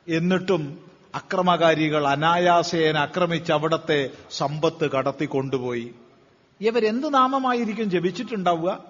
[0.08, 5.94] എന്നിട്ടും അക്രമകാരികൾ അനായാസേന ആക്രമിച്ച് അവിടത്തെ സമ്പത്ത് കടത്തിക്കൊണ്ടുപോയി.
[6.60, 8.84] ഇവരെന്ത് നാമമായിരിക്കും ജപിച്ചിട്ടുണ്ടാവുക?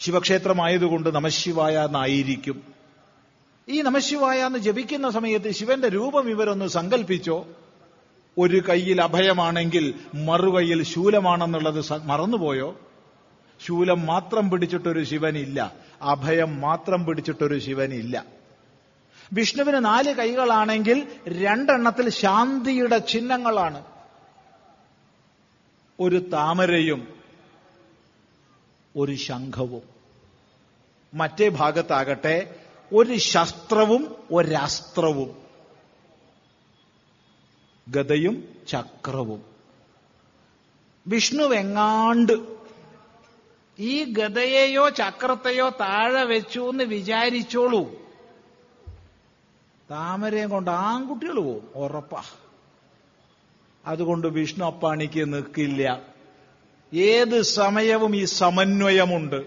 [0.00, 2.62] ശിവക്ഷേത്രമായതുകൊണ്ട് നമശിവായ എന്നായിരിക്കും.
[3.68, 7.46] ഈ നമശിവായ എന്ന് ജപിക്കുന്ന സമയത്ത് ശിവന്റെ രൂപം ഇവരൊന്ന് സങ്കല്പിച്ചോ
[8.38, 12.80] ഒരു കയ്യിൽ അഭയമാണെങ്കിൽ മറുകൈയിൽ ശൂലമാണെന്നുള്ളത് മറന്നുപോയോ?
[13.66, 15.74] ശൂലം മാത്രം പിടിച്ചിട്ടൊരു ശിവനില്ല.
[16.02, 18.24] അഭയം മാത്രം പിടിച്ചിട്ടൊരു ശിവനില്ല.
[19.32, 23.84] വിഷ്ണുവിന് നാല് കൈകളാണെങ്കിൽ രണ്ടെണ്ണത്തിൽ ശാന്തിയുടെ ചിഹ്നങ്ങളാണ്.
[26.00, 27.08] ഒരു താമരയും
[28.96, 29.82] ഒരു ശംഖവും.
[31.14, 32.54] മറ്റേ ഭാഗത്താകട്ടെ
[32.94, 35.49] ഒരു ശസ്ത്രവും ഒരസ്ത്രവും.
[37.90, 39.42] ഗതയും ചക്രവും.
[41.06, 42.32] വിഷ്ണു എങ്ങാണ്ട്
[43.78, 47.92] ഈ ഗതയെയോ ചക്രത്തെയോ താഴെ വെച്ചു എന്ന് വിചാരിച്ചോളൂ.
[49.90, 52.22] താമരയും കൊണ്ട് ആൺകുട്ടികൾ പോവും ഉറപ്പാ.
[53.86, 56.02] അതുകൊണ്ട് വിഷ്ണു അപ്പാണിക്ക് നിൽക്കില്ല
[56.94, 59.46] ഏത് സമയവും ഈ സമന്വയമുണ്ട്.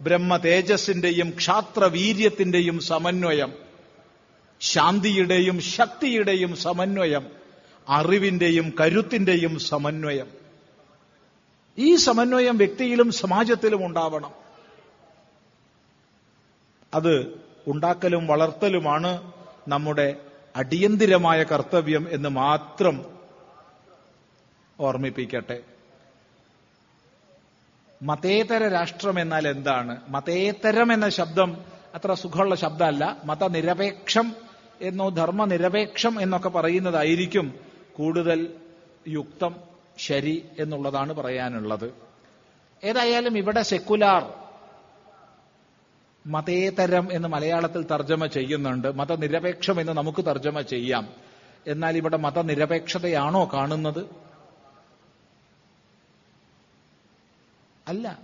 [0.00, 3.52] ബ്രഹ്മ തേജസ്സിന്റെയും ക്ഷാത്ര വീര്യത്തിന്റെയും സമന്വയം.
[4.60, 7.39] ശാന്തിയുടെയും ശക്തിയുടെയും സമന്വയം.
[7.88, 10.26] അറിവിന്റെയും കരുത്തിന്റെയും സമന്വയം.
[11.78, 14.32] ഈ സമന്വയം വ്യക്തിയിലും സമാജത്തിലും ഉണ്ടാവണം.
[16.94, 19.32] അത് ഉണ്ടാക്കലും വളർത്തലുമാണ്
[19.68, 20.16] നമ്മുടെ
[20.56, 23.18] അടിയന്തിരമായ കർത്തവ്യം എന്ന് മാത്രം
[24.80, 25.62] ഓർമ്മിപ്പിക്കട്ടെ.
[28.02, 29.96] മതേതര രാഷ്ട്രം എന്നാൽ എന്താണ്?
[30.08, 31.64] മതേതരം എന്ന ശബ്ദം
[31.94, 33.16] അത്ര സുഖമുള്ള ശബ്ദമല്ല.
[33.24, 34.32] മതനിരപേക്ഷം
[34.80, 37.69] എന്നോ ധർമ്മനിരപേക്ഷം എന്നൊക്കെ പറയുന്നതായിരിക്കും
[38.00, 38.54] കൂടുതൽ
[39.08, 39.56] യുക്തം
[39.98, 41.94] ശരി എന്നുള്ളതാണ് പറയാനുള്ളത്.
[42.84, 44.32] ഏതായാലും ഇവിടെ സെക്കുലാർ
[46.26, 48.94] മതേതരം എന്ന് മലയാളത്തിൽ തർജമ ചെയ്യുന്നുണ്ട്.
[48.94, 51.08] മതനിരപേക്ഷം എന്ന് നമുക്ക് തർജമ ചെയ്യാം.
[51.66, 54.06] എന്നാൽ ഇവിടെ മതനിരപേക്ഷതയാണോ കാണുന്നത്?
[57.88, 58.18] അല്ല.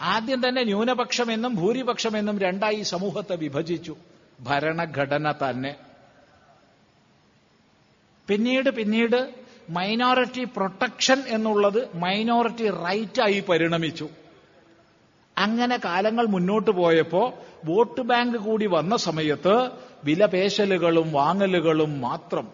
[0.00, 3.96] ആദ്യം തന്നെ ന്യൂനപക്ഷമെന്നും ഭൂരിപക്ഷമെന്നും രണ്ടായി സമൂഹത്തെ വിഭജിച്ചു.
[4.40, 5.89] ഭരണഘടന തന്നെ.
[8.30, 9.34] പിന്നീട് പിന്നീട്
[9.70, 14.08] മൈനോറിറ്റി പ്രൊട്ടക്ഷൻ എന്നുള്ളത് മൈനോറിറ്റി റൈറ്റായി പരിണമിച്ചു.
[15.38, 19.70] അങ്ങനെ കാലങ്ങൾ മുന്നോട്ട് പോയപ്പോ വോട്ട് ബാങ്ക് കൂടി വന്ന സമയത്ത്
[20.04, 22.48] വിലപേശലുകളും വാങ്ങലുകളും മാത്രം.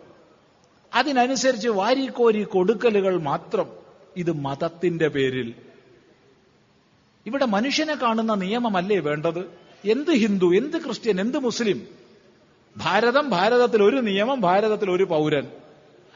[0.94, 3.66] അതിനനുസരിച്ച് വാരിക്കോരി കൊടുക്കലുകൾ മാത്രം.
[4.16, 5.54] ഇത് മതത്തിന്റെ പേരിൽ.
[7.26, 9.50] ഇവിടെ മനുഷ്യനെ കാണുന്ന നിയമമല്ലേ വേണ്ടത്?
[9.84, 11.86] എന്ത് ഹിന്ദു എന്ത് ക്രിസ്ത്യൻ എന്ത് മുസ്ലിം?
[12.76, 15.46] ഭാരതം ഭാരതത്തിൽ ഒരു നിയമം ഭാരതത്തിൽ ഒരു പൗരൻ.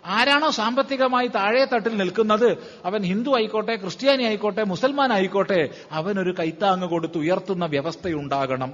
[0.07, 2.59] ആരാണോ സാമ്പത്തികമായി താഴെ തട്ടിൽ നിൽക്കുന്നത്?
[2.85, 8.73] അവൻ ഹിന്ദു ആയിക്കോട്ടെ ക്രിസ്ത്യാനി ആയിക്കോട്ടെ മുസൽമാൻ ആയിക്കോട്ടെ അവനൊരു കൈത്താങ്ങ് കൊടുത്ത് ഉയർത്തുന്ന വ്യവസ്ഥയുണ്ടാകണം.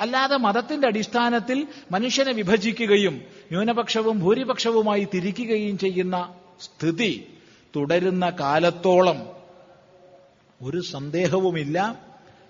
[0.00, 7.26] അല്ലാതെ മതത്തിന്റെ അടിസ്ഥാനത്തിൽ മനുഷ്യനെ വിഭജിക്കുകയും ന്യൂനപക്ഷവും ഭൂരിപക്ഷവുമായി തിരിക്കുകയും ചെയ്യുന്ന സ്ഥിതി
[7.76, 9.26] തുടരുന്ന കാലത്തോളം
[10.62, 11.98] ഒരു സന്ദേഹവുമില്ല.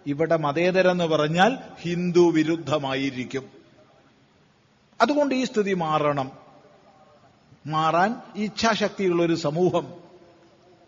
[0.07, 3.45] ഇവിടെ മതേതരെന്ന് പറഞ്ഞാൽ ഹിന്ദു വിരുദ്ധമായിരിക്കും.
[5.01, 6.40] അതുകൊണ്ട് ഈ സ്ഥിതി മാറണം.
[7.67, 9.95] മാറാൻ ഇച്ഛാശക്തിയുള്ള ഒരു സമൂഹം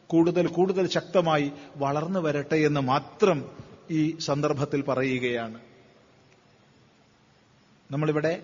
[0.07, 3.51] കൂടുതൽ കൂടുതൽ ശക്തമായി വളർന്നു വരട്ടെ എന്ന് മാത്രം
[3.91, 5.61] ഈ സന്ദർഭത്തിൽ പറയുകയാണ്.
[7.91, 8.43] നമ്മളിവിടെ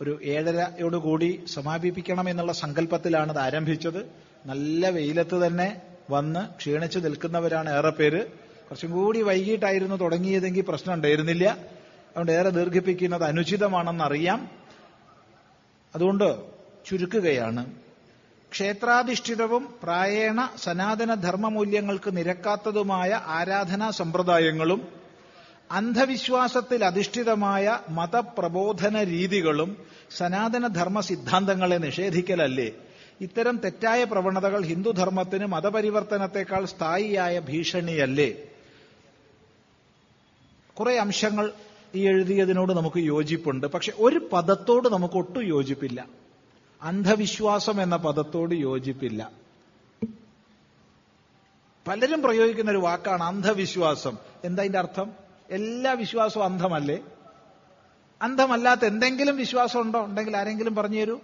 [0.00, 4.12] ഒരു ഏഴരയോടുകൂടി സമാപിപ്പിക്കണം എന്നുള്ള സങ്കല്പത്തിലാണ് ഇത് ആരംഭിച്ചത്.
[4.46, 8.26] നല്ല വെയിലത്ത് തന്നെ വന്ന് ക്ഷീണിച്ചു നിൽക്കുന്നവരാണ് ഏറെ പേര്.
[8.26, 11.44] കുറച്ചും കൂടി വൈകിട്ടായിരുന്നു തുടങ്ങിയതെങ്കിൽ പ്രശ്നം ഉണ്ടായിരുന്നില്ല.
[11.44, 14.50] അതുകൊണ്ട് ഏറെ ദീർഘിപ്പിക്കുന്നത് അനുചിതമാണെന്നറിയാം.
[15.94, 16.55] അതുകൊണ്ട്
[16.86, 17.66] ചുരുക്കുകയാണ്.
[18.52, 24.88] ക്ഷേത്രാധിഷ്ഠിതവും പ്രായേണ സനാതന ധർമ്മമൂല്യങ്ങൾക്ക് നിരക്കാത്തതുമായ ആരാധനാ സമ്പ്രദായങ്ങളും
[25.70, 29.76] അന്ധവിശ്വാസത്തിൽ അധിഷ്ഠിതമായ മതപ്രബോധന രീതികളും
[30.16, 32.72] സനാതന ധർമ്മ സിദ്ധാന്തങ്ങളെ നിഷേധിക്കലല്ലേ?
[33.20, 38.34] ഇത്തരം തെറ്റായ പ്രവണതകൾ ഹിന്ദുധർമ്മത്തിന് മതപരിവർത്തനത്തെക്കാൾ സ്ഥായിയായ ഭീഷണിയല്ലേ?
[40.74, 41.52] കുറെ അംശങ്ങൾ
[41.94, 43.66] ഈ എഴുതിയതിനോട് നമുക്ക് യോജിപ്പുണ്ട്.
[43.66, 46.25] പക്ഷെ ഒരു പദത്തോട് നമുക്ക് ഒട്ടും യോജിപ്പില്ല.
[46.82, 49.30] അന്ധവിശ്വാസം എന്ന പദത്തോട് യോജിപ്പില്ല.
[51.88, 54.18] പലരും പ്രയോഗിക്കുന്ന ഒരു വാക്കാണ് അന്ധവിശ്വാസം.
[54.44, 55.12] എന്താ അതിന്റെ അർത്ഥം?
[55.50, 56.98] എല്ലാ വിശ്വാസവും അന്ധമല്ലേ?
[58.22, 60.04] അന്ധമല്ലാത്ത എന്തെങ്കിലും വിശ്വാസം ഉണ്ടോ?
[60.04, 61.20] ഉണ്ടെങ്കിൽ ആരെങ്കിലും പറഞ്ഞു തരൂ.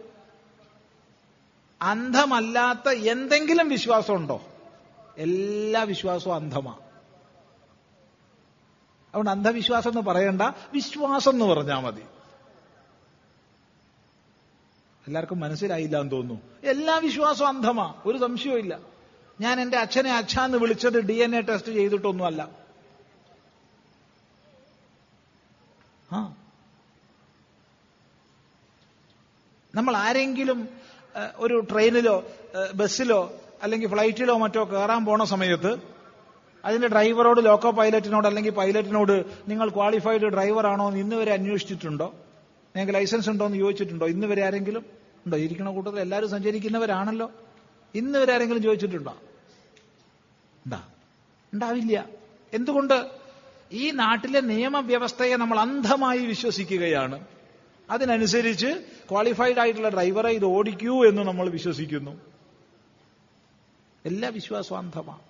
[1.83, 4.43] അന്ധമല്ലാത്ത എന്തെങ്കിലും വിശ്വാസം ഉണ്ടോ?
[5.19, 6.73] എല്ലാ വിശ്വാസവും അന്ധമാ.
[9.09, 10.43] അതുകൊണ്ട് അന്ധവിശ്വാസം എന്ന് പറയണ്ട
[10.73, 12.03] വിശ്വാസം എന്ന് പറഞ്ഞാൽ മതി.
[15.07, 16.69] എല്ലാവർക്കും മനസ്സിലായില്ല എന്ന് തോന്നുന്നു.
[16.71, 17.95] എല്ലാ വിശ്വാസവും അന്ധമാ.
[18.07, 18.83] ഒരു സംശയവും
[19.41, 22.49] ഞാൻ എന്റെ അച്ഛനെ അച്ഛാന്ന് വിളിച്ചത് ഡി എൻ എ ടെസ്റ്റ് ചെയ്തിട്ടൊന്നുമല്ല.
[29.75, 30.69] നമ്മൾ ആരെങ്കിലും
[31.37, 32.25] ഒരു ട്രെയിനിലോ
[32.75, 33.33] ബസ്സിലോ
[33.63, 35.77] അല്ലെങ്കിൽ ഫ്ലൈറ്റിലോ മറ്റോ കയറാൻ പോണ സമയത്ത്
[36.65, 42.15] അതിന്റെ ഡ്രൈവറോട് ലോക്കോ പൈലറ്റിനോട് അല്ലെങ്കിൽ പൈലറ്റിനോട് നിങ്ങൾ ക്വാളിഫൈഡ് ഡ്രൈവറാണോ എന്ന് ഇന്നുവരെ അന്വേഷിച്ചിട്ടുണ്ടോ?
[42.77, 44.07] നിങ്ങൾക്ക് ലൈസൻസ് ഉണ്ടോ എന്ന് ചോദിച്ചിട്ടുണ്ടോ?
[44.07, 44.87] ഇന്ന് വരെ ആരെങ്കിലും
[45.27, 45.39] ഉണ്ടോ?
[45.39, 47.33] ഇരിക്കണ കൂട്ടത്തിൽ എല്ലാവരും സഞ്ചരിക്കുന്നവരാണല്ലോ.
[47.95, 49.19] ഇന്ന് വരെ ആരെങ്കിലും ചോദിച്ചിട്ടുണ്ടോ?
[50.67, 50.83] ഉണ്ടാ?
[51.55, 52.07] ഉണ്ടാവില്ല.
[52.55, 53.11] എന്തുകൊണ്ട്?
[53.73, 57.25] ഈ നാട്ടിലെ നിയമവ്യവസ്ഥയെ നമ്മൾ അന്ധമായി വിശ്വസിക്കുകയാണ്.
[57.91, 62.21] അതിനനുസരിച്ച് ക്വാളിഫൈഡ് ആയിട്ടുള്ള ഡ്രൈവറെ ഇത് ഓടിക്കൂ എന്ന് നമ്മൾ വിശ്വസിക്കുന്നു.
[64.07, 65.21] എല്ലാ വിശ്വാസവും അന്ധമാണ്.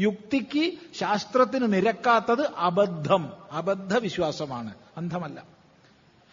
[0.00, 3.32] യുക്തിക്ക് ശാസ്ത്രത്തിന് നിരക്കാത്തത് അബദ്ധം.
[3.52, 5.51] അബദ്ധ വിശ്വാസമാണ് അന്ധമല്ല.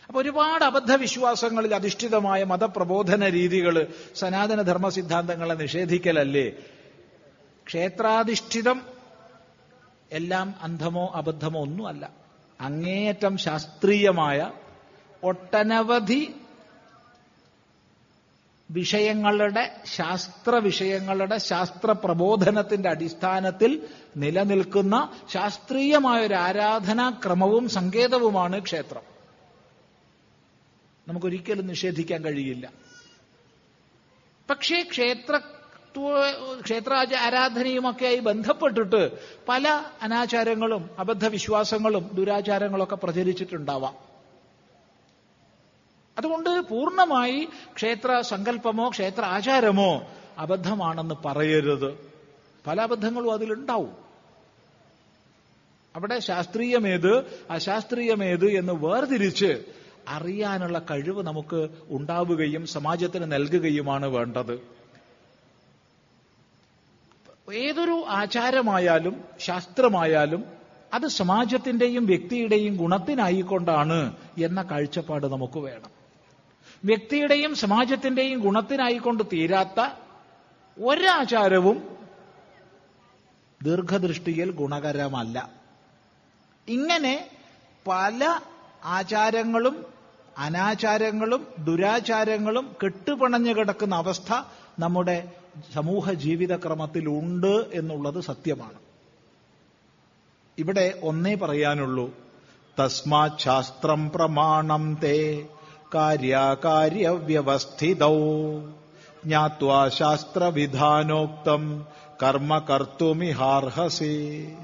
[0.10, 6.52] അപ്പൊ ഒരുപാട് അബദ്ധ വിശ്വാസങ്ങളിൽ അധിഷ്ഠിതമായ മതപ്രബോധന രീതികൾ സനാതന ധർമ്മ സിദ്ധാന്തങ്ങളെ നിഷേധിക്കലല്ലേ?
[7.68, 8.82] ക്ഷേത്രാധിഷ്ഠിതം
[10.12, 12.10] എല്ലാം അന്ധമോ അബദ്ധമോ ഒന്നുമല്ല.
[12.62, 14.52] അങ്ങേയറ്റം ശാസ്ത്രീയമായ
[15.24, 16.34] ഒട്ടനവധി
[18.72, 23.88] വിഷയങ്ങളുടെ ശാസ്ത്ര വിഷയങ്ങളുടെ ശാസ്ത്ര പ്രബോധനത്തിന്റെ അടിസ്ഥാനത്തിൽ
[24.18, 29.19] നിലനിൽക്കുന്ന ശാസ്ത്രീയമായ ഒരു ആരാധനാക്രമവും സങ്കേതവുമാണ് ക്ഷേത്രം.
[31.10, 32.72] നമുക്കൊരിക്കലും നിഷേധിക്കാൻ കഴിയില്ല.
[34.50, 35.40] പക്ഷേ ക്ഷേത്ര
[36.62, 39.12] ക്ഷേത്ര ആരാധനയുമൊക്കെയായി ബന്ധപ്പെട്ടിട്ട്
[39.50, 43.96] പല അനാചാരങ്ങളും അബദ്ധവിശ്വാസങ്ങളും ദുരാചാരങ്ങളൊക്കെ പ്രചരിച്ചിട്ടുണ്ടാവാം.
[46.18, 50.08] അതുകൊണ്ട് പൂർണമായി ക്ഷേത്ര സങ്കല്പമോ ക്ഷേത്ര ആചാരമോ
[50.38, 52.14] അബദ്ധമാണെന്ന് പറയരുത്.
[52.68, 53.98] പല അബദ്ധങ്ങളും അതിലുണ്ടാവും.
[55.96, 59.79] അവിടെ ശാസ്ത്രീയമേത് അശാസ്ത്രീയമേത് എന്ന് വേർതിരിച്ച്
[60.10, 64.80] അറിയാനുള്ള കഴിവ് നമുക്ക് ഉണ്ടാവുകയും സമാജത്തിന് നൽകുകയുമാണ് വേണ്ടത്.
[67.54, 70.46] ഏതൊരു ആചാരമായാലും ശാസ്ത്രമായാലും
[70.94, 75.92] അത് സമാജത്തിന്റെയും വ്യക്തിയുടെയും ഗുണത്തിനായിക്കൊണ്ടാണ് എന്ന കാഴ്ചപ്പാട് നമുക്ക് വേണം.
[76.86, 79.80] വ്യക്തിയുടെയും സമാജത്തിന്റെയും ഗുണത്തിനായിക്കൊണ്ട് തീരാത്ത
[80.84, 81.98] ഒരാചാരവും
[83.64, 85.50] ദീർഘദൃഷ്ടിയിൽ ഗുണകരമല്ല.
[86.68, 87.30] ഇങ്ങനെ
[87.88, 88.40] പല
[88.84, 89.99] ആചാരങ്ങളും
[90.40, 94.42] അനാചാരങ്ങളും ദുരാചാരങ്ങളും കെട്ടുപണഞ്ഞു കിടക്കുന്ന അവസ്ഥ
[94.80, 95.32] നമ്മുടെ
[95.74, 98.80] സമൂഹ ജീവിതക്രമത്തിൽ ഉണ്ട് എന്നുള്ളത് സത്യമാണ്.
[100.58, 102.14] ഇവിടെ ഒന്നേ പറയാനുള്ളൂ.
[102.80, 105.46] തസ്മാ ശാസ്ത്രം പ്രമാണം തേ
[105.96, 108.20] കാര്യകാര്യവ്യവസ്ഥിതൗ.
[109.26, 111.86] ജ്ഞാത്വാ ശാസ്ത്രവിധാനോക്തം
[112.24, 114.56] കർമ്മ കർത്തുമിഹാർഹസേ.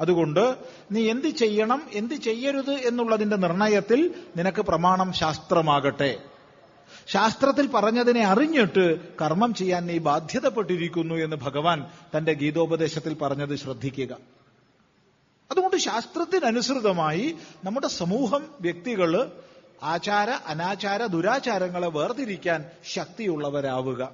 [0.00, 0.56] അതുകൊണ്ട്
[0.92, 6.18] നീ എന്ത് ചെയ്യണം എന്ത് ചെയ്യരുത് എന്നുള്ളതിന്റെ നിർണയത്തിൽ നിനക്ക് പ്രമാണം ശാസ്ത്രമാകട്ടെ.
[7.06, 11.86] ശാസ്ത്രത്തിൽ പറഞ്ഞതിനെ അറിഞ്ഞിട്ട് കർമ്മം ചെയ്യാൻ നീ ബാധ്യതപ്പെട്ടിരിക്കുന്നു എന്ന് ഭഗവാൻ
[12.16, 14.16] തന്റെ ഗീതോപദേശത്തിൽ പറഞ്ഞത് ശ്രദ്ധിക്കുക.
[15.50, 19.32] അതുകൊണ്ട് ശാസ്ത്രത്തിനനുസൃതമായി നമ്മുടെ സമൂഹം വ്യക്തികൾ
[19.82, 24.12] ആചാര അനാചാര ദുരാചാരങ്ങളെ വേർതിരിക്കാൻ ശക്തിയുള്ളവരാവുക.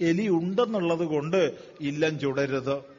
[0.00, 2.89] എലി ഉണ്ടെന്നുള്ളത് കൊണ്ട് ഇല്ലം ചുടരുത്.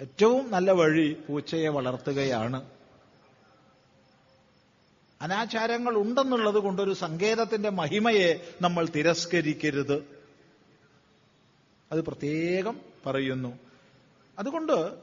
[0.00, 2.70] ഏറ്റവും നല്ല വഴി പൂച്ചയെ വളർത്തുകയാണ്.
[5.22, 10.04] അനാചാരങ്ങൾ ഉണ്ടെന്നുള്ളത് കൊണ്ടൊരു സങ്കേതത്തിന്റെ മഹിമയെ നമ്മൾ തിരസ്കരിക്കരുത്.
[11.92, 13.58] അത് പ്രത്യേകം പറയുന്നു.
[14.38, 14.94] അതുകൊണ്ട്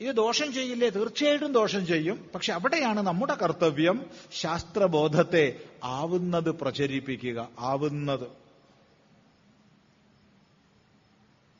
[0.00, 0.88] ഇത് ദോഷം ചെയ്യില്ലേ?
[0.88, 2.30] തീർച്ചയായിട്ടും ദോഷം ചെയ്യും.
[2.34, 8.26] പക്ഷെ അവിടെയാണ് നമ്മുടെ കർത്തവ്യം ശാസ്ത്രബോധത്തെ ആവുന്നത് പ്രചരിപ്പിക്കുക ആവുന്നത്.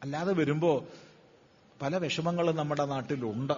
[0.03, 0.85] അല്ലാതെ വരുമ്പോ
[1.83, 3.53] പല വിഷമങ്ങളും നമ്മുടെ നാട്ടിലുണ്ട്.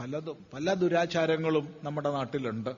[0.00, 2.70] പലതും പല ദുരാചാരങ്ങളും നമ്മുടെ നാട്ടിലുണ്ട്.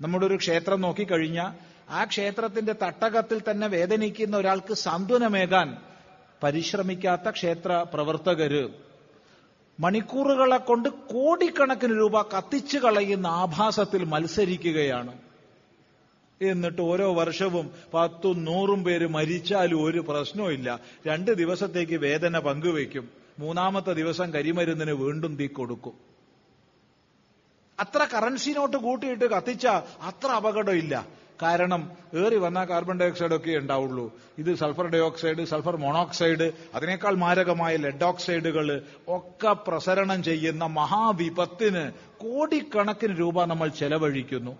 [0.00, 1.52] നമ്മുടെ ഒരു ക്ഷേത്രം നോക്കിക്കഴിഞ്ഞാൽ
[1.90, 5.76] ആ ക്ഷേത്രത്തിന്റെ തട്ടകത്തിൽ തന്നെ വേദനിക്കുന്ന ഒരാൾക്ക് സാന്ത്വനമേകാൻ
[6.42, 8.68] പരിശ്രമിക്കാത്ത ക്ഷേത്ര പ്രവർത്തകര്
[9.80, 15.25] മണിക്കൂറുകളെ കൊണ്ട് കോടിക്കണക്കിന് രൂപ കത്തിച്ചു കളയുന്ന ആഭാസത്തിൽ മത്സരിക്കുകയാണ്.
[16.42, 20.80] എന്നിട്ട് ഓരോ വർഷവും പത്തും നൂറും പേര് മരിച്ചാലും ഒരു പ്രശ്നവുമില്ല.
[21.06, 23.08] രണ്ട് ദിവസത്തേക്ക് വേദന പങ്കുവയ്ക്കും.
[23.38, 25.92] മൂന്നാമത്തെ ദിവസം കരിമരുന്നിന് വീണ്ടും തീ കൊടുക്കും.
[27.80, 29.66] അത്ര കറൻസി നോട്ട് കൂട്ടിയിട്ട് കത്തിച്ച
[30.02, 31.06] അത്ര അപകടമില്ല.
[31.42, 34.14] കാരണം ഏറി വന്ന കാർബൺ ഡൈ ഓക്സൈഡ് ഒക്കെ ഉണ്ടാവുള്ളൂ.
[34.38, 43.20] ഇത് sulphur dioxide sulphur monoxide അതിനേക്കാൾ മാരകമായ ലെഡ് ഓക്സൈഡുകൾ ഒക്കെ പ്രസരണം ചെയ്യുന്ന മഹാവിപത്തിന് കോടിക്കണക്കിന്
[43.20, 44.56] രൂപ നമ്മൾ ചെലവഴിക്കുന്നു.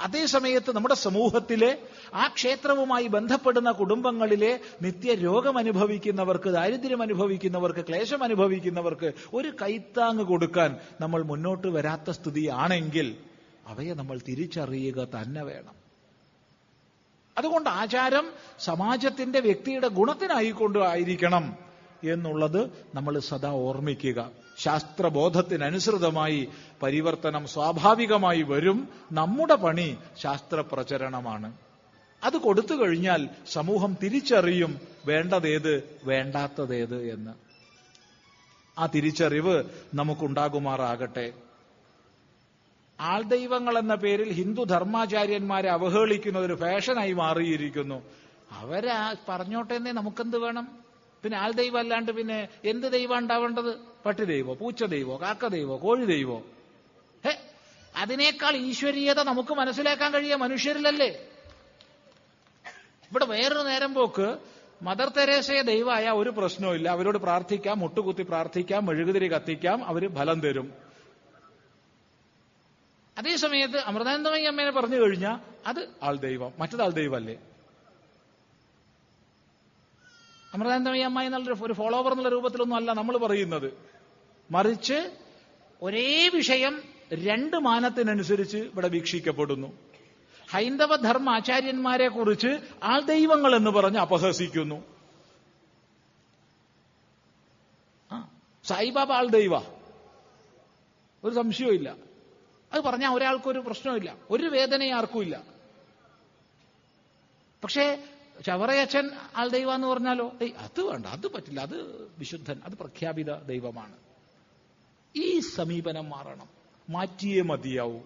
[0.00, 1.78] അതേസമയത്ത് നമ്മുടെ സമൂഹത്തിലെ
[2.14, 11.22] ആ ക്ഷേത്രവുമായി ബന്ധപ്പെടുന്ന കുടുംബങ്ങളിലെ നിത്യ രോഗം അനുഭവിക്കുന്നവർക്ക് ദാരിദ്ര്യം അനുഭവിക്കുന്നവർക്ക് ക്ലേശം അനുഭവിക്കുന്നവർക്ക് ഒരു കൈത്താങ് കൊടുക്കാൻ നമ്മൾ
[11.22, 13.16] മുന്നോട്ട് വരാത്ത സ്ഥിതിയാണെങ്കിൽ
[13.66, 15.74] അവയെ നമ്മൾ തിരിച്ചറിയുക തന്നെ വേണം.
[17.38, 18.26] അതുകൊണ്ട് ആചാരം
[18.58, 21.65] സമാജത്തിന്റെ വ്യക്തിയുടെ ഗുണത്തിനായിക്കൊണ്ട് ആയിരിക്കണം.
[22.04, 24.30] എന്നുള്ളത് നമ്മൾ സദാ ഓർമ്മിക്കുക.
[24.58, 26.48] ശാസ്ത്രബോധത്തിനനുസൃതമായി
[26.82, 28.88] പരിവർത്തനം സ്വാഭാവികമായി വരും.
[29.12, 31.52] നമ്മുടെ പണി ശാസ്ത്രപ്രചരണമാണ്.
[32.24, 37.30] അത് കൊടുത്തു കഴിഞ്ഞാൽ സമൂഹം തിരിച്ചറിയും വേണ്ടതേത് വേണ്ടാത്തതേത് എന്ന്.
[38.80, 41.32] ആ തിരിച്ചറിവ് നമുക്കുണ്ടാകുമാറാകട്ടെ.
[43.00, 48.02] ആൾദൈവങ്ങൾ എന്ന പേരിൽ ഹിന്ദു ധർമാചാര്യന്മാരെ അവഹേളിക്കുന്ന ഒരു ഫാഷനായി മാറിയിരിക്കുന്നു.
[48.50, 50.85] അവരാ പറഞ്ഞോട്ടെന്നേ നമുക്കെന്ത് വേണം?
[51.26, 52.40] പിന്നെ ആൾ ദൈവം അല്ലാണ്ട് പിന്നെ
[52.72, 53.72] എന്ത് ദൈവം ഉണ്ടാവേണ്ടത്?
[54.06, 56.38] പട്ടി ദൈവോ പൂച്ച ദൈവോ കാക്ക ദൈവോ കോഴി ദൈവോ
[57.24, 57.32] ഹേ
[57.96, 61.10] അതിനേക്കാൾ ഈശ്വരീയത നമുക്ക് മനസ്സിലാക്കാൻ കഴിയുക മനുഷ്യരിലല്ലേ?
[63.10, 64.28] ഇവിടെ വേറൊരു നേരം പോക്ക്.
[64.82, 70.66] മദർ തെരേസയെ ദൈവമായ ഒരു പ്രശ്നവും അവരോട് പ്രാർത്ഥിക്കാം മുട്ടുകുത്തി പ്രാർത്ഥിക്കാം മെഴുകുതിരി കത്തിക്കാം അവർ ഫലം തരും.
[73.16, 77.36] അതേ സമയത്ത് അമൃതാനന്ദമയി അമ്മേനെ പറഞ്ഞു കഴിഞ്ഞാൽ അത് ആൾ ദൈവം മറ്റത് ആൾ ദൈവമല്ലേ?
[80.56, 83.72] അമൃതാനന്ദമയി അമ്മായി എന്നുള്ള ഒരു ഫോളോവർ എന്നുള്ള രൂപത്തിലൊന്നും അല്ല നമ്മൾ പറയുന്നത്.
[84.50, 85.10] മറിച്ച്
[85.82, 89.78] ഒരേ വിഷയം രണ്ട് മാനത്തിനനുസരിച്ച് ഇവിടെ വീക്ഷിക്കപ്പെടുന്നു.
[90.50, 94.96] ഹൈന്ദവ ധർമ്മ ആചാര്യന്മാരെ കുറിച്ച് ആൾ ദൈവങ്ങൾ എന്ന് പറഞ്ഞ് അപഹസിക്കുന്നു.
[98.64, 99.58] സായിബാബ ആൾ ദൈവ.
[101.24, 101.96] ഒരു സംശയവും
[102.72, 105.42] അത് പറഞ്ഞാൽ ഒരാൾക്കൊരു പ്രശ്നമില്ല ഒരു വേദനയും ആർക്കുമില്ല
[107.64, 108.04] പക്ഷേ
[108.44, 110.32] ചവറയച്ചൻ ആൾ ദൈവം എന്ന് പറഞ്ഞാലോ?
[110.42, 113.96] ഏയ് അത് വേണ്ട അത് പറ്റില്ല അത് വിശുദ്ധൻ അത് പ്രഖ്യാപിത ദൈവമാണ്.
[115.16, 116.48] ഈ സമീപനം മാറണം
[116.90, 118.00] മാറ്റിയേ മതിയാവൂ.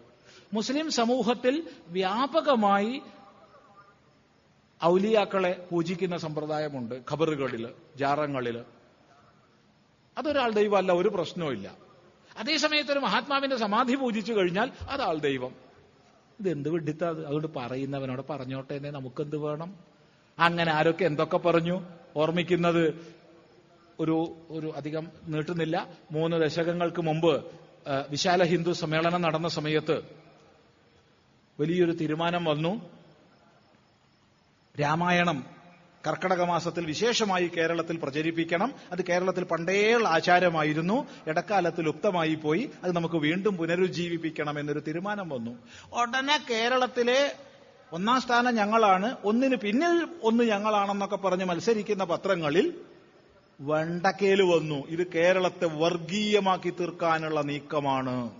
[0.52, 3.02] മുസ്ലിം സമൂഹത്തിൽ വ്യാപകമായി
[4.84, 8.64] ഔലിയാക്കളെ പൂജിക്കുന്ന സമ്പ്രദായമുണ്ട് ഖബറുകളിൽ ജാറങ്ങളിൽ.
[10.18, 11.74] അതൊരാൾ ദൈവമല്ല ഒരു പ്രശ്നവുമില്ല
[12.36, 15.54] അതേസമയത്ത് ഒരു മഹാത്മാവിന്റെ സമാധി പൂജിച്ചു കഴിഞ്ഞാൽ അതാൾ ദൈവം.
[16.40, 17.26] ഇതെന്ത് വിഡിത്ത അത്?
[17.26, 19.99] അതുകൊണ്ട് പറയുന്നവനോട് പറഞ്ഞോട്ടെ എന്നേ നമുക്കെന്ത് വേണം?
[20.40, 21.82] അങ്ങനെ ആരൊക്കെ എന്തൊക്കെ പറഞ്ഞു
[22.16, 23.14] ഓർമ്മിക്കുന്നത്
[24.00, 25.88] ഒരു ഒരു അധികം നീട്ടുന്നില്ല.
[26.12, 27.44] മൂന്ന് ദശകങ്ങൾക്ക് മുമ്പ്
[28.10, 30.02] വിശാല ഹിന്ദു സമ്മേളനം നടന്ന സമയത്ത്
[31.60, 32.90] വലിയൊരു തീരുമാനം വന്നു.
[34.80, 35.44] രാമായണം
[36.06, 38.74] കർക്കടക മാസത്തിൽ വിശേഷമായി കേരളത്തിൽ പ്രചരിപ്പിക്കണം.
[38.92, 41.06] അത് കേരളത്തിൽ പണ്ടേയുള്ള ആചാരമായിരുന്നു.
[41.26, 42.70] ഇടക്കാലത്ത് ലുപ്തമായി പോയി.
[42.84, 45.58] അത് നമുക്ക് വീണ്ടും പുനരുജ്ജീവിപ്പിക്കണം എന്നൊരു തീരുമാനം വന്നു.
[45.92, 47.36] ഉടനെ കേരളത്തിലെ
[47.92, 52.80] ഒന്നാം സ്ഥാനം ഞങ്ങളാണ് ഒന്നിന് പിന്നിൽ ഒന്ന് ഞങ്ങളാണെന്നൊക്കെ പറഞ്ഞ് മത്സരിക്കുന്ന പത്രങ്ങളിൽ
[53.60, 54.86] വെണ്ടക്കേൽ വന്നു.
[54.86, 58.30] ഇത് കേരളത്തെ വർഗീയമാക്കി തീർക്കാനുള്ള നീക്കമാണ്.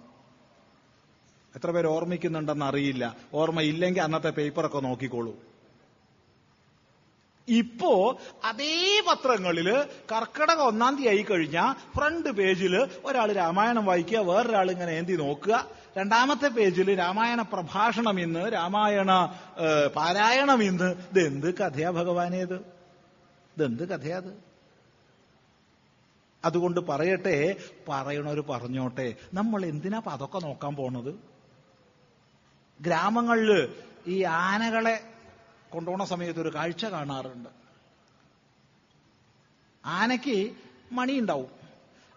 [1.57, 3.17] എത്ര പേര് ഓർമ്മിക്കുന്നുണ്ടെന്ന് അറിയില്ല.
[3.35, 5.37] ഓർമ്മയില്ലെങ്കിൽ അന്നത്തെ പേപ്പറൊക്കെ നോക്കിക്കോളൂ.
[7.49, 14.93] ഇപ്പോ അതേ പത്രങ്ങളിൽ കർക്കടക ഒന്നാം തീയതി ആയി കഴിഞ്ഞാൽ ഫ്രണ്ട് പേജിൽ ഒരാൾ രാമായണം വായിക്കുക വേറൊരാൾ ഇങ്ങനെ
[14.93, 15.67] ഏന്തി നോക്കുക.
[15.99, 19.13] രണ്ടാമത്തെ പേജിൽ രാമായണ പ്രഭാഷണം ഇന്ന് രാമായണ
[19.97, 20.91] പാരായണം ഇന്ന്.
[21.11, 22.55] ഇതെന്ത് കഥയാ ഭഗവാനേത്
[23.57, 24.51] ഇതെന്ത് കഥയാത്
[26.45, 27.57] അതുകൊണ്ട് പറയട്ടെ
[27.89, 29.15] പറയണൊരു പറഞ്ഞോട്ടെ.
[29.35, 31.13] നമ്മൾ എന്തിനാ അതൊക്കെ നോക്കാൻ പോണത്?
[32.81, 33.75] ഗ്രാമങ്ങളിൽ
[34.07, 34.97] ഈ ആനകളെ
[35.71, 37.49] കൊണ്ടുപോണ സമയത്ത് ഒരു കാഴ്ച കാണാറുണ്ട്.
[39.87, 40.55] ആനയ്ക്ക്
[40.93, 41.60] മണി ഉണ്ടാവും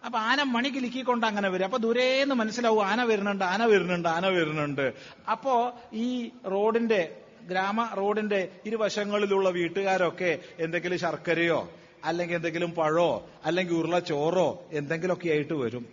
[0.04, 1.64] അപ്പൊ ആന മണി കിലുക്കിക്കൊണ്ട് അങ്ങനെ വരും.
[1.64, 4.94] അപ്പൊ ദൂരേന്ന് മനസ്സിലാവും ആന വരുന്നുണ്ട് ആന വരുന്നുണ്ട് ആന വരുന്നുണ്ട്.
[5.30, 11.70] അപ്പോ ഈ റോഡിന്റെ ഗ്രാമ റോഡിന്റെ ഇരുവശങ്ങളിലുള്ള വീട്ടുകാരൊക്കെ എന്തെങ്കിലും ശർക്കരയോ
[12.04, 15.86] അല്ലെങ്കിൽ എന്തെങ്കിലും പഴോ അല്ലെങ്കിൽ ഉരുള ചോറോ എന്തെങ്കിലുമൊക്കെ ആയിട്ട് വരും.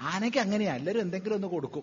[0.00, 0.74] ആനയ്ക്ക് അങ്ങനെയാ.
[0.74, 1.82] എല്ലാവരും എന്തെങ്കിലും ഒന്ന് കൊടുക്കും.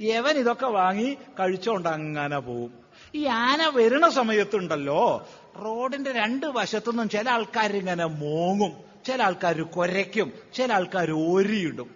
[0.00, 2.72] യവൻ ഇതൊക്കെ വാങ്ങി കഴിച്ചോണ്ട് അങ്ങനെ പോവും.
[3.14, 5.28] ഈ ആന വരുന്ന സമയത്തുണ്ടല്ലോ
[5.64, 8.89] റോഡിന്റെ രണ്ട് വശത്തുനിന്നും ചില ആൾക്കാർ ഇങ്ങനെ മോങ്ങും.
[9.06, 11.90] ചില ആൾക്കാർ കൊരയ്ക്കും ചില ആൾക്കാർ ഒരിയിടും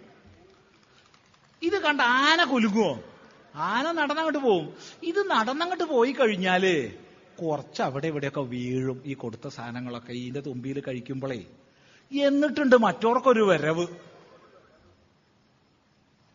[1.63, 3.03] ഇത് കണ്ട ആന കുലുങ്ങുമോ
[3.55, 4.73] ആന നടന്നങ്ങോട്ട് പോവും.
[5.03, 6.93] ഇത് നടന്നങ്ങോട്ട് പോയി കഴിഞ്ഞാൽ
[7.41, 11.45] കുറച്ച് അവിടെ ഇവിടെയൊക്കെ വീഴും ഈ കൊടുത്ത സാധനങ്ങളൊക്കെ ഇതിന്റെ തുമ്പിയിൽ കഴിക്കുമ്പോഴേ
[12.11, 13.87] എന്നിട്ടുണ്ട് മറ്റോർക്കൊരു വരവ്.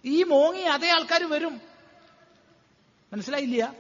[0.05, 1.61] ഈ മോങ്ങി അതേ ആൾക്കാർ വരും.
[3.13, 3.75] മനസ്സിലായില്ല?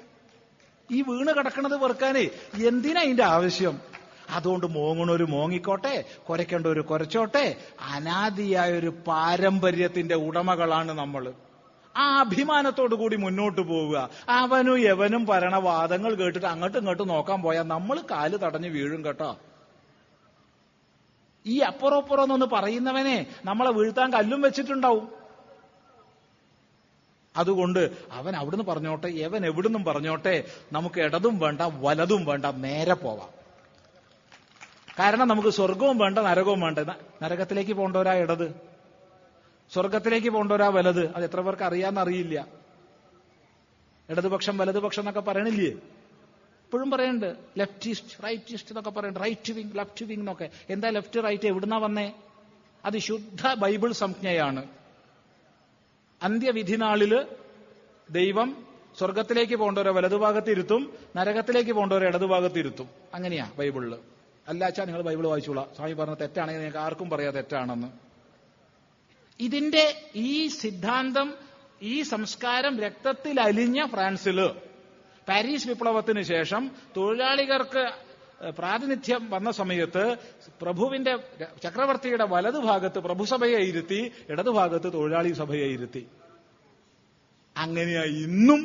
[0.91, 2.31] ഈ വീണ് കിടക്കണത് വെറുക്കാനേ.
[2.69, 3.90] എന്തിനാ അതിന്റെ ആവശ്യം?
[4.31, 7.57] അതുകൊണ്ട് മോങ്ങണൊരു മോങ്ങിക്കോട്ടെ കുരയ്ക്കേണ്ടൊരു കുരച്ചോട്ടെ
[7.95, 11.33] അനാദിയായ ഒരു പാരമ്പര്യത്തിന്റെ ഉടമകളാണ് നമ്മൾ
[11.97, 14.11] ആ അഭിമാനത്തോടു കൂടി മുന്നോട്ട് പോവുക.
[14.29, 19.31] അവനും എവനും ഭരണവാദങ്ങൾ കേട്ടിട്ട് അങ്ങോട്ടും ഇങ്ങോട്ടും നോക്കാൻ പോയാൽ നമ്മൾ കാൽ തടഞ്ഞ് വീഴും കേട്ടോ.
[21.47, 25.09] ഈ അപ്പുറപ്പുറം അപ്പുറം എന്നൊന്ന് പറയുന്നവനെ നമ്മളെ വീഴ്ത്താൻ കല്ലും വെച്ചിട്ടുണ്ടാവും.
[27.37, 27.83] അതുകൊണ്ട്
[28.13, 33.40] അവൻ അവിടുന്ന് പറഞ്ഞോട്ടെ എവൻ എവിടുന്നും പറഞ്ഞോട്ടെ നമുക്ക് ഇടതും വേണ്ട വലതും വേണ്ട നേരെ പോവാം.
[34.99, 36.79] കാരണം നമുക്ക് സ്വർഗവും വേണ്ട നരകവും വേണ്ട.
[37.23, 38.55] നരകത്തിലേക്ക് പോകേണ്ടവരാ ഇടത്.
[39.73, 41.15] സ്വർഗത്തിലേക്ക് പോകേണ്ടവരാ വലത്.
[41.15, 42.47] അത് എത്ര പേർക്ക് അറിയാന്നറിയില്ല
[44.09, 45.71] ഇടതുപക്ഷം വലതുപക്ഷം എന്നൊക്കെ പറയണില്ലേ?
[46.67, 50.51] ഇപ്പോഴും പറയുന്നുണ്ട് ലെഫ്റ്റിസ്റ്റ് റൈറ്റിസ്റ്റ് എന്നൊക്കെ പറയുന്നുണ്ട് റൈറ്റ് വിങ് ലെഫ്റ്റ് വിങ് എന്നൊക്കെ.
[50.71, 52.13] എന്താ ലെഫ്റ്റ് റൈറ്റ് എവിടുന്നാ വന്നേ?
[52.85, 54.67] അത് ശുദ്ധ ബൈബിൾ സംജ്ഞയാണ്.
[56.23, 57.27] അന്ത്യവിധി നാളിൽ
[58.11, 58.67] ദൈവം
[58.99, 63.97] സ്വർഗത്തിലേക്ക് പോകേണ്ടവരെ വലതുഭാഗത്തിരുത്തും നരകത്തിലേക്ക് പോകേണ്ടവരെ ഇടതുഭാഗത്തിരുത്തും അങ്ങനെയാ ബൈബിളിൽ.
[64.51, 65.69] അല്ലാച്ചാ നിങ്ങൾ ബൈബിൾ വായിച്ചോളാം.
[65.77, 67.87] സ്വാമി പറഞ്ഞ തെറ്റാണെങ്കിൽ നിങ്ങൾക്ക് ആർക്കും പറയാം തെറ്റാണെന്ന്.
[69.41, 71.35] ഇതിന്റെ ഈ സിദ്ധാന്തം
[71.83, 74.49] ഈ സംസ്കാരം രക്തത്തിൽ അലിഞ്ഞ ഫ്രാൻസിൽ
[75.29, 77.93] പാരീസ് വിപ്ലവത്തിന് ശേഷം തൊഴിലാളികൾക്ക്
[78.49, 80.17] പ്രാതിനിധ്യം വന്ന സമയത്ത്
[80.61, 81.17] പ്രഭുവിന്റെ
[81.65, 86.07] ചക്രവർത്തിയുടെ വലതുഭാഗത്ത് പ്രഭുസഭയെ ഇരുത്തി ഇടതുഭാഗത്ത് തൊഴിലാളി സഭയെ ഇരുത്തി.
[87.57, 88.61] അങ്ങനെയാ ഇന്നും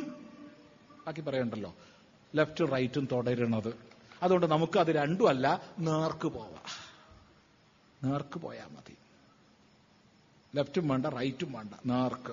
[1.05, 1.75] ബാക്കി പറയണ്ടല്ലോ.
[2.35, 3.84] ലെഫ്റ്റും റൈറ്റും തുടരുന്നത്
[4.23, 6.95] അതുകൊണ്ട് നമുക്ക് അത് രണ്ടും അല്ല നേർക്ക് പോവാം.
[8.03, 8.95] നേർക്ക് പോയാൽ മതി.
[10.55, 12.31] ലെഫ്റ്റും വേണ്ട റൈറ്റും വേണ്ട നേർക്ക്.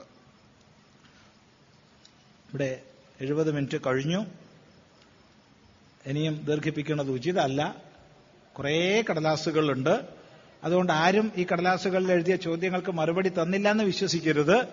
[2.51, 2.83] ഇവിടെ
[3.21, 4.27] എഴുപത് മിനിറ്റ് കഴിഞ്ഞു.
[6.07, 7.83] ഇനിയും ദീർഘിപ്പിക്കുന്നത് ഉചിതമല്ല.
[8.59, 10.23] കുറേ കടലാസുകളുണ്ട്.
[10.65, 14.65] അതുകൊണ്ട് ആരും ഈ കടലാസുകളിൽ എഴുതിയ ചോദ്യങ്ങൾക്ക് മറുപടി തന്നില്ല എന്ന് വിശ്വസിക്കരുത്.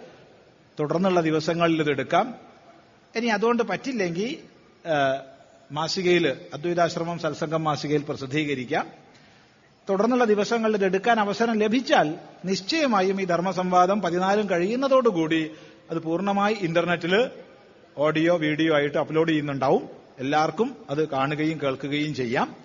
[0.80, 2.36] തുടർന്നുള്ള ദിവസങ്ങളിൽ ഇത് എടുക്കാം.
[3.16, 4.44] ഇനി അതുകൊണ്ട് പറ്റില്ലെങ്കിൽ
[5.72, 8.88] മാസികയിൽ അദ്വൈതാശ്രമം സത്സംഗം മാസികയിൽ പ്രസിദ്ധീകരിക്കാം.
[9.90, 12.16] തുടർന്നുള്ള ദിവസങ്ങളിൽ എടുക്കാൻ അവസരം ലഭിച്ചാൽ
[12.46, 15.52] നിശ്ചയമായും ഈ ധർമ്മസംവാദം പതിനാലും കഴിയുന്നതോടുകൂടി
[15.90, 17.30] അത് പൂർണമായി ഇന്റർനെറ്റിൽ
[17.98, 19.90] ഓഡിയോ വീഡിയോ ആയിട്ട് അപ്ലോഡ് ചെയ്യുന്നുണ്ടാവും.
[20.20, 22.56] എല്ലാവർക്കും അത് കാണുകയും കേൾക്കുകയും ചെയ്യാം.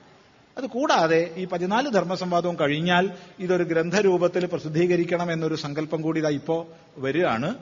[0.58, 7.54] അത് കൂടാതെ ഈ പതിനാല് ധർമ്മസംവാദവും കഴിഞ്ഞാൽ ഇതൊരു ഗ്രന്ഥരൂപത്തിൽ പ്രസിദ്ധീകരിക്കണം എന്നൊരു സങ്കല്പം കൂടി ഇതാ ഇപ്പോ വരികയാണ്.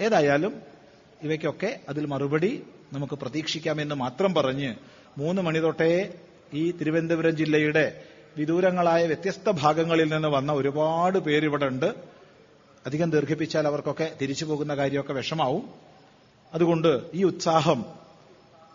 [0.00, 0.62] ഏതായാലും
[1.22, 2.62] ഇവയ്ക്കൊക്കെ അതിൽ മറുപടി
[2.92, 4.74] നമുക്ക് പ്രതീക്ഷിക്കാമെന്ന് മാത്രം പറഞ്ഞ്
[5.18, 6.12] മൂന്ന് മണി തൊട്ടേ
[6.54, 8.02] ഈ തിരുവനന്തപുരം ജില്ലയുടെ
[8.36, 11.94] വിദൂരങ്ങളായ വ്യത്യസ്ത ഭാഗങ്ങളിൽ നിന്ന് വന്ന ഒരുപാട് പേരിവിടെ ഉണ്ട്.
[12.86, 15.64] അധികം ദീർഘിപ്പിച്ചാൽ അവർക്കൊക്കെ തിരിച്ചു പോകുന്ന കാര്യമൊക്കെ വിഷമാവും.
[16.54, 17.84] അതുകൊണ്ട് ഈ ഉത്സാഹം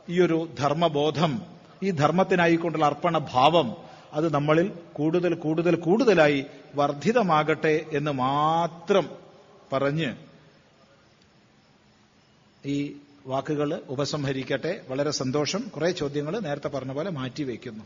[0.10, 1.42] ഈ ഒരു ധർമ്മബോധം
[1.84, 3.76] ഈ ധർമ്മത്തിനായിക്കൊണ്ടുള്ള അർപ്പണ ഭാവം
[4.14, 6.46] അത് നമ്മളിൽ കൂടുതൽ കൂടുതൽ കൂടുതലായി
[6.76, 9.10] വർദ്ധിതമാകട്ടെ എന്ന് മാത്രം
[9.74, 10.10] പറഞ്ഞ്
[12.66, 12.78] ഈ
[13.26, 14.86] വാക്കുകൾ ഉപസംഹരിക്കട്ടെ.
[14.88, 15.60] വളരെ സന്തോഷം.
[15.60, 17.84] കുറെ ചോദ്യങ്ങൾ നേരത്തെ പറഞ്ഞ പോലെ മാറ്റിവെക്കുന്നു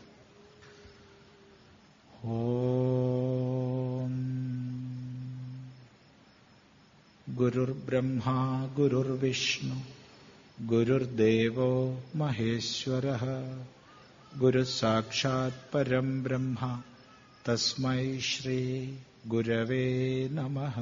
[2.24, 4.12] ഓം.
[7.36, 9.84] ഗുരുർബ്രഹ്മാ ഗുരുർവിഷ്ണു
[10.66, 13.04] ഗുരുദേവോ മഹേശ്വര.
[14.38, 16.82] ഗുരു സാക്ഷാത് പരം ബ്രഹ്മ
[17.50, 18.94] തസ്മൈ ശ്രീ
[19.28, 20.80] ഗുരവേ നമഃ.